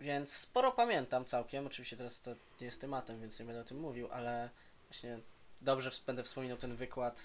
Więc 0.00 0.32
sporo 0.32 0.72
pamiętam 0.72 1.24
całkiem. 1.24 1.66
Oczywiście 1.66 1.96
teraz 1.96 2.20
to 2.20 2.30
nie 2.60 2.66
jest 2.66 2.80
tematem, 2.80 3.20
więc 3.20 3.40
nie 3.40 3.46
będę 3.46 3.60
o 3.60 3.64
tym 3.64 3.80
mówił, 3.80 4.08
ale 4.12 4.50
właśnie 4.88 5.18
dobrze 5.60 5.90
będę 6.06 6.22
wspominał 6.22 6.56
ten 6.56 6.76
wykład, 6.76 7.22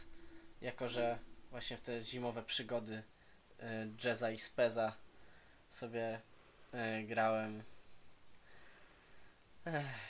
jako 0.61 0.87
że 0.87 1.17
właśnie 1.49 1.77
w 1.77 1.81
te 1.81 2.03
zimowe 2.03 2.43
przygody 2.43 3.03
y, 3.59 3.63
jazza 4.03 4.31
i 4.31 4.37
speza 4.37 4.95
sobie 5.69 6.21
y, 6.73 7.03
grałem. 7.03 7.63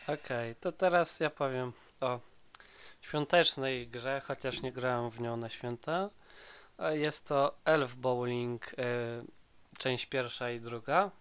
Okej, 0.07 0.55
to 0.55 0.71
teraz 0.71 1.19
ja 1.19 1.29
powiem 1.29 1.73
o 2.01 2.19
świątecznej 3.01 3.87
grze, 3.87 4.21
chociaż 4.27 4.61
nie 4.61 4.71
grałem 4.71 5.09
w 5.11 5.21
nią 5.21 5.37
na 5.37 5.49
święta. 5.49 6.09
A 6.77 6.91
Jest 6.91 7.27
to 7.27 7.55
Elf 7.65 7.95
Bowling, 7.95 8.65
e, 8.73 8.73
część 9.77 10.05
pierwsza 10.05 10.51
i 10.51 10.59
druga. 10.59 11.11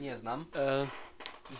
nie 0.00 0.16
znam, 0.16 0.46
E, 0.54 0.86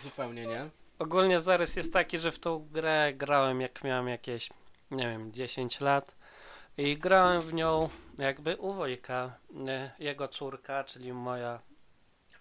zupełnie 0.03 0.45
nie. 0.45 0.69
ogólnie 0.99 1.39
zarys 1.39 1.75
jest 1.75 1.93
taki, 1.93 2.17
że 2.17 2.31
w 2.31 2.39
tą 2.39 2.67
grę 2.71 3.13
grałem 3.15 3.61
jak 3.61 3.83
miałem 3.83 4.07
jakieś, 4.07 4.49
nie 4.91 5.09
wiem, 5.09 5.31
10 5.33 5.79
lat. 5.81 6.15
I 6.77 6.97
grałem 6.97 7.41
w 7.41 7.53
nią 7.53 7.89
jakby 8.17 8.57
u 8.57 8.73
Wojka, 8.73 9.33
e, 9.67 9.91
jego 9.99 10.27
córka, 10.27 10.83
czyli 10.83 11.13
moja 11.13 11.59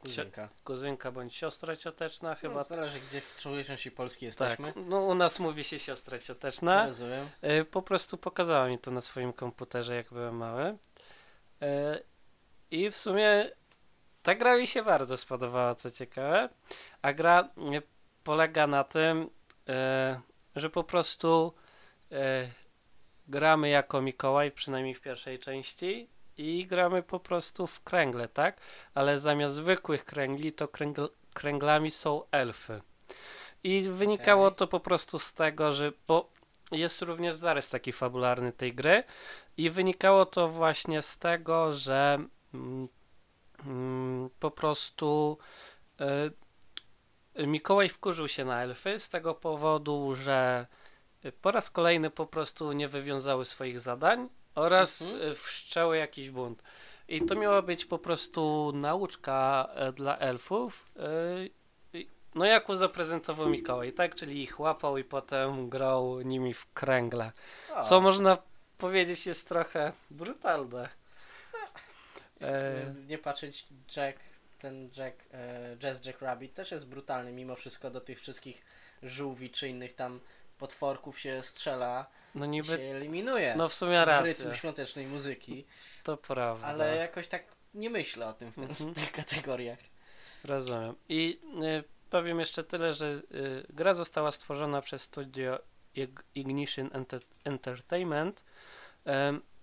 Kuzynka. 0.01 0.49
kuzynka 0.65 1.13
bądź 1.13 1.37
siostra 1.37 1.77
cioteczna 1.77 2.35
chyba. 2.35 2.55
No, 2.55 2.65
zależy 2.65 3.01
gdzie 3.01 3.21
w 3.21 3.37
człowieczności 3.37 3.91
Polski 3.91 4.27
tak, 4.33 4.51
jesteśmy. 4.51 4.73
no 4.77 5.01
u 5.01 5.15
nas 5.15 5.41
mówi 5.41 5.65
się 5.65 5.79
siostra 5.79 6.19
cioteczna. 6.19 6.87
Rozumiem. 6.87 7.29
Y, 7.61 7.65
Po 7.65 7.83
prostu 7.83 8.19
pokazała 8.19 8.69
mi 8.69 8.79
to 8.79 8.91
na 8.91 9.01
swoim 9.01 9.33
komputerze, 9.33 9.95
jak 9.97 10.09
byłem 10.11 10.37
mały. 10.37 10.65
Y, 10.69 10.77
I 12.71 12.91
w 12.91 12.97
sumie 12.97 13.51
ta 14.23 14.35
gra 14.35 14.57
mi 14.57 14.67
się 14.67 14.83
bardzo 14.83 15.17
spodobała, 15.17 15.75
co 15.75 15.91
ciekawe. 15.91 16.49
A 17.03 17.13
gra 17.13 17.49
y, 17.75 17.83
polega 18.25 18.67
na 18.67 18.85
tym, 18.85 19.31
że 20.57 20.71
po 20.71 20.85
prostu 20.85 21.55
gramy 23.29 23.69
jako 23.69 24.03
Mikołaj, 24.03 24.51
przynajmniej 24.53 24.95
w 24.95 25.01
pierwszej 25.01 25.39
części, 25.39 26.09
i 26.41 26.67
gramy 26.67 27.03
po 27.03 27.21
prostu 27.21 27.67
w 27.67 27.81
kręgle, 27.83 28.29
tak? 28.29 28.61
Ale 28.95 29.19
zamiast 29.19 29.55
zwykłych 29.55 30.05
kręgli, 30.05 30.53
to 30.53 30.69
kręgl, 30.69 31.09
kręglami 31.35 31.91
są 31.91 32.23
elfy. 32.31 32.81
I 33.65 33.83
wynikało 33.83 34.47
Okej. 34.47 34.59
to 34.59 34.67
po 34.67 34.81
prostu 34.81 35.19
z 35.19 35.35
tego, 35.35 35.73
że 35.73 35.93
bo 36.07 36.31
jest 36.73 37.03
również 37.03 37.37
zarys 37.37 37.69
taki 37.69 37.93
fabularny 37.93 38.53
tej 38.53 38.75
gry 38.75 39.05
i 39.57 39.71
wynikało 39.71 40.27
to 40.27 40.49
właśnie 40.49 41.03
z 41.03 41.19
tego, 41.19 41.73
że 41.73 42.19
mm, 42.55 42.89
mm, 43.67 44.31
po 44.41 44.51
prostu 44.51 45.39
y, 46.01 47.47
Mikołaj 47.47 47.89
wkurzył 47.89 48.29
się 48.29 48.45
na 48.45 48.63
elfy 48.63 49.01
z 49.01 49.09
tego 49.09 49.35
powodu, 49.35 50.15
że 50.15 50.67
po 51.43 51.51
raz 51.51 51.71
kolejny 51.71 52.11
po 52.11 52.27
prostu 52.27 52.73
nie 52.73 52.89
wywiązały 52.89 53.45
swoich 53.45 53.81
zadań 53.81 54.29
oraz 54.55 55.03
Mhm. 55.03 55.23
y, 55.23 55.35
wszczęły 55.35 55.97
jakiś 55.97 56.31
bunt. 56.31 56.63
I 57.09 57.23
to 57.27 57.35
miała 57.35 57.63
być 57.63 57.85
po 57.85 57.99
prostu 57.99 58.73
nauczka 58.75 59.69
e, 59.75 59.93
dla 59.93 60.19
elfów. 60.19 60.91
i- 61.93 62.09
no 62.35 62.45
jaką 62.45 62.75
zaprezentował 62.75 63.49
Mikołaj, 63.49 63.93
tak? 63.93 64.15
Czyli 64.15 64.43
ich 64.43 64.61
łapał 64.61 64.99
i 64.99 65.05
potem 65.05 65.69
grał 65.69 66.21
nimi 66.21 66.55
w 66.55 66.73
kręgle. 66.73 67.33
Co 67.83 68.01
można 68.01 68.39
powiedzieć 68.79 69.27
jest 69.27 69.49
trochę 69.49 69.93
brutalne. 70.11 70.89
E, 72.41 72.47
E, 72.49 72.95
nie 73.09 73.19
patrzeć 73.19 73.67
Jack, 73.97 74.19
ten 74.59 74.91
Jack, 74.97 75.17
e, 75.33 75.77
Jazz 75.79 76.05
Jack 76.07 76.23
Rabbit 76.23 76.55
też 76.55 76.71
jest 76.71 76.87
brutalny 76.87 77.33
mimo 77.33 77.55
wszystko 77.57 77.91
do 77.91 78.01
tych 78.01 78.21
wszystkich 78.21 78.63
żółwi 79.03 79.51
czy 79.51 79.69
innych 79.69 79.95
tam 79.95 80.21
potworków 80.61 81.19
się 81.21 81.43
strzela 81.43 82.07
no 82.35 82.45
i 82.45 82.49
niby, 82.49 82.69
się 82.69 82.83
eliminuje 82.83 83.55
no 83.57 83.69
w 83.69 83.75
sumie 83.75 84.05
w 84.07 84.25
rytm 84.25 84.55
świątecznej 84.55 85.07
muzyki, 85.07 85.67
to 86.05 86.17
prawda. 86.17 86.67
ale 86.67 86.97
jakoś 86.97 87.29
tak 87.29 87.45
nie 87.75 87.91
myślę 87.91 88.27
o 88.27 88.33
tym 88.33 88.53
w, 88.53 88.55
ten, 88.55 88.65
Mhm. 88.65 88.95
w 88.95 88.95
tych 89.01 89.13
kategoriach. 89.13 89.79
Rozumiem. 90.45 90.95
I 91.09 91.41
y, 91.63 91.85
powiem 92.11 92.41
jeszcze 92.41 92.65
tyle, 92.65 92.93
że 92.95 93.07
y, 93.07 93.23
gra 93.71 93.95
została 93.95 94.33
stworzona 94.33 94.83
przez 94.83 95.03
studio 95.03 95.59
Ig- 95.97 96.23
Ignition 96.35 96.89
Enter- 96.89 97.25
Entertainment 97.45 98.45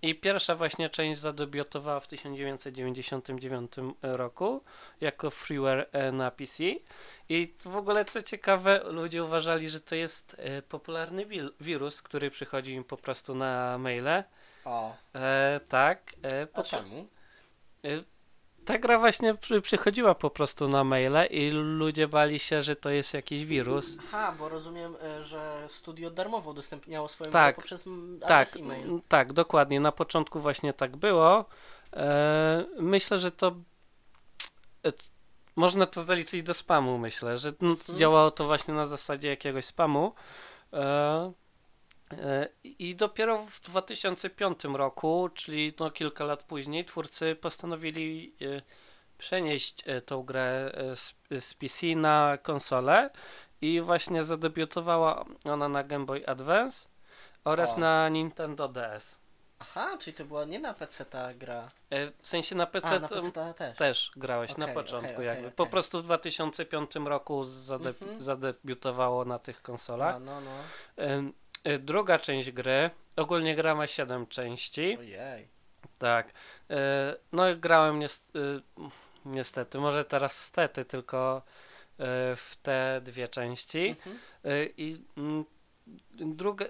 i 0.02 0.14
pierwsza 0.14 0.54
właśnie 0.54 0.90
część 0.90 1.20
zadebiutowała 1.20 2.00
w 2.00 2.08
1999 2.08 3.72
roku 4.02 4.64
jako 5.00 5.30
freeware 5.30 5.88
e, 5.92 6.12
na 6.12 6.30
PC 6.30 6.64
i 7.28 7.54
w 7.64 7.76
ogóle 7.76 8.04
co 8.04 8.22
ciekawe 8.22 8.80
ludzie 8.84 9.24
uważali, 9.24 9.68
że 9.70 9.80
to 9.80 9.94
jest 9.94 10.36
e, 10.38 10.62
popularny 10.62 11.26
wirus, 11.60 12.02
który 12.02 12.30
przychodzi 12.30 12.72
im 12.72 12.84
po 12.84 12.96
prostu 12.96 13.34
na 13.34 13.78
maile. 13.78 14.24
O, 14.64 14.96
E, 15.14 15.60
tak. 15.68 16.12
E, 16.24 16.42
a 16.42 16.46
po- 16.46 16.62
czemu? 16.62 17.08
Ta 18.68 18.78
gra 18.78 18.98
właśnie 18.98 19.34
przy, 19.34 19.60
przychodziła 19.60 20.14
po 20.14 20.30
prostu 20.30 20.68
na 20.68 20.84
maile 20.84 21.26
i 21.30 21.50
ludzie 21.50 22.08
bali 22.08 22.38
się, 22.38 22.62
że 22.62 22.76
to 22.76 22.90
jest 22.90 23.14
jakiś 23.14 23.44
wirus. 23.44 23.96
Aha, 24.08 24.34
bo 24.38 24.48
rozumiem, 24.48 24.96
e, 25.02 25.24
że 25.24 25.64
studio 25.68 26.10
darmowo 26.10 26.50
udostępniało 26.50 27.08
swoją 27.08 27.30
Tak. 27.30 27.56
poprzez 27.56 27.88
Tak, 28.28 28.56
e-mail. 28.56 29.00
tak, 29.08 29.32
dokładnie. 29.32 29.80
Na 29.80 29.92
początku 29.92 30.40
właśnie 30.40 30.72
tak 30.72 30.96
było. 30.96 31.44
E, 31.92 32.64
myślę, 32.78 33.18
że 33.18 33.30
to 33.30 33.46
e, 34.86 34.90
można 35.56 35.86
to 35.86 36.04
zaliczyć 36.04 36.42
do 36.42 36.54
spamu, 36.54 36.98
myślę, 36.98 37.38
że 37.38 37.52
no, 37.60 37.70
Mhm. 37.70 37.98
działało 37.98 38.30
to 38.30 38.46
właśnie 38.46 38.74
na 38.74 38.84
zasadzie 38.86 39.28
jakiegoś 39.28 39.64
spamu. 39.64 40.12
E, 40.72 41.32
I 42.64 42.94
dopiero 42.96 43.46
w 43.46 43.60
2005 43.60 44.64
roku, 44.64 45.28
czyli 45.34 45.72
no 45.80 45.90
kilka 45.90 46.24
lat 46.24 46.42
później, 46.42 46.84
twórcy 46.84 47.36
postanowili 47.36 48.34
e, 48.42 48.62
przenieść 49.18 49.82
e, 49.86 50.00
tą 50.00 50.22
grę 50.22 50.70
e, 50.74 50.96
z, 50.96 51.14
z 51.40 51.54
PC 51.54 51.86
na 51.96 52.38
konsolę 52.42 53.10
i 53.60 53.80
właśnie 53.80 54.24
zadebiutowała 54.24 55.24
ona 55.44 55.68
na 55.68 55.82
Game 55.82 56.04
Boy 56.04 56.26
Advance 56.26 56.88
oraz 57.44 57.74
O. 57.74 57.78
na 57.78 58.08
Nintendo 58.08 58.68
DS. 58.68 59.18
Aha, 59.60 59.96
czyli 60.00 60.16
to 60.16 60.24
była 60.24 60.44
nie 60.44 60.58
na 60.58 60.74
PC 60.74 61.04
ta 61.04 61.34
gra. 61.34 61.70
E, 61.90 62.10
W 62.22 62.26
sensie 62.26 62.54
na 62.56 62.66
PC, 62.66 62.88
A, 62.88 62.98
na 63.00 63.08
PC 63.08 63.54
też. 63.54 63.76
też 63.76 64.10
grałeś 64.16 64.56
na 64.56 64.64
Okej, 64.64 64.74
początku 64.74 65.12
okej, 65.14 65.26
jakby. 65.26 65.46
okej, 65.46 65.56
Po 65.56 65.66
prostu 65.66 66.00
w 66.02 66.04
2005 66.04 66.90
roku 66.96 67.44
Mhm. 67.70 68.20
zadebiutowało 68.20 69.24
na 69.24 69.38
tych 69.38 69.62
konsolach. 69.62 70.14
A, 70.14 70.18
no, 70.18 70.40
no. 70.40 70.50
E, 71.64 71.78
Druga 71.78 72.18
część 72.18 72.50
gry, 72.50 72.90
ogólnie 73.16 73.56
gra 73.56 73.74
ma 73.74 73.86
7 73.86 74.26
części. 74.26 74.96
Ojej. 74.98 75.48
Tak. 75.98 76.32
E, 76.70 77.16
No 77.32 77.50
i 77.50 77.56
grałem 77.56 78.02
y, 78.02 78.08
niestety, 79.24 79.78
może 79.78 80.04
teraz 80.04 80.44
stety, 80.44 80.84
tylko 80.84 81.42
w 82.36 82.52
te 82.62 83.00
dwie 83.04 83.28
części. 83.28 83.88
Mhm. 83.88 84.18
I 84.76 85.02
mm, 85.16 85.44
druga, 86.12 86.64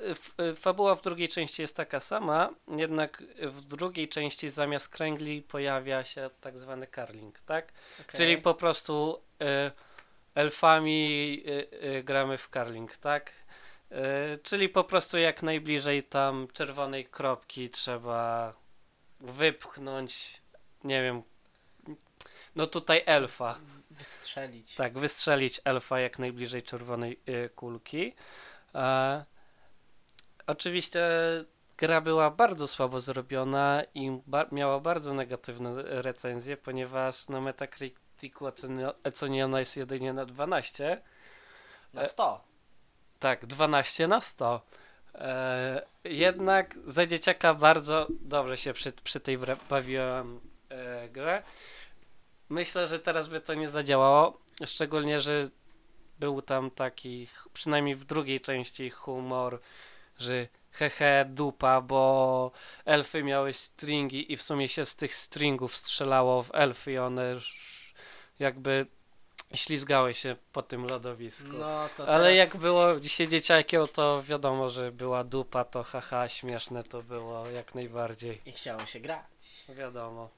fabuła 0.57 0.95
w 0.95 1.03
drugiej 1.03 1.29
części 1.29 1.63
jest 1.63 1.77
taka 1.77 2.01
sama, 2.01 2.51
jednak 2.69 3.23
w 3.41 3.61
drugiej 3.61 4.09
części 4.09 4.51
zamiast 4.51 4.89
kręgli 4.89 5.43
pojawia 5.43 6.05
się 6.05 6.31
tak 6.41 6.59
zwany 6.59 6.87
karling, 6.87 7.39
tak? 7.39 7.73
Okej. 8.01 8.17
Czyli 8.17 8.39
po 8.39 8.55
prostu 8.55 9.21
elfami 10.35 11.43
gramy 12.05 12.39
w 12.39 12.49
karling, 12.49 12.97
tak? 12.97 13.33
E, 13.91 14.39
czyli 14.39 14.69
po 14.69 14.85
prostu 14.85 15.19
jak 15.19 15.43
najbliżej 15.43 16.03
tam 16.03 16.49
czerwonej 16.53 17.05
kropki 17.05 17.71
trzeba 17.71 18.53
wypchnąć, 19.21 20.43
nie 20.85 21.03
wiem, 21.03 21.23
no 22.57 22.67
tutaj 22.67 23.03
elfa. 23.07 23.59
Wystrzelić. 23.91 24.75
Tak, 24.75 24.99
wystrzelić 24.99 25.61
elfa 25.65 26.01
jak 26.01 26.19
najbliżej 26.19 26.63
czerwonej 26.63 27.21
y, 27.29 27.51
kulki. 27.57 28.15
E, 28.75 29.25
oczywiście 30.47 31.11
gra 31.77 32.01
była 32.01 32.31
bardzo 32.31 32.69
słabo 32.69 33.01
zrobiona 33.01 33.83
i 33.95 34.21
ba 34.27 34.47
miała 34.53 34.81
bardzo 34.81 35.15
negatywne 35.15 35.83
recenzje, 35.83 36.57
ponieważ 36.57 37.29
na 37.29 37.41
Metacriticu 37.41 38.45
oceni- 38.45 38.93
oceniona 39.05 39.59
jest 39.59 39.77
jedynie 39.77 40.13
na 40.13 40.25
12. 40.25 41.03
Na 41.95 42.07
100. 42.07 42.48
Tak, 43.19 43.47
12 43.47 44.09
na 44.09 44.21
100. 44.21 44.61
E, 45.15 45.83
jednak 46.05 46.79
za 46.87 47.07
dzieciaka 47.07 47.55
bardzo 47.55 48.07
dobrze 48.21 48.57
się 48.57 48.73
przy, 48.73 48.93
przy 48.93 49.21
tej 49.21 49.39
bawiłem 49.71 50.41
e, 50.69 51.09
grę. 51.09 51.43
Myślę, 52.49 52.89
że 52.89 52.99
teraz 52.99 53.29
by 53.29 53.41
to 53.41 53.55
nie 53.55 53.69
zadziałało, 53.69 54.41
szczególnie, 54.67 55.21
że 55.21 55.49
był 56.19 56.43
tam 56.43 56.71
taki, 56.71 57.29
przynajmniej 57.53 57.95
w 57.97 58.05
drugiej 58.05 58.41
części 58.41 58.91
humor, 58.91 59.61
że 60.19 60.49
hehe 60.71 61.25
dupa, 61.29 61.81
bo 61.81 62.53
elfy 62.85 63.23
miały 63.23 63.53
stringi 63.53 64.33
i 64.33 64.37
w 64.37 64.43
sumie 64.43 64.69
się 64.69 64.87
z 64.87 64.97
tych 64.97 65.15
stringów 65.15 65.77
strzelało 65.77 66.43
w 66.43 66.51
elfy 66.55 66.93
i 66.93 66.99
one 66.99 67.37
jakby 68.39 68.87
ślizgały 69.55 70.15
się 70.15 70.37
po 70.53 70.63
tym 70.63 70.87
lodowisku. 70.87 71.49
No 71.53 71.89
to 71.97 72.09
Ale 72.09 72.35
teraz... 72.35 72.37
jak 72.37 72.57
było 72.57 73.01
dzisiaj 73.01 73.29
dzieciakiem, 73.29 73.87
to 73.93 74.23
wiadomo, 74.23 74.69
że 74.69 74.93
była 74.93 75.25
dupa, 75.25 75.65
to 75.65 75.83
haha, 75.83 76.29
śmieszne 76.29 76.83
to 76.83 77.03
było 77.03 77.49
jak 77.49 77.75
najbardziej. 77.75 78.41
I 78.47 78.53
chciało 78.53 78.87
się 78.87 79.01
grać. 79.01 79.25
Wiadomo. 79.69 80.31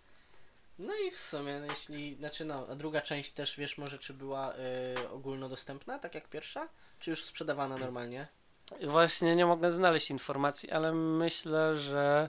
No 0.78 0.94
i 1.06 1.11
w 1.11 1.16
sumie, 1.16 1.61
no 1.61 1.66
jeśli, 1.66 2.14
znaczy 2.14 2.44
no, 2.44 2.66
a 2.70 2.74
druga 2.74 3.00
część 3.00 3.30
też 3.30 3.56
wiesz 3.56 3.78
może 3.78 3.98
czy 3.98 4.14
była 4.14 4.54
y, 4.54 5.08
ogólnodostępna, 5.11 5.98
tak 5.98 6.14
jak 6.14 6.28
pierwsza? 6.28 6.68
Czy 6.98 7.11
już 7.11 7.24
sprzedawana 7.24 7.76
normalnie? 7.78 8.28
Właśnie 8.88 9.36
nie 9.36 9.46
mogę 9.46 9.70
znaleźć 9.70 10.11
informacji, 10.11 10.70
ale 10.70 10.92
myślę, 10.92 11.78
że 11.78 12.28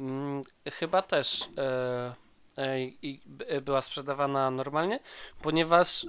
mm, 0.00 0.44
chyba 0.72 1.02
też 1.02 1.48
e, 1.58 2.14
i 3.02 3.20
b- 3.26 3.60
była 3.62 3.82
sprzedawana 3.82 4.50
normalnie, 4.50 5.00
ponieważ 5.42 6.04
e, 6.04 6.08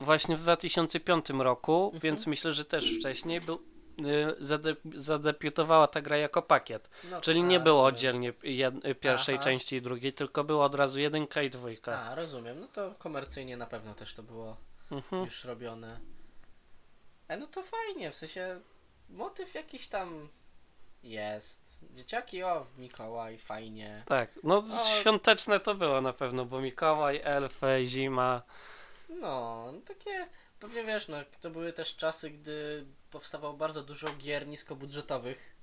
właśnie 0.00 0.36
w 0.36 0.40
2005 0.42 1.30
roku, 1.30 1.84
Mhm. 1.84 2.00
więc 2.00 2.26
myślę, 2.26 2.52
że 2.52 2.64
też 2.64 2.98
wcześniej 2.98 3.40
był, 3.40 3.54
e, 3.54 4.34
zade, 4.38 4.76
zadebiutowała 4.94 5.86
ta 5.86 6.00
gra 6.00 6.16
jako 6.16 6.42
pakiet. 6.42 6.90
No, 7.10 7.20
Czyli 7.20 7.40
a, 7.40 7.44
nie 7.44 7.60
było 7.60 7.76
rozumiem. 7.90 7.94
oddzielnie 7.94 8.32
jed, 8.42 8.74
pierwszej 9.00 9.34
Aha. 9.34 9.44
części 9.44 9.76
i 9.76 9.82
drugiej, 9.82 10.12
tylko 10.12 10.44
było 10.44 10.64
od 10.64 10.74
razu 10.74 10.98
jedynka 11.00 11.42
i 11.42 11.50
dwójka. 11.50 11.98
A, 12.02 12.14
rozumiem. 12.14 12.60
No 12.60 12.68
to 12.68 12.94
komercyjnie 12.98 13.56
na 13.56 13.66
pewno 13.66 13.94
też 13.94 14.14
to 14.14 14.22
było 14.22 14.56
Mhm. 14.90 15.24
już 15.24 15.44
robione. 15.44 16.00
E, 17.28 17.36
no 17.36 17.46
to 17.46 17.62
fajnie, 17.62 18.10
w 18.10 18.14
sensie 18.16 18.60
motyw 19.08 19.54
jakiś 19.54 19.88
tam 19.88 20.28
jest. 21.02 21.67
Dzieciaki, 21.82 22.42
o, 22.42 22.66
Mikołaj, 22.78 23.38
fajnie. 23.38 24.02
Tak, 24.06 24.30
no 24.42 24.56
O. 24.56 24.64
świąteczne 25.00 25.60
to 25.60 25.74
było 25.74 26.00
na 26.00 26.12
pewno, 26.12 26.44
bo 26.44 26.60
Mikołaj, 26.60 27.20
elfy, 27.24 27.82
zima. 27.86 28.42
No, 29.08 29.68
no 29.72 29.80
takie, 29.80 30.26
pewnie 30.60 30.84
wiesz, 30.84 31.08
no, 31.08 31.16
to 31.40 31.50
były 31.50 31.72
też 31.72 31.96
czasy, 31.96 32.30
gdy 32.30 32.86
powstawało 33.10 33.54
bardzo 33.54 33.82
dużo 33.82 34.08
gier 34.18 34.46
niskobudżetowych, 34.46 35.56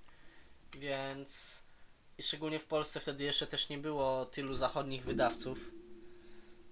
więc 0.77 1.63
i 2.17 2.23
szczególnie 2.23 2.59
w 2.59 2.65
Polsce 2.65 2.99
wtedy 2.99 3.23
jeszcze 3.23 3.47
też 3.47 3.69
nie 3.69 3.77
było 3.77 4.25
tylu 4.25 4.55
zachodnich 4.55 5.03
wydawców. 5.03 5.71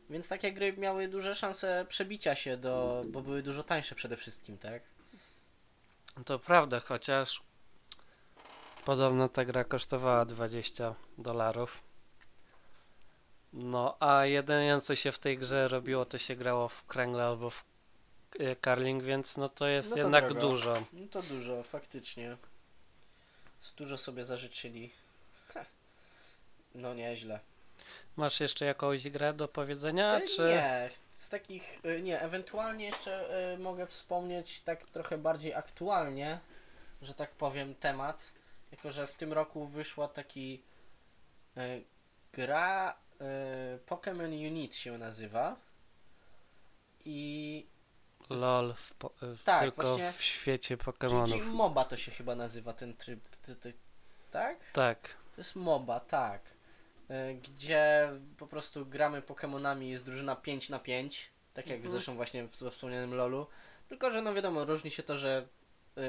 Więc 0.09 0.27
takie 0.27 0.53
gry 0.53 0.73
miały 0.77 1.07
duże 1.07 1.35
szanse 1.35 1.85
przebicia 1.89 2.35
się 2.35 2.57
do, 2.57 3.03
bo 3.07 3.21
były 3.21 3.43
dużo 3.43 3.63
tańsze 3.63 3.95
przede 3.95 4.17
wszystkim, 4.17 4.57
tak? 4.57 4.83
To 6.25 6.39
prawda, 6.39 6.79
chociaż 6.79 7.41
podobno 8.85 9.29
ta 9.29 9.45
gra 9.45 9.63
kosztowała 9.63 10.25
20 10.25 10.95
dolarów. 11.17 11.81
No, 13.53 13.97
a 13.99 14.25
jedyne 14.25 14.81
co 14.81 14.95
się 14.95 15.11
w 15.11 15.19
tej 15.19 15.37
grze 15.37 15.67
robiło, 15.67 16.05
to 16.05 16.17
się 16.17 16.35
grało 16.35 16.69
w 16.69 16.85
kręgle 16.85 17.23
albo 17.23 17.49
w 17.49 17.63
e, 18.39 18.55
karling, 18.55 19.03
więc 19.03 19.37
no 19.37 19.49
to 19.49 19.67
jest 19.67 19.89
No 19.89 19.95
to 19.95 20.01
jednak 20.01 20.23
drogo. 20.29 20.39
dużo. 20.49 20.83
No 20.93 21.07
to 21.11 21.21
dużo, 21.21 21.63
faktycznie. 21.63 22.37
Dużo 23.77 23.97
sobie 23.97 24.25
zażyczyli. 24.25 24.91
Heh. 25.53 25.67
No 26.75 26.93
nieźle. 26.93 27.39
Masz 28.15 28.39
jeszcze 28.39 28.65
jakąś 28.65 29.09
grę 29.09 29.33
do 29.33 29.47
powiedzenia, 29.47 30.15
E, 30.15 30.27
czy... 30.27 30.41
Nie, 30.41 30.89
z 31.13 31.29
takich, 31.29 31.79
e, 31.83 32.01
nie, 32.01 32.21
ewentualnie 32.21 32.85
jeszcze 32.85 33.29
e, 33.53 33.57
mogę 33.57 33.87
wspomnieć 33.87 34.59
tak 34.61 34.89
trochę 34.89 35.17
bardziej 35.17 35.53
aktualnie, 35.53 36.39
że 37.01 37.13
tak 37.13 37.31
powiem, 37.31 37.75
temat, 37.75 38.31
jako 38.73 38.91
że 38.91 39.07
w 39.07 39.13
tym 39.13 39.33
roku 39.33 39.67
wyszła 39.67 40.07
taki 40.07 40.63
e, 41.57 41.81
gra 42.33 42.95
e, 43.21 43.79
Pokémon 43.87 44.47
Unit 44.47 44.75
się 44.75 44.97
nazywa 44.97 45.55
i 47.05 47.67
LOL 48.29 48.73
w 48.77 48.93
po, 48.93 49.11
w, 49.21 49.43
Tak, 49.43 49.61
tylko 49.61 49.97
w 50.11 50.21
świecie 50.21 50.77
czyli 51.27 51.41
MOBA 51.41 51.85
to 51.85 51.97
się 51.97 52.11
chyba 52.11 52.35
nazywa 52.35 52.73
ten 52.73 52.93
tryb, 52.97 53.35
ty, 53.41 53.55
ty, 53.55 53.73
tak? 54.31 54.57
Tak. 54.73 55.15
To 55.35 55.41
jest 55.41 55.55
MOBA, 55.55 55.99
tak. 55.99 56.41
Y, 57.11 57.35
Gdzie 57.35 58.09
po 58.37 58.47
prostu 58.47 58.85
gramy 58.85 59.21
Pokemonami, 59.21 59.89
jest 59.89 60.03
drużyna 60.03 60.35
5 60.35 60.69
na 60.69 60.79
5 60.79 61.33
tak 61.53 61.67
jak 61.67 61.75
Mhm. 61.75 61.91
zresztą 61.91 62.15
właśnie 62.15 62.43
w 62.43 62.51
wspomnianym 62.51 63.13
LoLu. 63.13 63.47
Tylko, 63.89 64.11
że 64.11 64.21
no 64.21 64.33
wiadomo, 64.33 64.65
różni 64.65 64.91
się 64.91 65.03
to, 65.03 65.17
że 65.17 65.47
y, 65.97 66.01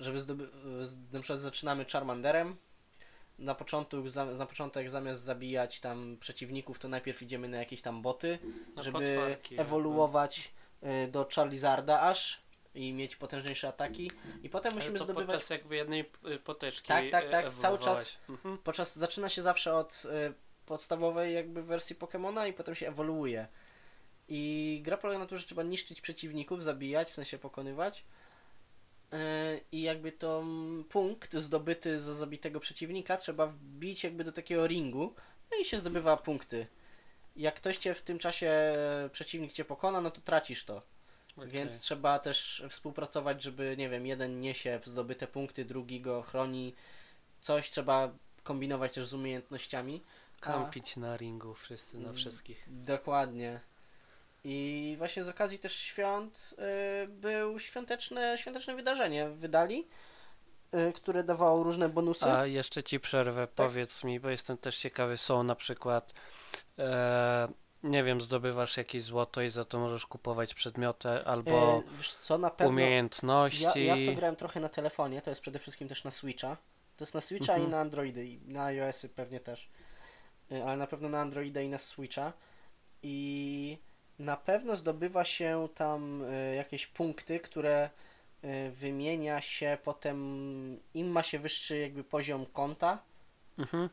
żeby 0.00 0.18
zdoby, 0.18 0.48
na 1.12 1.20
przykład 1.20 1.40
zaczynamy 1.40 1.84
Charmanderem. 1.92 2.56
Na 3.38 3.54
początku, 3.54 3.96
na 4.38 4.46
początek 4.46 4.90
zamiast 4.90 5.22
zabijać 5.22 5.80
tam 5.80 6.16
przeciwników, 6.20 6.78
to 6.78 6.88
najpierw 6.88 7.22
idziemy 7.22 7.48
na 7.48 7.56
jakieś 7.56 7.82
tam 7.82 8.02
boty, 8.02 8.38
Na 8.76 8.82
żeby 8.82 8.98
potworki, 8.98 9.60
ewoluować 9.60 10.52
y, 10.82 11.08
do 11.08 11.28
Charizarda 11.34 12.00
aż 12.00 12.42
i 12.74 12.92
mieć 12.92 13.16
potężniejsze 13.16 13.68
ataki. 13.68 14.10
I 14.42 14.48
potem 14.50 14.72
Ale 14.72 14.80
musimy 14.80 14.98
to 14.98 15.04
zdobywać 15.04 15.26
podczas 15.26 15.50
jakby 15.50 15.76
jednej 15.76 16.10
y, 16.34 16.38
poteczki 16.38 16.88
Tak, 16.88 17.08
tak, 17.08 17.30
tak, 17.30 17.54
cały 17.54 17.78
czas. 17.78 18.16
Mhm. 18.28 18.58
podczas 18.58 18.96
zaczyna 18.96 19.28
się 19.28 19.42
zawsze 19.42 19.74
od 19.74 20.02
y, 20.04 20.34
podstawowej 20.66 21.34
jakby 21.34 21.62
wersji 21.62 21.96
Pokemona 21.96 22.46
i 22.46 22.52
potem 22.52 22.74
się 22.74 22.88
ewoluuje. 22.88 23.48
I 24.28 24.80
gra 24.84 24.96
polega 24.96 25.18
na 25.18 25.26
tym, 25.26 25.38
że 25.38 25.46
trzeba 25.46 25.62
niszczyć 25.62 26.00
przeciwników, 26.00 26.62
zabijać, 26.62 27.08
w 27.08 27.14
sensie 27.14 27.38
pokonywać. 27.38 28.04
Y, 29.12 29.16
I 29.72 29.82
jakby 29.82 30.12
to 30.12 30.44
punkt 30.88 31.34
zdobyty 31.34 32.00
za 32.00 32.14
zabitego 32.14 32.60
przeciwnika 32.60 33.16
trzeba 33.16 33.46
wbić 33.46 34.04
jakby 34.04 34.24
do 34.24 34.32
takiego 34.32 34.66
ringu, 34.66 35.14
no 35.50 35.58
i 35.60 35.64
się 35.64 35.78
zdobywa 35.78 36.16
punkty. 36.16 36.66
Jak 37.36 37.54
ktoś 37.54 37.76
cię 37.76 37.94
w 37.94 38.02
tym 38.02 38.18
czasie 38.18 38.46
e, 38.46 39.10
przeciwnik 39.12 39.52
cię 39.52 39.64
pokona, 39.64 40.00
no 40.00 40.10
to 40.10 40.20
tracisz 40.20 40.64
to. 40.64 40.82
Okej. 41.36 41.48
Więc 41.50 41.80
trzeba 41.80 42.18
też 42.18 42.64
współpracować, 42.68 43.42
żeby, 43.42 43.74
nie 43.78 43.88
wiem, 43.88 44.06
jeden 44.06 44.40
niesie 44.40 44.80
zdobyte 44.84 45.26
punkty, 45.26 45.64
drugi 45.64 46.00
go 46.00 46.22
chroni. 46.22 46.74
Coś 47.40 47.70
trzeba 47.70 48.12
kombinować 48.42 48.94
też 48.94 49.06
z 49.06 49.14
umiejętnościami. 49.14 50.02
Kampić 50.40 50.96
na 50.96 51.16
ringu 51.16 51.54
wszyscy, 51.54 51.96
na 51.98 52.02
Mm. 52.04 52.16
wszystkich. 52.16 52.64
Dokładnie. 52.66 53.60
I 54.44 54.94
właśnie 54.98 55.24
z 55.24 55.28
okazji 55.28 55.58
też 55.58 55.76
świąt 55.76 56.54
y, 57.04 57.08
był 57.08 57.58
świąteczne, 57.58 58.38
świąteczne 58.38 58.74
wydarzenie. 58.74 59.28
Wydali, 59.28 59.88
y, 60.88 60.92
które 60.92 61.24
dawało 61.24 61.62
różne 61.62 61.88
bonusy. 61.88 62.32
A 62.32 62.46
jeszcze 62.46 62.82
ci 62.82 63.00
przerwę, 63.00 63.46
Tak. 63.46 63.54
powiedz 63.66 64.04
mi, 64.04 64.20
bo 64.20 64.30
jestem 64.30 64.58
też 64.58 64.78
ciekawy, 64.78 65.16
są 65.16 65.42
na 65.42 65.54
przykład 65.54 66.14
e, 66.78 67.48
nie 67.82 68.04
wiem, 68.04 68.20
zdobywasz 68.20 68.76
jakieś 68.76 69.02
złoto 69.02 69.42
i 69.42 69.50
za 69.50 69.64
to 69.64 69.78
możesz 69.78 70.06
kupować 70.06 70.54
przedmioty 70.54 71.08
albo 71.08 71.82
wiesz 71.96 72.14
co, 72.14 72.38
na 72.38 72.50
pewno. 72.50 72.70
umiejętności. 72.70 73.62
Ja, 73.62 73.74
ja 73.76 73.96
w 73.96 74.06
to 74.06 74.12
grałem 74.12 74.36
trochę 74.36 74.60
na 74.60 74.68
telefonie, 74.68 75.22
to 75.22 75.30
jest 75.30 75.40
przede 75.42 75.58
wszystkim 75.58 75.88
też 75.88 76.04
na 76.04 76.10
Switcha. 76.10 76.56
To 76.96 77.04
jest 77.04 77.14
na 77.14 77.20
Switcha 77.20 77.52
Mhm. 77.52 77.68
i 77.68 77.70
na 77.72 77.80
Androidy, 77.80 78.26
i 78.26 78.40
na 78.48 78.64
iOSy 78.64 79.08
pewnie 79.08 79.40
też. 79.40 79.68
Y, 80.52 80.64
Ale 80.64 80.76
na 80.76 80.86
pewno 80.86 81.08
na 81.08 81.20
Androida 81.20 81.60
i 81.60 81.68
na 81.68 81.78
Switcha. 81.78 82.32
I 83.02 83.78
na 84.20 84.36
pewno 84.36 84.76
zdobywa 84.76 85.24
się 85.24 85.68
tam 85.74 86.22
y, 86.24 86.54
jakieś 86.54 86.86
punkty, 86.86 87.40
które 87.40 87.90
y, 88.44 88.70
wymienia 88.70 89.40
się 89.40 89.78
potem, 89.84 90.16
im 90.94 91.08
ma 91.08 91.22
się 91.22 91.38
wyższy 91.38 91.78
jakby 91.78 92.04
poziom 92.04 92.46
konta, 92.46 92.98
Mhm. 93.58 93.88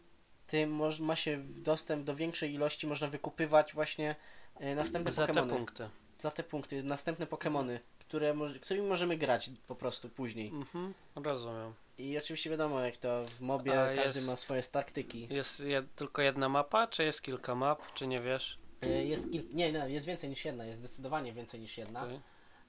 tym 0.47 0.79
ma 0.99 1.15
się 1.15 1.37
dostęp 1.43 2.03
do 2.05 2.15
większej 2.15 2.53
ilości, 2.53 2.87
można 2.87 3.07
wykupywać 3.07 3.73
właśnie 3.73 4.15
y, 4.61 4.75
następne 4.75 5.11
Za 5.11 5.21
te 5.27 5.33
Pokemony 5.33 5.53
punkty. 5.53 5.89
za 6.19 6.31
te 6.31 6.43
punkty, 6.43 6.83
następne 6.83 7.27
Pokemony, 7.27 7.79
które, 7.99 8.35
którymi 8.61 8.87
możemy 8.87 9.17
grać 9.17 9.49
po 9.67 9.75
prostu 9.75 10.09
później. 10.09 10.47
Mhm. 10.49 10.93
Rozumiem. 11.15 11.73
I 11.97 12.17
oczywiście 12.17 12.49
wiadomo, 12.49 12.79
jak 12.79 12.97
to 12.97 13.23
w 13.25 13.41
mobie 13.41 13.81
A 13.83 13.95
każdy 13.95 14.19
jest- 14.19 14.27
ma 14.29 14.35
swoje 14.35 14.63
taktyki. 14.63 15.27
Jest 15.31 15.59
jed, 15.59 15.95
tylko 15.95 16.21
jedna 16.21 16.49
mapa, 16.49 16.87
czy 16.87 17.03
jest 17.03 17.21
kilka 17.21 17.55
map, 17.55 17.93
czy 17.93 18.07
nie 18.07 18.19
wiesz? 18.21 18.57
Y, 18.83 19.05
Jest 19.05 19.31
kil... 19.31 19.43
Nie, 19.53 19.71
nie, 19.71 19.79
jest 19.89 20.05
więcej 20.05 20.29
niż 20.29 20.45
jedna, 20.45 20.65
jest 20.65 20.79
zdecydowanie 20.79 21.33
więcej 21.33 21.59
niż 21.59 21.77
jedna. 21.77 22.03
Okej. 22.03 22.19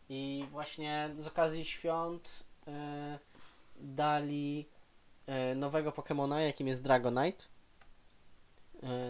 I 0.09 0.45
właśnie 0.51 1.11
z 1.19 1.27
okazji 1.27 1.65
świąt 1.65 2.45
y, 2.69 2.71
dali 3.77 4.67
y, 5.53 5.55
nowego 5.55 5.93
Pokemona, 5.93 6.41
jakim 6.41 6.69
jest 6.69 6.83
Dragonite. 6.83 7.45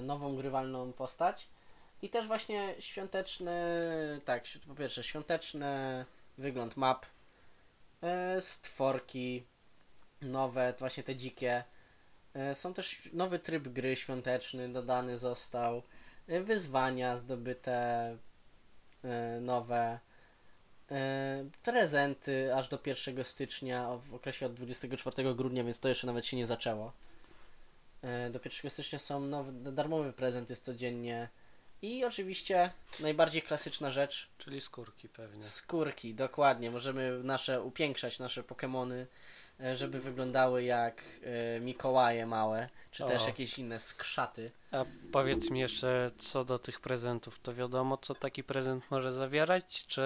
Nową 0.03 0.37
grywalną 0.37 0.93
postać. 0.93 1.49
I 2.03 2.09
też 2.09 2.27
właśnie 2.27 2.75
świąteczny, 2.79 3.53
tak, 4.25 4.45
po 4.69 4.75
pierwsze 4.75 5.03
świąteczny 5.05 6.05
wygląd 6.39 6.77
map. 6.77 7.07
e, 8.03 8.41
stworki 8.41 9.45
nowe, 10.23 10.75
właśnie 10.79 11.03
te 11.03 11.17
dzikie. 11.17 11.65
E, 12.35 12.55
Są 12.55 12.75
też 12.75 13.09
nowy 13.13 13.39
tryb 13.39 13.69
gry 13.69 13.97
świąteczny, 13.97 14.69
dodany 14.73 15.19
został. 15.19 15.83
Wyzwania 16.29 17.17
zdobyte 17.17 17.73
e, 19.05 19.41
nowe. 19.41 19.99
E, 20.91 21.45
Prezenty 21.63 22.55
aż 22.55 22.69
do 22.69 22.79
1 22.87 23.25
stycznia, 23.25 23.89
w 24.11 24.15
okresie 24.15 24.47
od 24.47 24.55
24 24.55 25.35
grudnia, 25.35 25.65
więc 25.65 25.79
to 25.81 25.89
jeszcze 25.89 26.07
nawet 26.07 26.27
się 26.27 26.37
nie 26.37 26.47
zaczęło. 26.47 26.93
E, 28.03 28.31
Do 28.31 28.41
1 28.45 28.71
stycznia 28.71 28.99
są 28.99 29.21
nowe, 29.21 29.53
darmowy 29.53 30.13
prezent 30.13 30.51
jest 30.51 30.65
codziennie. 30.65 31.29
I 31.83 32.05
oczywiście 32.05 32.71
najbardziej 33.01 33.43
klasyczna 33.43 33.91
rzecz, 33.91 34.29
Czyli 34.39 34.61
skórki 34.61 35.09
pewnie. 35.09 35.43
Skórki, 35.43 36.15
dokładnie. 36.15 36.71
Możemy 36.71 37.21
nasze 37.25 37.63
upiększać 37.63 38.19
nasze 38.19 38.43
Pokemony, 38.43 38.97
e, 38.97 39.07
żeby 39.77 40.01
wyglądały 40.01 40.63
jak 40.65 41.03
e, 41.57 41.61
Mikołaje 41.61 42.27
małe, 42.27 42.69
czy 42.91 43.05
też 43.05 43.23
O. 43.23 43.27
jakieś 43.27 43.59
inne 43.59 43.81
skrzaty. 43.81 44.51
A 44.71 44.85
powiedz 45.13 45.51
mi 45.51 45.61
jeszcze 45.61 46.11
co 46.19 46.45
do 46.45 46.59
tych 46.59 46.81
prezentów, 46.81 47.41
to 47.41 47.55
wiadomo 47.55 47.97
co 47.97 48.15
taki 48.15 48.45
prezent 48.45 48.91
może 48.91 49.13
zawierać, 49.13 49.87
czy 49.87 50.01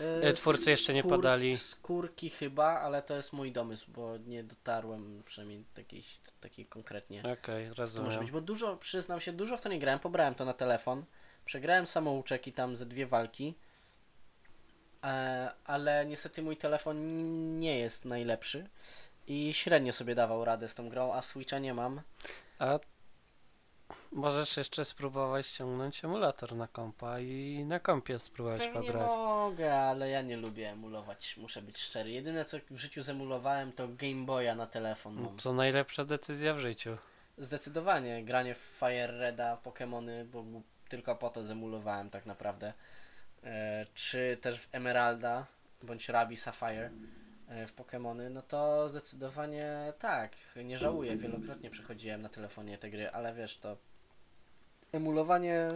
E, 0.00 0.22
e, 0.22 0.32
twórcy 0.32 0.70
jeszcze 0.70 0.94
nie 0.94 1.02
podali? 1.02 1.56
Skórki 1.56 2.30
chyba, 2.30 2.80
ale 2.80 3.02
to 3.02 3.14
jest 3.14 3.32
mój 3.32 3.52
domysł, 3.52 3.90
bo 3.90 4.16
nie 4.26 4.44
dotarłem 4.44 5.22
przynajmniej 5.26 5.64
takiej, 5.74 6.04
takiej 6.40 6.66
konkretnie. 6.66 7.20
Okej, 7.20 7.64
To 7.64 7.68
może 7.68 7.68
być, 7.68 7.78
rozumiem. 7.78 8.26
bo 8.32 8.40
dużo, 8.40 8.76
przyznam 8.76 9.20
się, 9.20 9.32
dużo 9.32 9.56
w 9.56 9.60
to 9.62 9.68
nie 9.68 9.78
grałem, 9.78 10.00
pobrałem 10.00 10.34
to 10.34 10.44
na 10.44 10.54
telefon, 10.54 11.04
przegrałem 11.44 11.86
samouczek 11.86 12.46
i 12.46 12.52
tam 12.52 12.76
ze 12.76 12.86
dwie 12.86 13.06
walki, 13.06 13.54
e, 13.58 13.71
ale 15.64 16.06
niestety 16.06 16.42
mój 16.42 16.56
telefon 16.56 17.08
nie 17.58 17.78
jest 17.78 18.04
najlepszy 18.04 18.68
i 19.26 19.54
średnio 19.54 19.92
sobie 19.92 20.14
dawał 20.14 20.44
radę 20.44 20.68
z 20.68 20.74
tą 20.74 20.88
grą, 20.88 21.12
a 21.12 21.22
Switcha 21.22 21.58
nie 21.58 21.74
mam. 21.74 22.00
A 22.58 22.78
możesz 24.12 24.56
jeszcze 24.56 24.84
spróbować 24.84 25.46
ściągnąć 25.46 26.04
emulator 26.04 26.56
na 26.56 26.68
kompa 26.68 27.20
i 27.20 27.64
na 27.66 27.80
kompie 27.80 28.18
spróbować 28.18 28.60
Pewnie 28.60 28.72
pobrać. 28.80 29.10
mogę, 29.10 29.74
ale 29.74 30.10
ja 30.10 30.22
nie 30.22 30.36
lubię 30.36 30.70
emulować, 30.70 31.36
muszę 31.36 31.62
być 31.62 31.78
szczery. 31.78 32.10
Jedyne 32.10 32.44
co 32.44 32.56
w 32.70 32.78
życiu 32.78 33.02
zemulowałem 33.02 33.72
to 33.72 33.88
Game 33.88 34.26
Boya 34.26 34.54
na 34.54 34.66
telefon 34.66 35.14
mam. 35.14 35.38
Co 35.38 35.52
najlepsza 35.52 36.04
decyzja 36.04 36.54
w 36.54 36.58
życiu. 36.58 36.96
Zdecydowanie, 37.38 38.24
granie 38.24 38.54
w 38.54 38.58
Fire 38.58 39.18
Reda, 39.18 39.58
Pokémony, 39.64 40.24
bo 40.24 40.44
tylko 40.88 41.16
po 41.16 41.30
to 41.30 41.42
zemulowałem 41.42 42.10
tak 42.10 42.26
naprawdę. 42.26 42.72
E, 43.44 43.86
czy 43.94 44.38
też 44.40 44.60
w 44.60 44.68
Emeralda, 44.72 45.46
bądź 45.82 46.08
Rabi 46.08 46.36
Sapphire 46.36 46.90
e, 47.48 47.66
w 47.66 47.76
Pokémony, 47.76 48.30
no 48.30 48.42
to 48.42 48.88
zdecydowanie 48.88 49.92
tak, 49.98 50.32
nie 50.64 50.78
żałuję, 50.78 51.16
wielokrotnie 51.16 51.70
przechodziłem 51.70 52.22
na 52.22 52.28
telefonie 52.28 52.78
te 52.78 52.90
gry, 52.90 53.10
ale 53.10 53.34
wiesz, 53.34 53.58
to 53.58 53.76
emulowanie 54.92 55.68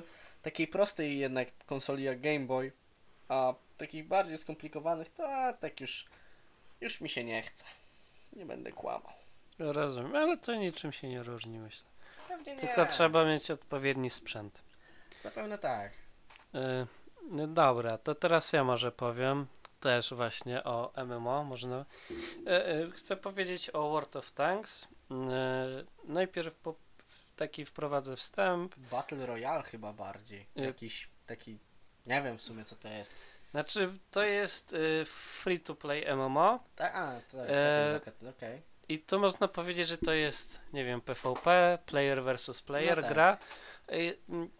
takiej 0.42 0.68
prostej 0.68 1.18
jednak 1.18 1.48
konsoli 1.66 2.04
jak 2.04 2.20
Game 2.20 2.46
Boy, 2.46 2.72
a 3.28 3.54
takich 3.76 4.06
bardziej 4.06 4.38
skomplikowanych, 4.38 5.08
to 5.08 5.28
a, 5.28 5.52
tak 5.52 5.80
już, 5.80 6.06
już 6.80 7.00
mi 7.00 7.08
się 7.08 7.24
nie 7.24 7.42
chce. 7.42 7.64
Nie 8.32 8.46
będę 8.46 8.72
kłamał. 8.72 9.12
Rozumiem, 9.58 10.16
ale 10.16 10.36
to 10.36 10.54
niczym 10.54 10.92
się 10.92 11.08
nie 11.08 11.22
różni 11.22 11.58
myślę. 11.58 11.88
Pewnie 12.28 12.52
nie. 12.52 12.58
Tylko 12.58 12.86
trzeba 12.86 13.24
mieć 13.24 13.50
odpowiedni 13.50 14.10
sprzęt. 14.10 14.62
Zapewne 15.22 15.58
tak. 15.58 15.92
Y, 16.54 16.86
dobra, 17.48 17.98
to 17.98 18.14
teraz 18.14 18.52
ja 18.52 18.64
może 18.64 18.92
powiem 18.92 19.46
też 19.80 20.14
właśnie 20.14 20.64
o 20.64 20.92
MMO. 21.04 21.44
Można... 21.44 21.84
Y, 22.10 22.84
y, 22.86 22.90
chcę 22.90 23.16
powiedzieć 23.16 23.70
o 23.70 23.90
World 23.90 24.16
of 24.16 24.30
Tanks. 24.30 24.82
Y, 24.84 24.86
najpierw 26.04 26.56
po, 26.56 26.74
taki 27.36 27.64
wprowadzę 27.64 28.16
wstęp. 28.16 28.76
Battle 28.76 29.26
Royale 29.26 29.62
chyba 29.62 29.92
bardziej. 29.92 30.46
Jakiś 30.56 31.08
taki. 31.26 31.58
Nie 32.06 32.22
wiem 32.22 32.38
w 32.38 32.42
sumie 32.42 32.64
co 32.64 32.76
to 32.76 32.88
jest. 32.88 33.12
Znaczy, 33.50 33.98
to 34.10 34.22
jest 34.22 34.76
free 35.04 35.60
to 35.60 35.74
play 35.74 36.16
MMO 36.16 36.60
Ta, 36.76 36.92
a, 36.92 37.20
to 37.30 37.36
tak, 37.36 37.46
E, 37.48 38.00
tak 38.04 38.14
i 38.88 38.98
to 38.98 39.18
można 39.18 39.48
powiedzieć, 39.48 39.88
że 39.88 39.98
to 39.98 40.12
jest, 40.12 40.60
nie 40.72 40.84
wiem, 40.84 41.00
PvP, 41.00 41.78
player 41.86 42.22
versus 42.22 42.62
player, 42.62 42.96
No 42.96 43.02
tak. 43.02 43.12
gra. 43.12 43.38
Y, 43.92 44.18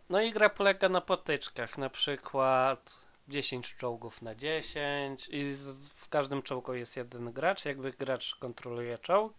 no 0.09 0.21
i 0.21 0.33
gra 0.33 0.49
polega 0.51 0.89
na 0.89 1.01
potyczkach, 1.01 1.79
na 1.79 1.91
przykład 1.91 2.99
10 3.29 3.77
czołgów 3.77 4.23
na 4.23 4.35
10 4.35 5.29
i 5.33 5.55
w 5.95 6.09
każdym 6.09 6.43
czołgu 6.43 6.75
jest 6.75 6.97
jeden 6.97 7.33
gracz, 7.33 7.65
jakby 7.65 7.93
gracz 7.93 8.35
kontroluje 8.35 8.99
czołg. 8.99 9.35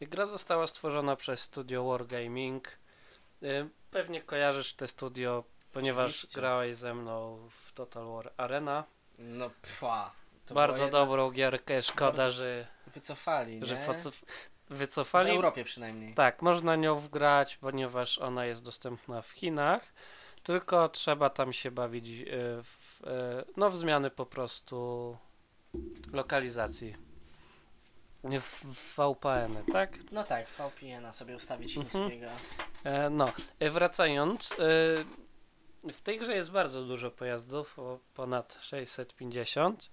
I 0.00 0.06
gra 0.06 0.26
została 0.26 0.66
stworzona 0.66 1.16
przez 1.16 1.40
studio 1.40 1.84
Wargaming. 1.84 2.68
Y, 3.42 3.68
pewnie 3.90 4.22
kojarzysz 4.22 4.74
te 4.74 4.88
studio, 4.88 5.44
ponieważ 5.72 6.10
Oczywiście. 6.10 6.40
grałeś 6.40 6.76
ze 6.76 6.94
mną 6.94 7.48
w 7.50 7.72
Total 7.72 8.06
War 8.06 8.32
Arena. 8.36 8.84
No 9.18 9.50
pfa. 9.62 10.12
Bardzo 10.54 10.88
dobrą 10.88 11.30
gierkę, 11.30 11.82
szkoda, 11.82 12.12
bardzo- 12.12 12.32
że, 12.32 12.66
Wycofali, 12.86 13.60
nie? 13.60 13.66
że 13.66 13.76
pocof- 14.68 14.74
w 14.74 14.78
wycofali. 14.78 15.30
Europie 15.30 15.64
przynajmniej. 15.64 16.14
Tak, 16.14 16.42
można 16.42 16.76
nią 16.76 16.96
wgrać, 16.96 17.56
ponieważ 17.56 18.18
ona 18.18 18.46
jest 18.46 18.64
dostępna 18.64 19.22
w 19.22 19.30
Chinach, 19.30 19.92
tylko 20.42 20.88
trzeba 20.88 21.30
tam 21.30 21.52
się 21.52 21.70
bawić 21.70 22.06
e, 22.08 22.26
w, 22.62 23.02
e, 23.06 23.44
no, 23.56 23.70
w 23.70 23.76
zmiany 23.76 24.10
po 24.10 24.26
prostu 24.26 25.16
lokalizacji. 26.12 26.94
Nie 28.24 28.40
W, 28.40 28.64
VPN, 28.96 29.64
tak? 29.72 29.98
No 30.12 30.24
tak, 30.24 30.46
VPN-a 30.48 31.12
sobie 31.12 31.36
ustawić 31.36 31.76
Mhm. 31.76 31.90
chińskiego. 32.10 32.32
E, 32.84 33.10
no, 33.10 33.32
wracając, 33.60 34.54
w 35.92 36.00
tej 36.02 36.18
grze 36.18 36.34
jest 36.34 36.50
bardzo 36.50 36.84
dużo 36.84 37.10
pojazdów, 37.10 37.76
ponad 38.14 38.58
650. 38.62 39.90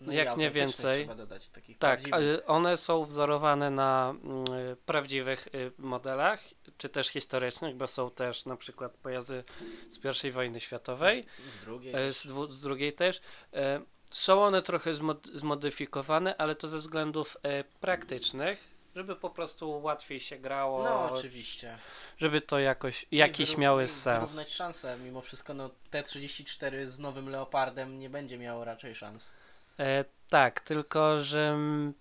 No 0.00 0.12
Jak 0.12 0.36
nie 0.36 0.50
więcej. 0.50 1.06
Dodać 1.16 1.48
takich 1.48 1.78
Tak, 1.78 2.00
prawdziwych. 2.02 2.40
one 2.50 2.76
są 2.76 3.04
wzorowane 3.04 3.70
na 3.70 4.14
mm, 4.24 4.44
e, 4.72 4.76
prawdziwych 4.76 5.48
e, 5.48 5.50
modelach, 5.78 6.40
czy 6.78 6.88
też 6.88 7.08
historycznych, 7.08 7.76
bo 7.76 7.86
są 7.86 8.10
też 8.10 8.44
na 8.46 8.56
przykład 8.56 8.92
pojazdy 8.92 9.44
z 9.90 10.24
I 10.24 10.30
wojny 10.30 10.60
światowej, 10.60 11.26
W 11.60 11.64
drugiej. 11.64 11.94
e, 11.96 12.12
z, 12.12 12.26
dwu, 12.26 12.46
z 12.46 12.60
drugiej 12.60 12.92
też. 12.92 13.20
E, 13.54 13.80
Są 14.10 14.44
one 14.44 14.62
trochę 14.62 14.92
zmod- 14.94 15.36
zmodyfikowane, 15.36 16.36
ale 16.36 16.54
to 16.54 16.68
ze 16.68 16.78
względów 16.78 17.36
e, 17.42 17.64
praktycznych, 17.64 18.70
żeby 18.96 19.16
po 19.16 19.30
prostu 19.30 19.82
łatwiej 19.82 20.20
się 20.20 20.38
grało, 20.38 20.84
No 20.84 21.12
oczywiście. 21.12 21.78
żeby 22.18 22.40
to 22.40 22.58
jakoś, 22.58 23.06
jakiś 23.12 23.56
miały 23.56 23.86
sens. 23.88 24.30
Wyrównać 24.30 24.52
szanse. 24.54 24.96
Mimo 25.04 25.20
wszystko 25.20 25.54
no 25.54 25.70
T34 25.90 26.84
z 26.86 26.98
nowym 26.98 27.28
Leopardem 27.28 27.98
nie 27.98 28.10
będzie 28.10 28.38
miało 28.38 28.64
raczej 28.64 28.94
szans. 28.94 29.34
E, 29.78 30.04
tak, 30.28 30.60
tylko 30.60 31.22
że 31.22 31.48
mm, 31.48 31.94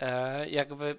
e, 0.00 0.48
jakby 0.48 0.98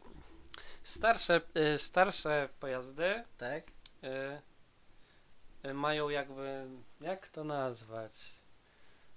starsze, 0.84 1.42
e, 1.54 1.78
starsze 1.78 2.50
pojazdy 2.60 3.24
Tak? 3.38 3.64
e, 4.04 4.42
e, 5.64 5.74
mają 5.74 6.10
jakby, 6.10 6.66
jak 7.02 7.28
to 7.28 7.44
nazwać? 7.44 8.12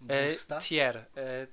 Boosta? 0.00 0.58
tier, 0.60 1.04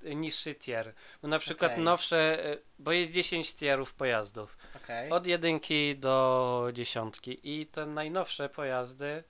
niższy 0.03 0.55
tier. 0.55 0.93
Bo 1.21 1.27
na 1.27 1.39
przykład 1.39 1.71
Okej. 1.71 1.83
nowsze, 1.83 2.37
bo 2.79 2.91
jest 2.91 3.11
10 3.11 3.55
tierów 3.55 3.93
pojazdów. 3.93 4.57
Okej. 4.75 5.11
Od 5.11 5.27
jedynki 5.27 5.95
do 5.97 6.69
dziesiątki. 6.73 7.39
I 7.43 7.65
te 7.65 7.85
najnowsze 7.85 8.49
pojazdy 8.49 9.23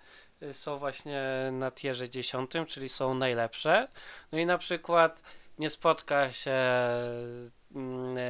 są 0.52 0.78
właśnie 0.78 1.50
na 1.52 1.72
tierze 1.72 2.10
dziesiątym, 2.10 2.66
czyli 2.66 2.90
są 2.90 3.14
najlepsze. 3.14 3.88
No 4.32 4.40
i 4.40 4.46
na 4.46 4.58
przykład 4.58 5.24
nie 5.58 5.70
spotka 5.70 6.32
się 6.32 6.53
mm, 7.76 8.18
e, 8.18 8.22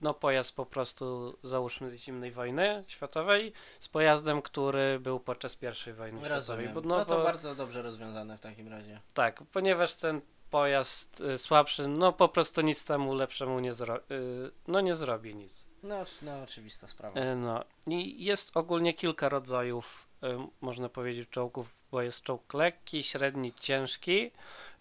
no 0.00 0.14
pojazd 0.14 0.56
po 0.56 0.66
prostu 0.66 1.36
załóżmy 1.42 1.90
z 1.90 1.94
zimnej 1.94 2.30
wojny 2.32 2.84
światowej 2.86 3.52
z 3.80 3.88
pojazdem, 3.88 4.42
który 4.42 5.00
był 5.00 5.20
podczas 5.20 5.56
pierwszej 5.56 5.94
wojny 5.94 6.18
światowej. 6.18 6.36
Rozumiem. 6.38 6.74
Bo, 6.74 6.80
No, 6.80 6.96
no, 6.96 7.04
to 7.04 7.16
bo, 7.16 7.24
bardzo 7.24 7.54
dobrze 7.54 7.82
rozwiązane 7.82 8.38
w 8.38 8.40
takim 8.40 8.68
razie. 8.68 9.00
tak, 9.14 9.42
ponieważ 9.52 9.94
ten 9.94 10.20
pojazd 10.50 11.20
y, 11.20 11.38
słabszy, 11.38 11.88
no 11.88 12.12
po 12.12 12.28
prostu 12.28 12.60
nic 12.60 12.84
temu 12.84 13.14
lepszemu 13.14 13.60
nie, 13.60 13.72
zro, 13.74 13.96
y, 13.98 14.00
no 14.66 14.80
nie 14.80 14.94
zrobi 14.94 15.34
nic. 15.34 15.66
No, 15.82 16.04
no 16.22 16.42
oczywista 16.42 16.86
sprawa. 16.88 17.20
E, 17.20 17.36
No 17.36 17.64
i 17.86 18.24
jest 18.24 18.56
ogólnie 18.56 18.94
kilka 18.94 19.28
rodzajów, 19.28 20.05
można 20.60 20.88
powiedzieć, 20.88 21.28
czołgów, 21.28 21.74
bo 21.90 22.02
jest 22.02 22.22
czołg 22.22 22.54
lekki, 22.54 23.02
średni, 23.02 23.54
ciężki. 23.54 24.30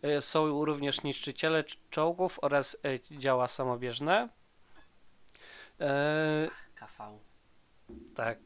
E, 0.02 0.22
Są 0.22 0.66
również 0.66 1.04
niszczyciele 1.04 1.64
cz- 1.64 1.78
czołgów 1.90 2.40
oraz 2.42 2.78
e, 3.14 3.18
działa 3.20 3.48
samobieżne. 3.48 4.30
KV. 6.76 7.20
tak. 8.16 8.38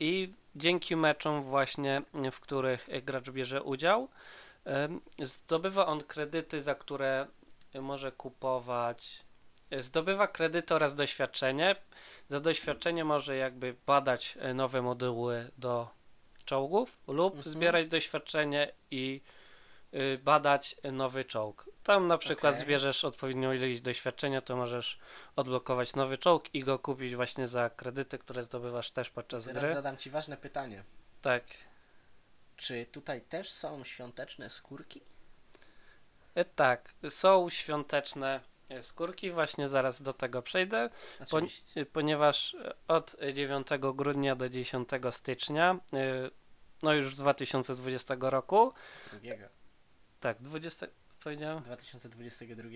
I 0.00 0.32
dzięki 0.56 0.96
meczom 0.96 1.42
właśnie, 1.42 2.02
w 2.32 2.40
których 2.40 2.88
gracz 3.02 3.30
bierze 3.30 3.62
udział, 3.62 4.08
zdobywa 5.18 5.86
on 5.86 6.04
kredyty, 6.04 6.62
za 6.62 6.74
które 6.74 7.26
może 7.74 8.12
kupować 8.12 9.22
y, 9.22 9.29
zdobywa 9.78 10.26
kredyty 10.26 10.74
oraz 10.74 10.94
doświadczenie. 10.94 11.76
Za 12.28 12.40
doświadczenie 12.40 13.04
może 13.04 13.36
jakby 13.36 13.76
badać 13.86 14.38
y, 14.50 14.54
nowe 14.54 14.82
moduły 14.82 15.50
do 15.58 15.88
czołgów 16.44 16.98
lub 17.06 17.34
Mhm. 17.36 17.50
zbierać 17.54 17.88
doświadczenie 17.88 18.72
i 18.90 19.20
y, 19.94 20.18
badać 20.24 20.76
nowy 20.92 21.24
czołg. 21.24 21.70
Tam 21.82 22.06
na 22.06 22.18
przykład 22.18 22.54
Okej. 22.54 22.64
zbierzesz 22.64 23.04
odpowiednią 23.04 23.52
ilość 23.52 23.80
doświadczenia, 23.80 24.40
to 24.40 24.56
możesz 24.56 24.98
odblokować 25.36 25.94
nowy 25.96 26.18
czołg 26.18 26.54
i 26.54 26.64
go 26.64 26.78
kupić 26.78 27.16
właśnie 27.16 27.46
za 27.46 27.70
kredyty, 27.70 28.18
które 28.18 28.42
zdobywasz 28.44 28.90
też 28.90 29.10
podczas 29.10 29.44
Teraz 29.44 29.62
gry. 29.64 29.72
zadam 29.72 29.96
Ci 29.96 30.10
ważne 30.10 30.36
pytanie. 30.36 30.84
Tak. 31.22 31.44
Czy 32.56 32.86
tutaj 32.92 33.20
też 33.20 33.50
są 33.52 33.84
świąteczne 33.84 34.50
skórki? 34.50 35.00
E, 36.34 36.44
Tak, 36.44 36.94
są 37.08 37.50
świąteczne 37.50 38.34
e, 38.36 38.40
skórki, 38.80 39.30
właśnie 39.30 39.68
zaraz 39.68 40.02
do 40.02 40.12
tego 40.12 40.42
przejdę, 40.42 40.90
ponieważ 41.92 42.54
e, 42.54 42.74
od 42.88 43.16
9 43.34 43.68
grudnia 43.94 44.36
do 44.36 44.48
10 44.48 44.88
stycznia, 45.10 45.78
e, 45.92 46.30
no 46.82 46.92
już 46.94 47.16
2020 47.16 48.16
roku, 48.20 48.72
Drugiego. 49.10 49.44
tak, 50.20 50.42
20, 50.42 50.86
powiedziałem? 51.24 51.62
2022. 51.62 52.68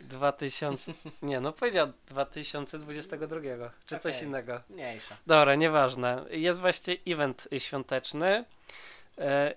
2000, 0.00 0.92
nie 1.22 1.40
no 1.40 1.52
powiedział 1.52 1.92
2022, 2.06 3.40
czy 3.86 3.98
coś 3.98 4.16
Okej. 4.16 4.28
innego. 4.28 4.60
Mniejsza. 4.70 5.16
Dobra, 5.26 5.54
nieważne. 5.54 6.24
Jest 6.30 6.60
właśnie 6.60 6.96
event 7.06 7.48
świąteczny. 7.58 8.44
E, 9.18 9.54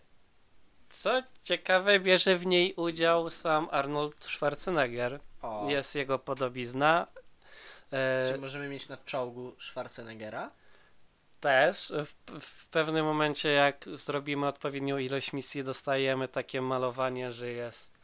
Co 0.90 1.24
ciekawe, 1.44 2.00
bierze 2.00 2.36
w 2.36 2.46
niej 2.46 2.74
udział 2.74 3.30
sam 3.30 3.68
Arnold 3.72 4.24
Schwarzenegger. 4.24 5.20
O, 5.42 5.70
Jest 5.70 5.96
jego 5.96 6.20
podobizna. 6.20 7.08
E, 7.92 8.34
czy 8.34 8.40
możemy 8.40 8.70
mieć 8.70 8.90
na 8.90 8.98
czołgu 8.98 9.56
Schwarzeneggera? 9.60 10.52
też 11.40 11.94
w, 12.06 12.40
w 12.42 12.68
pewnym 12.68 13.06
momencie, 13.06 13.52
jak 13.52 13.86
zrobimy 13.94 14.48
odpowiednią 14.48 14.98
ilość 14.98 15.34
misji, 15.34 15.64
dostajemy 15.64 16.28
takie 16.28 16.62
malowanie, 16.62 17.32
że 17.32 17.50
jest 17.50 18.00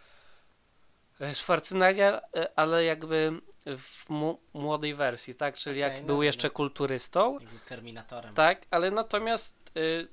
Schwarzenegger, 1.34 2.22
e, 2.36 2.50
ale 2.56 2.84
jakby 2.84 3.42
w 3.66 4.10
mu, 4.10 4.40
młodej 4.54 4.96
wersji, 4.96 5.36
tak? 5.36 5.56
Czyli 5.56 5.84
Okej, 5.84 5.94
jak 5.94 6.02
no, 6.02 6.08
był 6.08 6.18
no, 6.18 6.24
jeszcze 6.24 6.48
no. 6.48 6.54
kulturystą. 6.54 7.38
Terminatorem. 7.68 8.34
Tak, 8.34 8.62
ale 8.72 8.92
natomiast 8.92 9.72
y, 9.78 10.08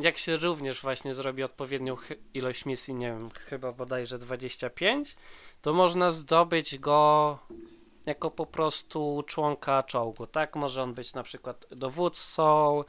jak 0.00 0.18
się 0.18 0.36
również 0.36 0.82
właśnie 0.82 1.14
zrobi 1.14 1.42
odpowiednią 1.42 1.96
ilość 2.34 2.64
misji, 2.64 2.94
nie 2.94 3.06
wiem, 3.06 3.30
chyba 3.30 3.72
bodajże 3.72 4.18
25, 4.18 5.16
to 5.62 5.72
można 5.72 6.10
zdobyć 6.10 6.78
go 6.78 7.38
jako 8.06 8.30
po 8.30 8.46
prostu 8.46 9.24
członka 9.26 9.82
czołgu, 9.82 10.26
tak? 10.26 10.56
Może 10.56 10.82
on 10.82 10.94
być 10.94 11.14
na 11.14 11.22
przykład 11.22 11.66
dowódcą, 11.70 12.80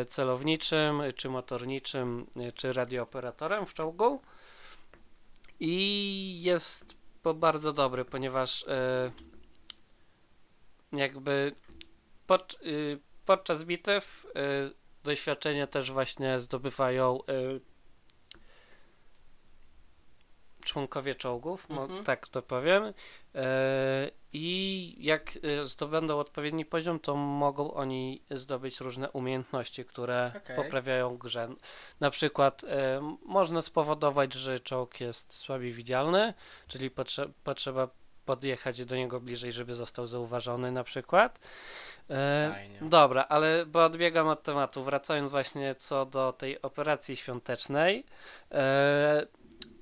y, 0.00 0.04
celowniczym, 0.04 1.02
czy 1.16 1.28
motorniczym, 1.28 2.26
y, 2.36 2.52
czy 2.52 2.72
radiooperatorem 2.72 3.66
w 3.66 3.74
czołgu. 3.74 4.22
I 5.60 6.42
jest 6.42 6.94
bardzo 7.34 7.72
dobry, 7.72 8.04
ponieważ 8.04 8.62
y, 8.62 8.66
jakby 10.92 11.54
pod, 12.26 12.58
podczas 13.26 13.64
bitew 13.64 14.26
doświadczenie 15.04 15.66
też 15.66 15.90
właśnie 15.92 16.40
zdobywają 16.40 17.18
y, 17.22 17.60
członkowie 20.64 21.14
czołgów, 21.14 21.66
Mhm. 21.70 22.04
tak 22.04 22.28
to 22.28 22.42
powiem. 22.42 22.84
Y, 22.84 22.92
I 24.32 24.96
jak 24.98 25.36
y, 25.44 25.64
zdobędą 25.64 26.18
odpowiedni 26.18 26.64
poziom, 26.64 27.00
to 27.00 27.16
mogą 27.16 27.74
oni 27.74 28.22
zdobyć 28.30 28.80
różne 28.80 29.10
umiejętności, 29.10 29.84
które 29.84 30.32
Okej. 30.36 30.56
poprawiają 30.56 31.18
grę. 31.18 31.54
Na 32.00 32.10
przykład 32.10 32.64
y, 32.64 32.66
można 33.24 33.62
spowodować, 33.62 34.34
że 34.34 34.60
czołg 34.60 35.00
jest 35.00 35.32
słabiej 35.34 35.72
widzialny, 35.72 36.34
czyli 36.68 36.90
potrze- 36.90 37.30
potrzeba 37.44 37.88
podjechać 38.24 38.84
do 38.84 38.96
niego 38.96 39.20
bliżej, 39.20 39.52
żeby 39.52 39.74
został 39.74 40.06
zauważony 40.06 40.72
na 40.72 40.84
przykład. 40.84 41.40
E, 42.10 42.54
dobra, 42.80 43.26
ale 43.28 43.66
bo 43.66 43.84
odbiegam 43.84 44.28
od 44.28 44.42
tematu, 44.42 44.84
wracając 44.84 45.30
właśnie 45.30 45.74
co 45.74 46.06
do 46.06 46.32
tej 46.32 46.62
operacji 46.62 47.16
świątecznej. 47.16 48.04
E, 48.52 49.26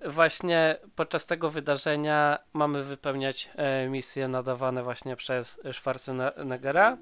właśnie 0.07 0.77
podczas 0.97 1.27
tego 1.27 1.51
wydarzenia 1.51 2.39
mamy 2.53 2.85
wypełniać 2.85 3.49
e, 3.57 3.89
misje 3.89 4.29
nadawane 4.29 4.83
właśnie 4.83 5.17
przez 5.17 5.61
Schwarzeneggera 5.73 6.99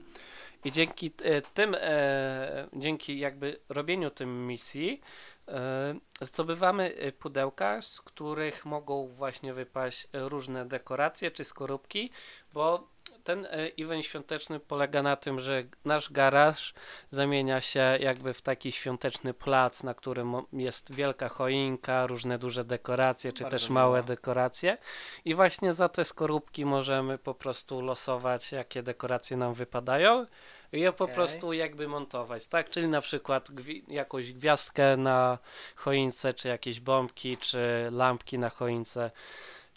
i 0.64 0.72
dzięki 0.72 1.11
e, 1.22 1.43
tym, 1.43 1.77
e, 1.81 2.68
dzięki 2.72 3.18
jakby 3.18 3.61
robieniu 3.68 4.11
tym 4.11 4.47
misji 4.47 5.01
e, 5.49 5.95
zdobywamy 6.20 7.12
pudełka, 7.18 7.83
z 7.83 8.01
których 8.01 8.64
mogą 8.64 9.07
właśnie 9.07 9.55
wypaść 9.55 10.09
różne 10.12 10.66
dekoracje 10.66 11.31
czy 11.31 11.45
skorupki, 11.45 12.11
bo 12.53 12.89
ten 13.27 13.45
e, 13.47 13.51
event 13.79 14.05
świąteczny 14.05 14.61
polega 14.61 15.03
na 15.03 15.16
tym, 15.16 15.41
że 15.41 15.64
nasz 15.85 16.12
garaż 16.12 16.74
zamienia 17.11 17.61
się 17.61 17.99
jakby 18.01 18.35
w 18.35 18.43
taki 18.43 18.72
świąteczny 18.72 19.35
plac, 19.35 19.83
na 19.83 19.95
którym 19.95 20.35
jest 20.53 20.93
wielka 20.95 21.29
choinka, 21.29 22.07
różne 22.07 22.39
duże 22.39 22.64
dekoracje, 22.64 23.33
czy 23.33 23.45
Bardzo 23.45 23.59
też 23.59 23.70
małe 23.70 23.99
miło. 23.99 24.07
dekoracje. 24.07 24.79
I 25.24 25.35
właśnie 25.35 25.74
za 25.74 25.89
te 25.89 26.05
skorupki 26.05 26.64
możemy 26.64 27.18
po 27.18 27.35
prostu 27.35 27.81
losować, 27.81 28.53
jakie 28.53 28.83
dekoracje 28.83 29.37
nam 29.37 29.55
wypadają. 29.55 30.27
I 30.72 30.81
je 30.81 30.93
po 30.93 31.05
Okej. 31.05 31.16
prostu 31.16 31.53
jakby 31.53 31.89
montować, 31.89 32.47
tak? 32.49 32.70
Czyli 32.70 32.89
na 32.89 33.01
przykład 33.01 33.51
gwi- 33.51 33.83
jakąś 33.89 34.33
gwiazdkę 34.33 34.97
na 34.97 35.39
choince, 35.77 36.35
czy 36.35 36.49
jakieś 36.49 36.81
bombki, 36.81 37.37
czy 37.37 37.59
lampki 37.91 38.39
na 38.39 38.51
choince, 38.51 39.11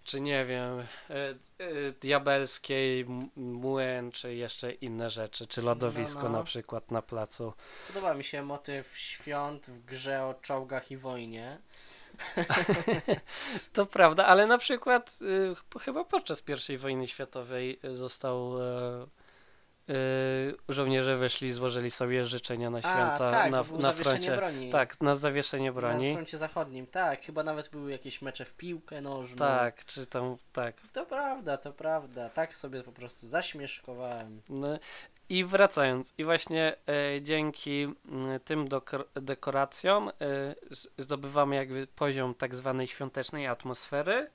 czy 0.10 0.22
nie 0.22 0.46
wiem, 0.46 0.80
y, 0.80 1.64
y, 1.64 1.94
diabelskiej 2.02 3.06
młyn, 3.36 4.12
czy 4.12 4.36
jeszcze 4.36 4.72
inne 4.72 5.10
rzeczy, 5.10 5.48
czy 5.48 5.62
lodowisko 5.62 6.24
No, 6.24 6.30
no. 6.30 6.38
na 6.38 6.44
przykład 6.44 6.92
na 6.92 7.02
placu. 7.02 7.54
Podoba 7.88 8.14
mi 8.14 8.24
się 8.24 8.42
motyw 8.44 8.98
świąt 8.98 9.70
w 9.70 9.86
grze 9.86 10.26
o 10.26 10.34
czołgach 10.34 10.92
i 10.92 10.98
wojnie. 10.98 11.58
To 13.74 13.86
prawda, 13.86 14.26
ale 14.26 14.48
na 14.48 14.58
przykład 14.58 15.20
y, 15.22 15.56
ch- 15.56 15.82
chyba 15.84 16.04
podczas 16.04 16.44
I 16.70 16.78
wojny 16.78 17.08
światowej 17.08 17.80
y, 17.86 17.96
został 17.96 18.62
e, 18.64 19.08
żołnierze 20.70 21.18
wyszli, 21.18 21.52
złożyli 21.54 21.92
sobie 21.92 22.26
życzenia 22.26 22.70
na 22.70 22.82
święta 22.82 23.28
A, 23.28 23.32
tak, 23.32 23.52
na, 23.52 23.64
na 23.80 23.94
froncie. 23.94 24.36
broni. 24.36 24.72
Tak, 24.72 25.02
na 25.02 25.16
zawieszenie 25.16 25.72
broni. 25.72 26.08
Na 26.10 26.14
froncie 26.16 26.38
zachodnim, 26.38 26.88
tak. 26.88 27.22
Chyba 27.26 27.44
nawet 27.44 27.70
były 27.70 27.92
jakieś 27.92 28.22
mecze 28.22 28.46
w 28.46 28.54
piłkę 28.54 29.02
nożną. 29.02 29.38
Tak, 29.38 29.86
czy 29.86 30.06
tam, 30.06 30.38
tak. 30.54 30.76
To 30.94 31.06
prawda, 31.06 31.58
to 31.58 31.74
prawda. 31.74 32.30
Tak 32.30 32.56
sobie 32.56 32.84
po 32.84 32.92
prostu 32.92 33.28
zaśmieszkowałem. 33.28 34.42
No, 34.50 34.68
I 35.30 35.44
wracając, 35.46 36.14
i 36.18 36.24
właśnie 36.24 36.76
e, 37.16 37.22
dzięki 37.22 37.84
mm, 37.84 38.40
tym 38.40 38.68
dokor- 38.68 39.06
dekoracjom 39.22 40.10
e, 40.10 40.12
zdobywamy 40.98 41.56
jakby 41.56 41.88
poziom 41.88 42.36
tak 42.36 42.56
zwanej 42.56 42.88
świątecznej 42.88 43.48
atmosfery 43.48 44.28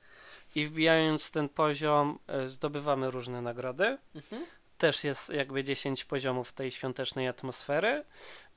i 0.54 0.66
wbijając 0.66 1.30
ten 1.30 1.48
poziom 1.48 2.18
e, 2.26 2.48
zdobywamy 2.48 3.10
różne 3.10 3.42
nagrody. 3.42 3.98
Mhm. 4.14 4.46
Też 4.84 5.04
jest 5.04 5.30
jakby 5.30 5.64
10 5.64 6.04
poziomów 6.04 6.52
tej 6.52 6.70
świątecznej 6.70 7.28
atmosfery. 7.28 8.04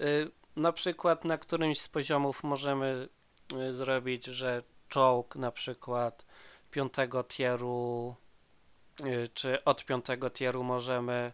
Y, 0.02 0.32
Na 0.56 0.72
przykład 0.72 1.26
na 1.26 1.38
którymś 1.38 1.82
z 1.82 1.88
poziomów 1.88 2.44
możemy 2.44 3.10
y, 3.54 3.74
zrobić, 3.74 4.26
że 4.26 4.64
czołg 4.90 5.36
na 5.36 5.52
przykład 5.52 6.26
piątego 6.72 7.24
tieru, 7.24 8.16
y, 9.00 9.30
czy 9.34 9.64
od 9.64 9.86
piątego 9.86 10.30
tieru 10.30 10.64
możemy 10.64 11.32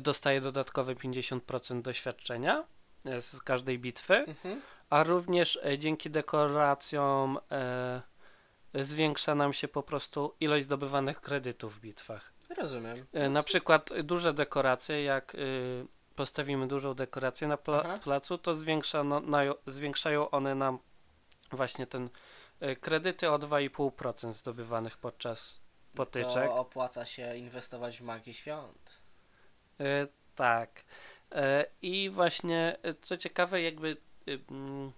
dostaje 0.00 0.40
dodatkowe 0.40 0.94
50% 0.94 1.82
doświadczenia 1.82 2.64
z 3.20 3.42
każdej 3.42 3.78
bitwy, 3.78 4.14
Mhm. 4.14 4.60
a 4.90 5.02
również 5.04 5.58
dzięki 5.78 6.10
dekoracjom 6.10 7.38
zwiększa 8.74 9.34
nam 9.34 9.52
się 9.52 9.68
po 9.68 9.82
prostu 9.82 10.34
ilość 10.40 10.64
zdobywanych 10.64 11.20
kredytów 11.20 11.76
w 11.76 11.80
bitwach. 11.80 12.29
Rozumiem. 12.56 13.06
E, 13.12 13.28
Na 13.28 13.42
przykład 13.42 13.90
duże 14.02 14.34
dekoracje, 14.34 15.02
jak 15.04 15.34
y, 15.34 15.86
postawimy 16.16 16.68
dużą 16.68 16.94
dekorację 16.94 17.48
na 17.48 17.56
pla- 17.56 17.82
Aha. 17.84 17.98
placu, 17.98 18.38
to 18.38 18.54
zwiększa, 18.54 19.04
no, 19.04 19.20
na, 19.20 19.40
zwiększają 19.66 20.30
one 20.30 20.54
nam 20.54 20.78
właśnie 21.52 21.86
ten 21.86 22.08
y, 22.62 22.76
kredyty 22.76 23.30
o 23.30 23.38
2,5% 23.38 24.32
zdobywanych 24.32 24.96
podczas 24.98 25.60
potyczek. 25.94 26.48
To 26.48 26.56
opłaca 26.56 27.06
się 27.06 27.36
inwestować 27.36 27.98
w 27.98 28.02
magię 28.02 28.34
świąt. 28.34 29.00
Y, 29.80 29.84
tak. 30.34 30.84
E, 31.32 31.66
I 31.82 32.10
właśnie, 32.10 32.76
co 33.02 33.16
ciekawe, 33.16 33.62
jakby 33.62 33.96
y, 34.28 34.40
mm, 34.50 34.92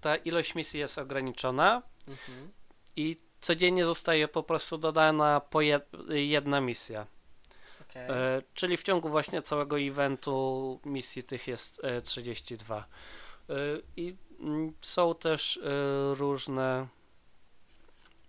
ta 0.00 0.16
ilość 0.16 0.54
misji 0.54 0.80
jest 0.80 0.98
ograniczona 0.98 1.82
Mhm. 2.08 2.52
i 2.96 3.16
codziennie 3.40 3.84
zostaje 3.84 4.28
po 4.28 4.42
prostu 4.42 4.78
dodana 4.78 5.40
po 5.40 5.58
jed- 5.58 6.12
jedna 6.12 6.60
misja. 6.60 7.06
Okej. 7.90 8.10
E, 8.10 8.42
czyli 8.54 8.76
w 8.76 8.82
ciągu 8.82 9.08
właśnie 9.08 9.42
całego 9.42 9.80
eventu 9.80 10.80
misji 10.84 11.22
tych 11.22 11.48
jest 11.48 11.84
e, 11.84 12.02
32. 12.02 12.76
E, 12.78 13.54
I 13.96 14.16
mm, 14.40 14.72
są 14.80 15.14
też 15.14 15.56
e, 15.56 15.60
różne 16.14 16.86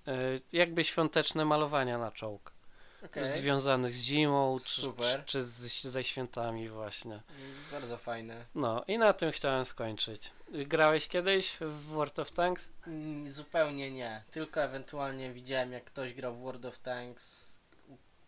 e, 0.08 0.14
jakby 0.54 0.84
świąteczne 0.84 1.46
malowania 1.46 1.98
na 1.98 2.12
czołg. 2.12 2.59
Okej. 3.06 3.26
Związanych 3.28 3.94
z 3.96 4.02
zimą, 4.02 4.58
czy, 4.66 4.82
czy, 4.82 5.24
czy 5.26 5.44
z, 5.44 5.82
ze 5.84 6.04
świętami 6.04 6.68
właśnie. 6.70 7.12
Mm, 7.14 7.56
Bardzo 7.72 7.98
fajne. 7.98 8.46
No 8.56 8.84
i 8.88 8.98
na 8.98 9.14
tym 9.14 9.32
chciałem 9.32 9.66
skończyć. 9.66 10.32
Grałeś 10.52 11.08
kiedyś 11.08 11.58
w 11.62 11.84
World 11.86 12.20
of 12.20 12.32
Tanks? 12.32 12.70
Mm, 12.88 13.32
Zupełnie 13.32 13.92
nie. 13.92 14.24
Tylko 14.32 14.62
ewentualnie 14.64 15.34
widziałem, 15.34 15.72
jak 15.72 15.84
ktoś 15.84 16.14
grał 16.14 16.36
w 16.36 16.40
World 16.42 16.66
of 16.66 16.80
Tanks. 16.80 17.50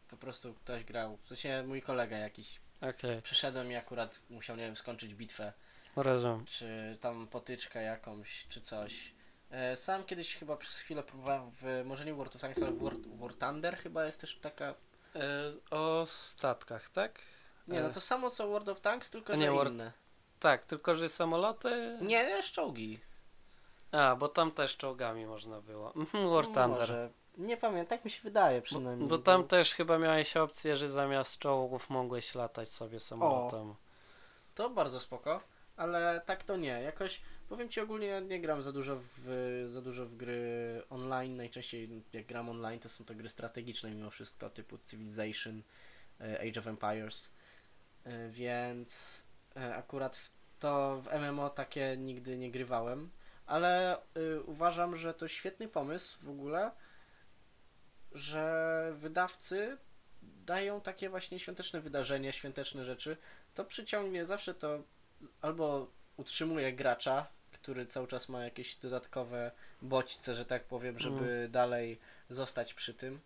Po 0.07 0.17
prostu 0.17 0.53
ktoś 0.53 0.83
grał. 0.83 1.17
W 1.23 1.27
sensie 1.27 1.63
mój 1.67 1.81
kolega 1.81 2.17
jakiś. 2.17 2.59
Okej, 2.81 3.21
Przyszedłem 3.21 3.71
i 3.71 3.75
akurat 3.75 4.19
musiał, 4.29 4.55
nie 4.55 4.63
wiem, 4.63 4.75
skończyć 4.75 5.13
bitwę. 5.15 5.53
rozumiem. 5.95 6.45
Czy 6.45 6.97
tam 7.01 7.27
potyczkę 7.27 7.83
jakąś, 7.83 8.45
czy 8.49 8.61
coś. 8.61 9.11
E, 9.51 9.75
Sam 9.75 10.03
kiedyś 10.03 10.35
chyba 10.35 10.57
przez 10.57 10.79
chwilę 10.79 11.03
próbowałem 11.03 11.51
w, 11.61 11.83
może 11.85 12.05
nie 12.05 12.13
World 12.13 12.35
of 12.35 12.41
Tanks, 12.41 12.61
ale 12.61 12.71
w 12.71 12.83
War, 13.19 13.35
Thunder 13.35 13.77
chyba 13.77 14.05
jest 14.05 14.21
też 14.21 14.39
taka... 14.41 14.65
E, 15.15 15.51
o 15.71 16.05
statkach, 16.05 16.89
tak? 16.89 17.19
Nie, 17.67 17.81
no 17.81 17.89
E, 17.89 17.93
to 17.93 18.01
samo 18.01 18.29
co 18.29 18.47
World 18.47 18.69
of 18.69 18.81
Tanks, 18.81 19.09
tylko 19.09 19.33
A 19.33 19.35
że 19.35 19.41
nie, 19.41 19.51
War- 19.51 19.71
inne. 19.71 19.91
Tak, 20.39 20.65
tylko 20.65 20.95
że 20.95 21.09
samoloty. 21.09 21.97
Nie, 22.01 22.43
czołgi. 22.43 22.99
A, 23.91 24.15
bo 24.15 24.27
tam 24.27 24.51
też 24.51 24.77
czołgami 24.77 25.25
można 25.25 25.61
było. 25.61 25.95
Mhm, 25.95 26.29
War 26.29 26.47
No 26.47 26.53
Thunder. 26.53 26.79
Może. 26.79 27.09
Nie 27.37 27.57
pamiętam, 27.57 27.97
tak 27.97 28.05
mi 28.05 28.11
się 28.11 28.21
wydaje 28.23 28.61
przynajmniej. 28.61 29.09
Bo 29.09 29.17
tam 29.17 29.47
też 29.47 29.73
chyba 29.73 29.97
miałeś 29.97 30.37
opcję, 30.37 30.77
że 30.77 30.87
zamiast 30.87 31.39
czołgów 31.39 31.89
mogłeś 31.89 32.35
latać 32.35 32.69
sobie 32.69 32.99
samolotem. 32.99 33.75
To 34.55 34.69
bardzo 34.69 34.99
spoko, 34.99 35.41
ale 35.77 36.21
tak 36.25 36.43
to 36.43 36.57
nie. 36.57 36.81
Jakoś 36.81 37.21
powiem 37.51 37.69
ci 37.69 37.81
ogólnie 37.81 38.07
ja 38.07 38.19
nie 38.19 38.41
gram 38.41 38.61
za 38.61 38.71
dużo 38.71 39.01
w 39.17 39.65
za 39.69 39.81
dużo 39.81 40.05
w 40.05 40.15
gry 40.15 40.81
online. 40.89 41.35
Najczęściej 41.35 41.89
jak 42.13 42.25
gram 42.25 42.49
online 42.49 42.79
to 42.79 42.89
są 42.89 43.05
to 43.05 43.15
gry 43.15 43.29
strategiczne 43.29 43.91
mimo 43.91 44.09
wszystko, 44.09 44.49
typu 44.49 44.77
Civilization, 44.85 45.63
e, 46.21 46.39
Age 46.39 46.59
of 46.59 46.67
Empires. 46.67 47.31
E, 48.03 48.29
Więc 48.29 49.23
e, 49.55 49.75
akurat 49.75 50.17
w 50.17 50.31
to 50.59 51.01
w 51.01 51.13
MMO 51.13 51.49
takie 51.49 51.97
nigdy 51.97 52.37
nie 52.37 52.51
grywałem, 52.51 53.09
ale 53.45 53.97
uważam, 54.45 54.95
że 54.95 55.13
to 55.13 55.27
świetny 55.27 55.67
pomysł 55.67 56.17
w 56.21 56.29
ogóle, 56.29 56.71
że 58.11 58.93
wydawcy 58.95 59.77
dają 60.21 60.81
takie 60.81 61.09
właśnie 61.09 61.39
świąteczne 61.39 61.81
wydarzenia, 61.81 62.31
świąteczne 62.31 62.85
rzeczy, 62.85 63.17
to 63.53 63.65
przyciągnie 63.65 64.25
zawsze 64.25 64.53
to 64.53 64.83
albo 65.41 65.91
utrzymuje 66.17 66.73
gracza, 66.73 67.27
który 67.61 67.85
cały 67.85 68.07
czas 68.07 68.29
ma 68.29 68.43
jakieś 68.43 68.75
dodatkowe 68.75 69.51
bodźce, 69.81 70.35
że 70.35 70.45
tak 70.45 70.63
powiem, 70.63 70.99
żeby 70.99 71.49
dalej 71.51 71.99
zostać 72.29 72.73
przy 72.73 72.93
tym. 72.93 73.19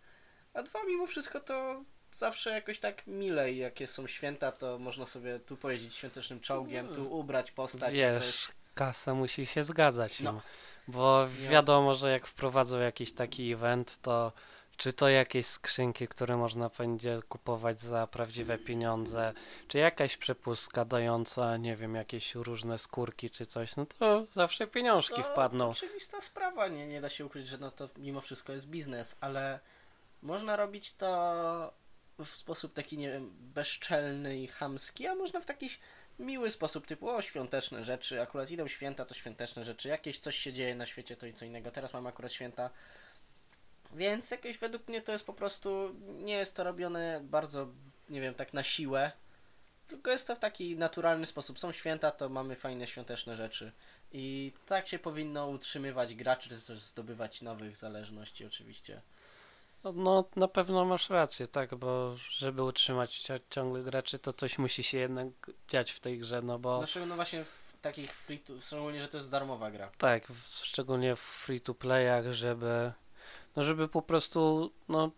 A 0.54 0.62
dwa, 0.62 0.78
mimo 0.86 1.06
wszystko 1.06 1.40
to 1.40 1.82
zawsze 2.14 2.50
jakoś 2.50 2.78
tak 2.78 3.06
milej, 3.06 3.58
jakie 3.58 3.86
są 3.86 4.06
święta, 4.06 4.52
to 4.52 4.78
można 4.78 5.06
sobie 5.06 5.38
tu 5.40 5.56
pojeździć 5.56 5.94
świątecznym 5.94 6.40
czołgiem, 6.40 6.88
tu 6.88 7.18
ubrać 7.18 7.50
postać. 7.50 7.94
jakoś. 7.94 8.26
Wiesz, 8.26 8.48
kasa 8.74 9.14
musi 9.14 9.46
się 9.46 9.62
zgadzać. 9.62 10.20
No. 10.20 10.32
No. 10.32 10.40
Bo 10.88 11.28
wiadomo, 11.50 11.94
że 11.94 12.10
jak 12.10 12.26
wprowadzą 12.26 12.80
jakiś 12.80 13.12
taki 13.12 13.52
event, 13.52 13.98
to 13.98 14.32
czy 14.76 14.92
to 14.92 15.08
jakieś 15.08 15.46
skrzynki, 15.46 16.08
które 16.08 16.36
można 16.36 16.70
będzie 16.78 17.20
kupować 17.28 17.80
za 17.80 18.06
prawdziwe 18.06 18.58
pieniądze, 18.58 19.32
czy 19.68 19.78
jakaś 19.78 20.16
przepustka 20.16 20.84
dająca, 20.84 21.56
nie 21.56 21.76
wiem, 21.76 21.94
jakieś 21.94 22.34
różne 22.34 22.78
skórki 22.78 23.30
czy 23.30 23.46
coś, 23.46 23.76
no 23.76 23.86
to 23.86 24.26
zawsze 24.32 24.66
pieniążki 24.66 25.16
To 25.16 25.22
wpadną. 25.22 25.68
oczywista 25.70 26.20
sprawa, 26.20 26.68
nie, 26.68 26.86
nie 26.86 27.00
da 27.00 27.08
się 27.08 27.26
ukryć, 27.26 27.48
że 27.48 27.58
no 27.58 27.70
to 27.70 27.88
mimo 27.96 28.20
wszystko 28.20 28.52
jest 28.52 28.66
biznes, 28.66 29.16
ale 29.20 29.60
można 30.22 30.56
robić 30.56 30.94
to 30.94 31.06
w 32.18 32.28
sposób 32.28 32.72
taki, 32.74 32.98
nie 32.98 33.10
wiem, 33.12 33.32
bezczelny 33.40 34.38
i 34.38 34.46
chamski, 34.46 35.06
a 35.06 35.14
można 35.14 35.40
w 35.40 35.44
taki 35.46 35.70
miły 36.18 36.50
sposób, 36.50 36.86
typu 36.86 37.10
o, 37.10 37.22
świąteczne 37.22 37.84
rzeczy, 37.84 38.22
akurat 38.22 38.50
idą 38.50 38.68
święta, 38.68 39.04
to 39.04 39.14
świąteczne 39.14 39.64
rzeczy, 39.64 39.88
jakieś 39.88 40.18
coś 40.18 40.36
się 40.36 40.52
dzieje 40.52 40.74
na 40.74 40.86
świecie, 40.86 41.16
to 41.16 41.26
i 41.26 41.32
co 41.34 41.44
innego, 41.44 41.70
teraz 41.70 41.92
mamy 41.92 42.08
akurat 42.08 42.32
święta, 42.32 42.70
więc 43.94 44.30
jakieś 44.30 44.58
według 44.58 44.88
mnie 44.88 45.02
to 45.02 45.12
jest 45.12 45.26
po 45.26 45.32
prostu, 45.32 45.94
nie 46.08 46.34
jest 46.34 46.54
to 46.56 46.64
robione 46.64 47.20
bardzo, 47.22 47.66
nie 48.08 48.20
wiem, 48.20 48.34
tak 48.34 48.54
na 48.54 48.62
siłę, 48.62 49.12
tylko 49.88 50.10
jest 50.10 50.26
to 50.26 50.36
w 50.36 50.38
taki 50.38 50.76
naturalny 50.76 51.26
sposób. 51.26 51.58
Są 51.58 51.72
święta, 51.72 52.10
to 52.10 52.28
mamy 52.28 52.56
fajne 52.56 52.86
świąteczne 52.86 53.36
rzeczy. 53.36 53.72
I 54.12 54.52
tak 54.66 54.88
się 54.88 54.98
powinno 54.98 55.46
utrzymywać 55.48 56.14
graczy, 56.14 56.48
czy 56.48 56.60
też 56.60 56.78
zdobywać 56.80 57.42
nowych 57.42 57.76
zależności 57.76 58.46
oczywiście. 58.46 59.00
No, 59.84 59.92
No 59.92 60.24
na 60.36 60.48
pewno 60.48 60.84
masz 60.84 61.10
rację, 61.10 61.46
tak, 61.46 61.74
bo 61.74 62.16
żeby 62.30 62.62
utrzymać 62.62 63.28
ciągle 63.50 63.82
graczy, 63.82 64.18
to 64.18 64.32
coś 64.32 64.58
musi 64.58 64.82
się 64.82 64.98
jednak 64.98 65.26
dziać 65.68 65.90
w 65.90 66.00
tej 66.00 66.18
grze, 66.18 66.42
no 66.42 66.58
bo 66.58 66.80
No 66.80 66.86
szczególnie 66.86 67.14
właśnie 67.14 67.44
w 67.44 67.72
takich 67.82 68.12
free 68.14 68.38
to, 68.38 68.60
szczególnie, 68.60 69.02
że 69.02 69.08
to 69.08 69.16
jest 69.16 69.30
darmowa 69.30 69.70
gra. 69.70 69.90
tak, 69.98 70.26
w, 70.28 70.64
szczególnie 70.66 71.16
w 71.16 71.20
free 71.20 71.60
to 71.60 71.74
playach, 71.74 72.32
żeby 72.32 72.92
no 73.56 73.64
żeby 73.64 73.88
po 73.88 74.02
prostu 74.02 74.70
no 74.88 75.10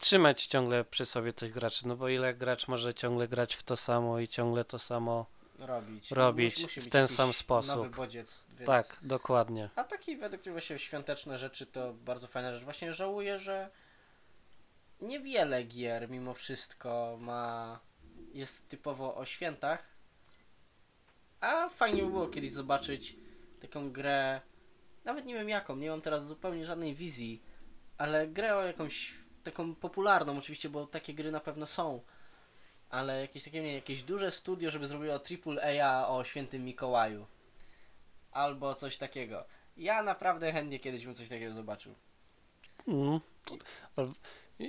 trzymać 0.00 0.46
ciągle 0.46 0.84
przy 0.84 1.06
sobie 1.06 1.32
tych 1.32 1.52
graczy, 1.52 1.88
no 1.88 1.96
bo 1.96 2.08
ile 2.08 2.34
gracz 2.34 2.68
może 2.68 2.94
ciągle 2.94 3.28
grać 3.28 3.54
w 3.54 3.62
to 3.62 3.76
samo 3.76 4.18
i 4.18 4.28
ciągle 4.28 4.64
to 4.64 4.78
samo, 4.78 5.26
Robić. 5.58 6.10
Robić 6.10 6.54
Musi- 6.54 6.62
musi 6.62 6.80
w 6.80 6.88
ten 6.88 7.08
sam 7.08 7.32
sposób. 7.32 7.76
Nowy 7.76 7.90
bodziec, 7.90 8.44
więc... 8.50 8.66
tak, 8.66 8.96
dokładnie. 9.02 9.70
A 9.76 9.84
taki 9.84 10.16
według 10.16 10.44
mnie 10.44 10.52
właśnie 10.52 10.78
świąteczne 10.78 11.38
rzeczy 11.38 11.66
to 11.66 11.92
bardzo 11.92 12.26
fajna 12.26 12.54
rzecz. 12.54 12.64
Właśnie 12.64 12.94
żałuję, 12.94 13.38
że 13.38 13.70
niewiele 15.00 15.64
gier 15.64 16.10
mimo 16.10 16.34
wszystko 16.34 17.18
ma 17.20 17.80
jest 18.34 18.68
typowo 18.68 19.14
o 19.16 19.24
świętach. 19.24 19.88
A 21.40 21.68
fajnie 21.68 22.02
by 22.02 22.10
było 22.10 22.28
kiedyś 22.28 22.52
zobaczyć 22.52 23.16
taką 23.60 23.92
grę, 23.92 24.40
nawet 25.04 25.26
nie 25.26 25.34
wiem 25.34 25.48
jaką, 25.48 25.76
nie 25.76 25.90
mam 25.90 26.00
teraz 26.00 26.26
zupełnie 26.26 26.66
żadnej 26.66 26.94
wizji, 26.94 27.42
ale 27.98 28.28
grę 28.28 28.56
o 28.56 28.62
jakąś 28.62 29.14
taką 29.44 29.74
popularną 29.74 30.38
oczywiście, 30.38 30.68
bo 30.68 30.86
takie 30.86 31.14
gry 31.14 31.30
na 31.30 31.40
pewno 31.40 31.66
są. 31.66 32.00
Ale 32.90 33.20
jakieś 33.20 33.44
takie, 33.44 33.62
nie 33.62 33.74
jakieś 33.74 34.02
duże 34.02 34.30
studio, 34.30 34.70
żeby 34.70 34.86
zrobiło 34.86 35.14
AAA 35.14 36.08
o 36.08 36.24
świętym 36.24 36.64
Mikołaju. 36.64 37.26
Albo 38.32 38.74
coś 38.74 38.96
takiego. 38.96 39.44
Ja 39.76 40.02
naprawdę 40.02 40.52
chętnie 40.52 40.80
kiedyś 40.80 41.04
bym 41.04 41.14
coś 41.14 41.28
takiego 41.28 41.52
zobaczył. 41.52 41.94
Mm. 42.88 43.20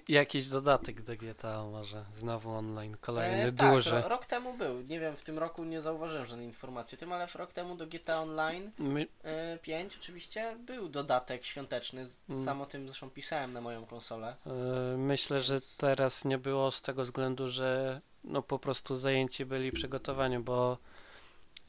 Jakiś 0.08 0.50
dodatek 0.50 1.02
do 1.02 1.16
GTA 1.16 1.64
może, 1.64 2.06
znowu 2.14 2.52
online, 2.52 2.98
kolejny 3.02 3.44
E, 3.44 3.52
tak, 3.52 3.72
duży. 3.72 3.92
ro, 4.02 4.10
rok 4.10 4.26
temu 4.26 4.54
był. 4.54 4.82
Nie 4.82 5.00
wiem, 5.00 5.16
w 5.16 5.24
tym 5.24 5.40
roku 5.40 5.64
nie 5.64 5.82
zauważyłem 5.82 6.26
żadnej 6.26 6.48
informacji 6.48 6.98
o 6.98 7.00
tym, 7.00 7.12
ale 7.12 7.28
rok 7.36 7.54
temu 7.54 7.76
do 7.76 7.88
GTA 7.88 8.22
Online 8.22 8.72
My, 8.80 9.08
e, 9.24 9.58
5 9.58 9.98
oczywiście 9.98 10.56
był 10.66 10.90
dodatek 10.90 11.46
świąteczny. 11.46 12.08
Mm. 12.30 12.44
Sam 12.46 12.62
o 12.62 12.66
tym 12.66 12.88
zresztą 12.90 13.10
pisałem 13.10 13.54
na 13.54 13.62
moją 13.62 13.86
konsolę. 13.86 14.36
e, 14.46 14.98
myślę, 14.98 15.42
że 15.42 15.58
teraz 15.78 16.26
nie 16.26 16.38
było 16.38 16.72
z 16.72 16.82
tego 16.82 17.04
względu, 17.04 17.50
że 17.50 18.02
no 18.24 18.42
po 18.42 18.60
prostu 18.60 18.96
zajęci 18.96 19.46
byli 19.46 19.72
przygotowaniu, 19.72 20.44
bo 20.44 20.78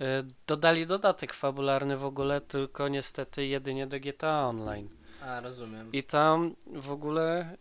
e, 0.01 0.05
dodali 0.47 0.87
dodatek 0.87 1.33
fabularny 1.35 1.97
w 1.97 2.05
ogóle, 2.05 2.41
tylko 2.41 2.89
niestety 2.89 3.47
jedynie 3.47 3.87
do 3.87 4.01
GTA 4.01 4.47
Online. 4.49 4.89
A, 5.23 5.41
rozumiem. 5.41 5.93
I 5.93 6.03
tam 6.03 6.55
w 6.66 6.91
ogóle 6.93 7.57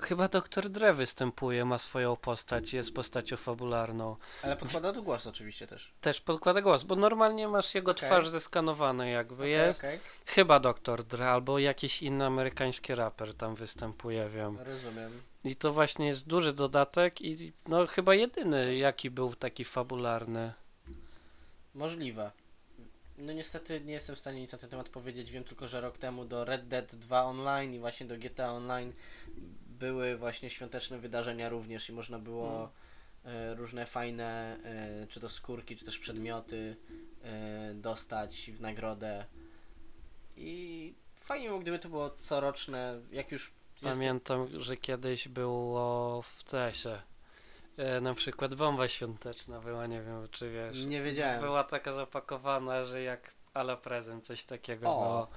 chyba 0.00 0.28
Doktor 0.28 0.68
Dre 0.68 0.94
występuje, 0.94 1.64
ma 1.64 1.78
swoją 1.78 2.16
postać, 2.16 2.72
jest 2.72 2.94
postacią 2.94 3.36
fabularną. 3.36 4.16
Ale 4.42 4.56
podkłada 4.56 4.92
tu 4.92 5.02
głos 5.02 5.26
oczywiście 5.26 5.66
też. 5.66 5.92
Też 6.00 6.20
podkłada 6.20 6.60
głos, 6.60 6.82
bo 6.82 6.96
normalnie 6.96 7.48
masz 7.48 7.74
jego 7.74 7.90
Okej. 7.90 8.08
twarz 8.08 8.28
zeskanowana 8.28 9.06
jakby 9.06 9.34
Okej, 9.34 9.50
jest. 9.50 9.80
okej. 9.80 10.00
Chyba 10.26 10.60
Doktor 10.60 11.04
Dre 11.04 11.30
albo 11.30 11.58
jakiś 11.58 12.02
inny 12.02 12.26
amerykański 12.26 12.94
raper 12.94 13.34
tam 13.34 13.54
występuje, 13.54 14.28
wiem. 14.28 14.58
Rozumiem. 14.60 15.22
I 15.44 15.56
to 15.56 15.72
właśnie 15.72 16.06
jest 16.06 16.26
duży 16.26 16.52
dodatek 16.52 17.20
i 17.20 17.52
no 17.68 17.86
chyba 17.86 18.14
jedyny 18.14 18.76
jaki 18.76 19.10
był 19.10 19.34
taki 19.34 19.64
fabularny. 19.64 20.52
Możliwe. 21.74 22.30
No 23.18 23.32
niestety 23.32 23.80
nie 23.80 23.92
jestem 23.92 24.16
w 24.16 24.18
stanie 24.18 24.40
nic 24.40 24.52
na 24.52 24.58
ten 24.58 24.70
temat 24.70 24.88
powiedzieć. 24.88 25.30
Wiem 25.30 25.44
tylko, 25.44 25.68
że 25.68 25.80
rok 25.80 25.98
temu 25.98 26.24
do 26.24 26.44
Red 26.44 26.68
Dead 26.68 26.94
2 26.94 27.24
Online 27.24 27.74
i 27.74 27.78
właśnie 27.78 28.06
do 28.06 28.18
GTA 28.18 28.52
Online 28.52 28.92
były 29.80 30.16
właśnie 30.16 30.50
świąteczne 30.50 30.98
wydarzenia 30.98 31.48
również 31.48 31.88
i 31.88 31.92
można 31.92 32.18
było 32.18 32.70
e, 33.24 33.54
różne 33.54 33.86
fajne, 33.86 34.58
e, 34.64 35.06
czy 35.06 35.20
to 35.20 35.28
skórki, 35.28 35.76
czy 35.76 35.84
też 35.84 35.98
przedmioty 35.98 36.76
e, 37.24 37.74
dostać 37.74 38.50
w 38.50 38.60
nagrodę. 38.60 39.24
I 40.36 40.94
fajnie 41.16 41.48
było, 41.48 41.60
gdyby 41.60 41.78
to 41.78 41.88
było 41.88 42.10
coroczne, 42.10 43.00
jak 43.12 43.32
już 43.32 43.52
jest... 43.82 43.98
Pamiętam, 43.98 44.62
że 44.62 44.76
kiedyś 44.76 45.28
było 45.28 46.22
w 46.22 46.44
CS-ie. 46.44 47.02
E, 47.76 48.00
na 48.00 48.14
przykład 48.14 48.54
bomba 48.54 48.88
świąteczna 48.88 49.60
była, 49.60 49.86
nie 49.86 50.02
wiem 50.02 50.28
czy 50.30 50.50
wiesz. 50.50 50.84
Nie 50.84 51.02
wiedziałem. 51.02 51.40
Była 51.40 51.64
taka 51.64 51.92
zapakowana, 51.92 52.84
że 52.84 53.02
jak 53.02 53.34
ala 53.54 53.76
prezent, 53.76 54.26
coś 54.26 54.44
takiego 54.44 54.88
O. 54.96 55.00
było. 55.00 55.28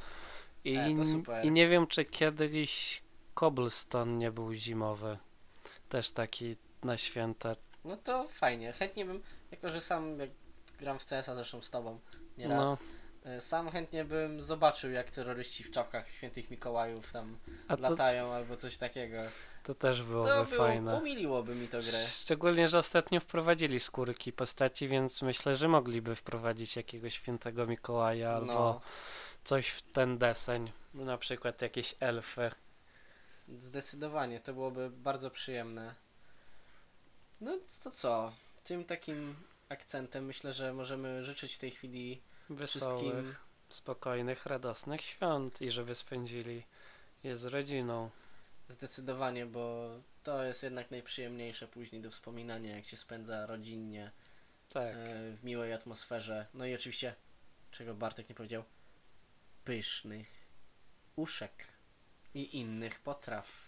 I, 0.66 0.78
E, 0.78 0.96
to 0.96 1.06
super. 1.06 1.46
I 1.46 1.52
nie 1.52 1.68
wiem, 1.68 1.88
czy 1.88 2.06
kiedyś 2.06 3.04
Cobblestone 3.36 4.12
nie 4.18 4.32
był 4.32 4.54
zimowy. 4.54 5.18
Też 5.90 6.12
taki 6.12 6.56
na 6.84 6.98
święta. 6.98 7.56
No 7.86 7.98
to 7.98 8.28
fajnie, 8.28 8.72
chętnie 8.74 9.06
bym, 9.06 9.24
jako 9.52 9.70
że 9.70 9.82
sam 9.82 10.20
jak 10.20 10.30
gram 10.80 11.00
w 11.00 11.06
CS-a 11.06 11.36
zresztą 11.36 11.62
z 11.62 11.70
tobą 11.70 12.00
nieraz, 12.38 12.58
No, 12.58 12.78
e, 13.32 13.42
sam 13.42 13.70
chętnie 13.70 14.06
bym 14.06 14.42
zobaczył 14.42 14.92
jak 14.92 15.12
terroryści 15.12 15.64
w 15.64 15.72
czapkach 15.72 16.10
świętych 16.12 16.52
Mikołajów 16.52 17.12
tam 17.12 17.38
to, 17.68 17.76
latają 17.78 18.34
albo 18.34 18.56
coś 18.56 18.78
takiego. 18.78 19.18
to 19.64 19.76
też 19.76 20.04
byłoby 20.04 20.30
To 20.30 20.46
było, 20.46 20.64
fajne. 20.66 20.96
umiliłoby 20.98 21.56
mi 21.56 21.68
to 21.68 21.82
grę. 21.82 22.00
Szczególnie, 22.08 22.68
że 22.70 22.80
ostatnio 22.80 23.20
wprowadzili 23.20 23.80
skórki 23.80 24.34
postaci, 24.34 24.88
więc 24.88 25.22
myślę, 25.22 25.56
że 25.56 25.68
mogliby 25.68 26.16
wprowadzić 26.16 26.76
jakiegoś 26.76 27.14
świętego 27.14 27.68
Mikołaja 27.68 28.32
albo 28.32 28.54
No, 28.54 28.82
coś 29.44 29.68
w 29.70 29.82
ten 29.82 30.18
deseń. 30.18 30.72
Na 30.94 31.18
przykład 31.18 31.62
jakieś 31.62 31.96
elfy. 32.00 32.52
Zdecydowanie, 33.48 34.39
to 34.39 34.54
byłoby 34.54 34.89
bardzo 34.89 35.30
przyjemne. 35.32 35.96
No 37.41 37.58
to 37.84 37.91
co? 37.91 38.34
Tym 38.64 38.84
takim 38.86 39.36
akcentem 39.70 40.26
myślę, 40.26 40.54
że 40.54 40.74
możemy 40.74 41.26
życzyć 41.26 41.56
w 41.56 41.60
tej 41.60 41.72
chwili 41.72 42.22
Wesołych, 42.50 42.68
wszystkim 42.68 43.36
spokojnych, 43.70 44.46
radosnych 44.46 45.02
świąt 45.02 45.62
i 45.62 45.72
żeby 45.72 45.96
spędzili 45.96 46.64
je 47.24 47.38
z 47.38 47.46
rodziną. 47.46 48.10
zdecydowanie, 48.70 49.46
bo 49.46 49.89
to 50.24 50.44
jest 50.44 50.64
jednak 50.64 50.91
najprzyjemniejsze 50.91 51.68
później 51.68 52.02
do 52.02 52.12
wspominania, 52.12 52.76
jak 52.76 52.86
się 52.86 52.98
spędza 52.98 53.46
rodzinnie, 53.46 54.12
Tak. 54.70 54.96
e, 54.96 55.32
w 55.38 55.44
miłej 55.44 55.74
atmosferze. 55.74 56.46
No 56.54 56.66
i 56.66 56.76
oczywiście, 56.76 57.16
czego 57.72 57.94
Bartek 57.94 58.30
nie 58.30 58.36
powiedział, 58.36 58.64
pysznych 59.66 60.28
uszek 61.16 61.68
i 62.36 62.58
innych 62.58 63.00
potraw. 63.00 63.64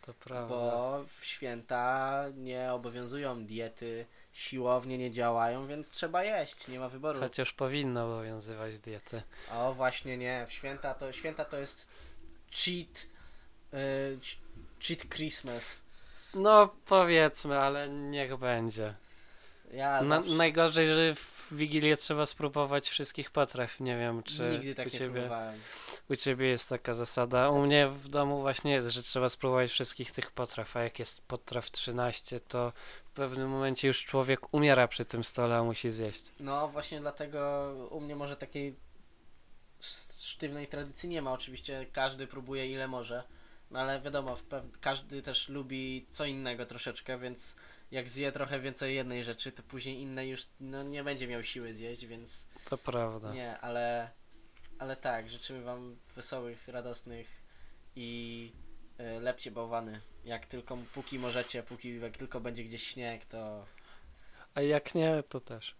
To 0.00 0.14
prawda. 0.14 0.48
Bo 0.54 1.04
w 1.18 1.24
święta 1.24 2.24
nie 2.36 2.72
obowiązują 2.72 3.44
diety, 3.46 4.06
siłownie 4.32 4.98
nie 4.98 5.10
działają, 5.10 5.66
więc 5.66 5.90
trzeba 5.90 6.24
jeść, 6.24 6.68
nie 6.68 6.78
ma 6.78 6.88
wyboru. 6.88 7.20
Chociaż 7.20 7.52
powinno 7.52 8.06
obowiązywać 8.06 8.80
diety. 8.80 9.22
O 9.52 9.74
właśnie 9.74 10.16
nie, 10.16 10.46
w 10.48 10.52
święta 10.52 10.94
to, 10.94 11.12
święta 11.12 11.44
to 11.44 11.58
jest 11.58 11.88
cheat, 12.50 13.06
y, 13.74 14.18
cheat 14.80 15.08
Christmas. 15.08 15.82
No 16.34 16.74
powiedzmy, 16.86 17.58
ale 17.58 17.88
niech 17.88 18.36
będzie. 18.36 18.94
Ja 19.72 20.02
Na, 20.02 20.20
najgorzej, 20.20 20.88
że 20.88 21.14
w 21.14 21.48
Wigilię 21.52 21.96
trzeba 21.96 22.26
spróbować 22.26 22.88
wszystkich 22.88 23.30
potraw. 23.30 23.80
Nie 23.80 23.98
wiem, 23.98 24.22
czy 24.22 24.50
nigdy 24.52 24.74
tak 24.74 24.86
u, 24.86 24.90
nie 24.90 24.98
ciebie, 24.98 25.20
próbowałem. 25.20 25.60
U 26.10 26.16
ciebie 26.16 26.46
jest 26.46 26.68
taka 26.68 26.94
zasada. 26.94 27.50
U 27.50 27.62
mnie 27.66 27.88
w 27.88 28.08
domu 28.08 28.40
właśnie 28.40 28.72
jest, 28.72 28.88
że 28.90 29.02
trzeba 29.02 29.28
spróbować 29.28 29.70
wszystkich 29.70 30.10
tych 30.12 30.30
potraw, 30.30 30.76
a 30.76 30.82
jak 30.82 30.98
jest 30.98 31.26
potraw 31.26 31.70
13, 31.70 32.40
to 32.40 32.72
w 33.04 33.10
pewnym 33.10 33.48
momencie 33.48 33.88
już 33.88 34.04
człowiek 34.04 34.54
umiera 34.54 34.88
przy 34.88 35.04
tym 35.04 35.24
stole, 35.24 35.56
a 35.56 35.62
musi 35.64 35.90
zjeść. 35.90 36.24
No 36.40 36.68
właśnie 36.68 37.00
dlatego 37.00 37.72
u 37.90 38.00
mnie 38.00 38.16
może 38.16 38.36
takiej 38.36 38.76
sz- 39.80 40.22
sztywnej 40.22 40.66
tradycji 40.68 41.08
nie 41.08 41.22
ma. 41.22 41.32
Oczywiście 41.32 41.86
każdy 41.92 42.26
próbuje 42.26 42.70
ile 42.72 42.88
może, 42.88 43.22
no 43.70 43.80
ale 43.80 44.00
wiadomo, 44.00 44.36
każdy 44.80 45.22
też 45.22 45.48
lubi 45.48 46.06
co 46.10 46.24
innego 46.24 46.66
troszeczkę, 46.66 47.18
więc 47.18 47.56
jak 47.90 48.08
zje 48.08 48.32
trochę 48.32 48.60
więcej 48.60 48.94
jednej 48.94 49.24
rzeczy, 49.24 49.52
to 49.52 49.62
później 49.62 50.00
innej 50.00 50.30
już 50.30 50.46
no, 50.60 50.82
nie 50.82 51.04
będzie 51.04 51.26
miał 51.28 51.42
siły 51.44 51.74
zjeść, 51.74 52.06
więc 52.06 52.46
To 52.70 52.78
prawda. 52.78 53.32
nie, 53.32 53.58
ale, 53.60 54.10
ale 54.80 54.96
tak, 54.96 55.30
życzymy 55.30 55.62
Wam 55.62 55.96
wesołych, 56.16 56.68
radosnych 56.68 57.42
i 57.96 58.52
y, 59.00 59.20
lepcie 59.20 59.50
bałwany. 59.50 60.00
Jak 60.24 60.46
tylko, 60.46 60.78
póki 60.94 61.18
możecie, 61.18 61.62
póki 61.62 62.00
jak 62.00 62.16
tylko 62.16 62.40
będzie 62.40 62.64
gdzieś 62.64 62.86
śnieg, 62.86 63.24
to 63.24 63.66
A 64.54 64.60
jak 64.60 64.94
nie, 64.94 65.22
to 65.28 65.40
też. 65.40 65.74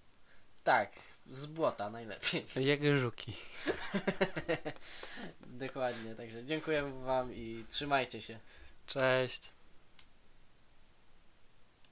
tak, 0.65 0.93
z 1.31 1.47
błota 1.47 1.91
najlepiej. 1.91 2.47
Jak 2.71 2.99
żuki. 2.99 3.33
Dokładnie, 5.65 6.15
także 6.15 6.45
dziękuję 6.45 6.83
Wam 7.05 7.35
i 7.35 7.65
trzymajcie 7.71 8.23
się. 8.23 8.39
Cześć. 8.87 9.51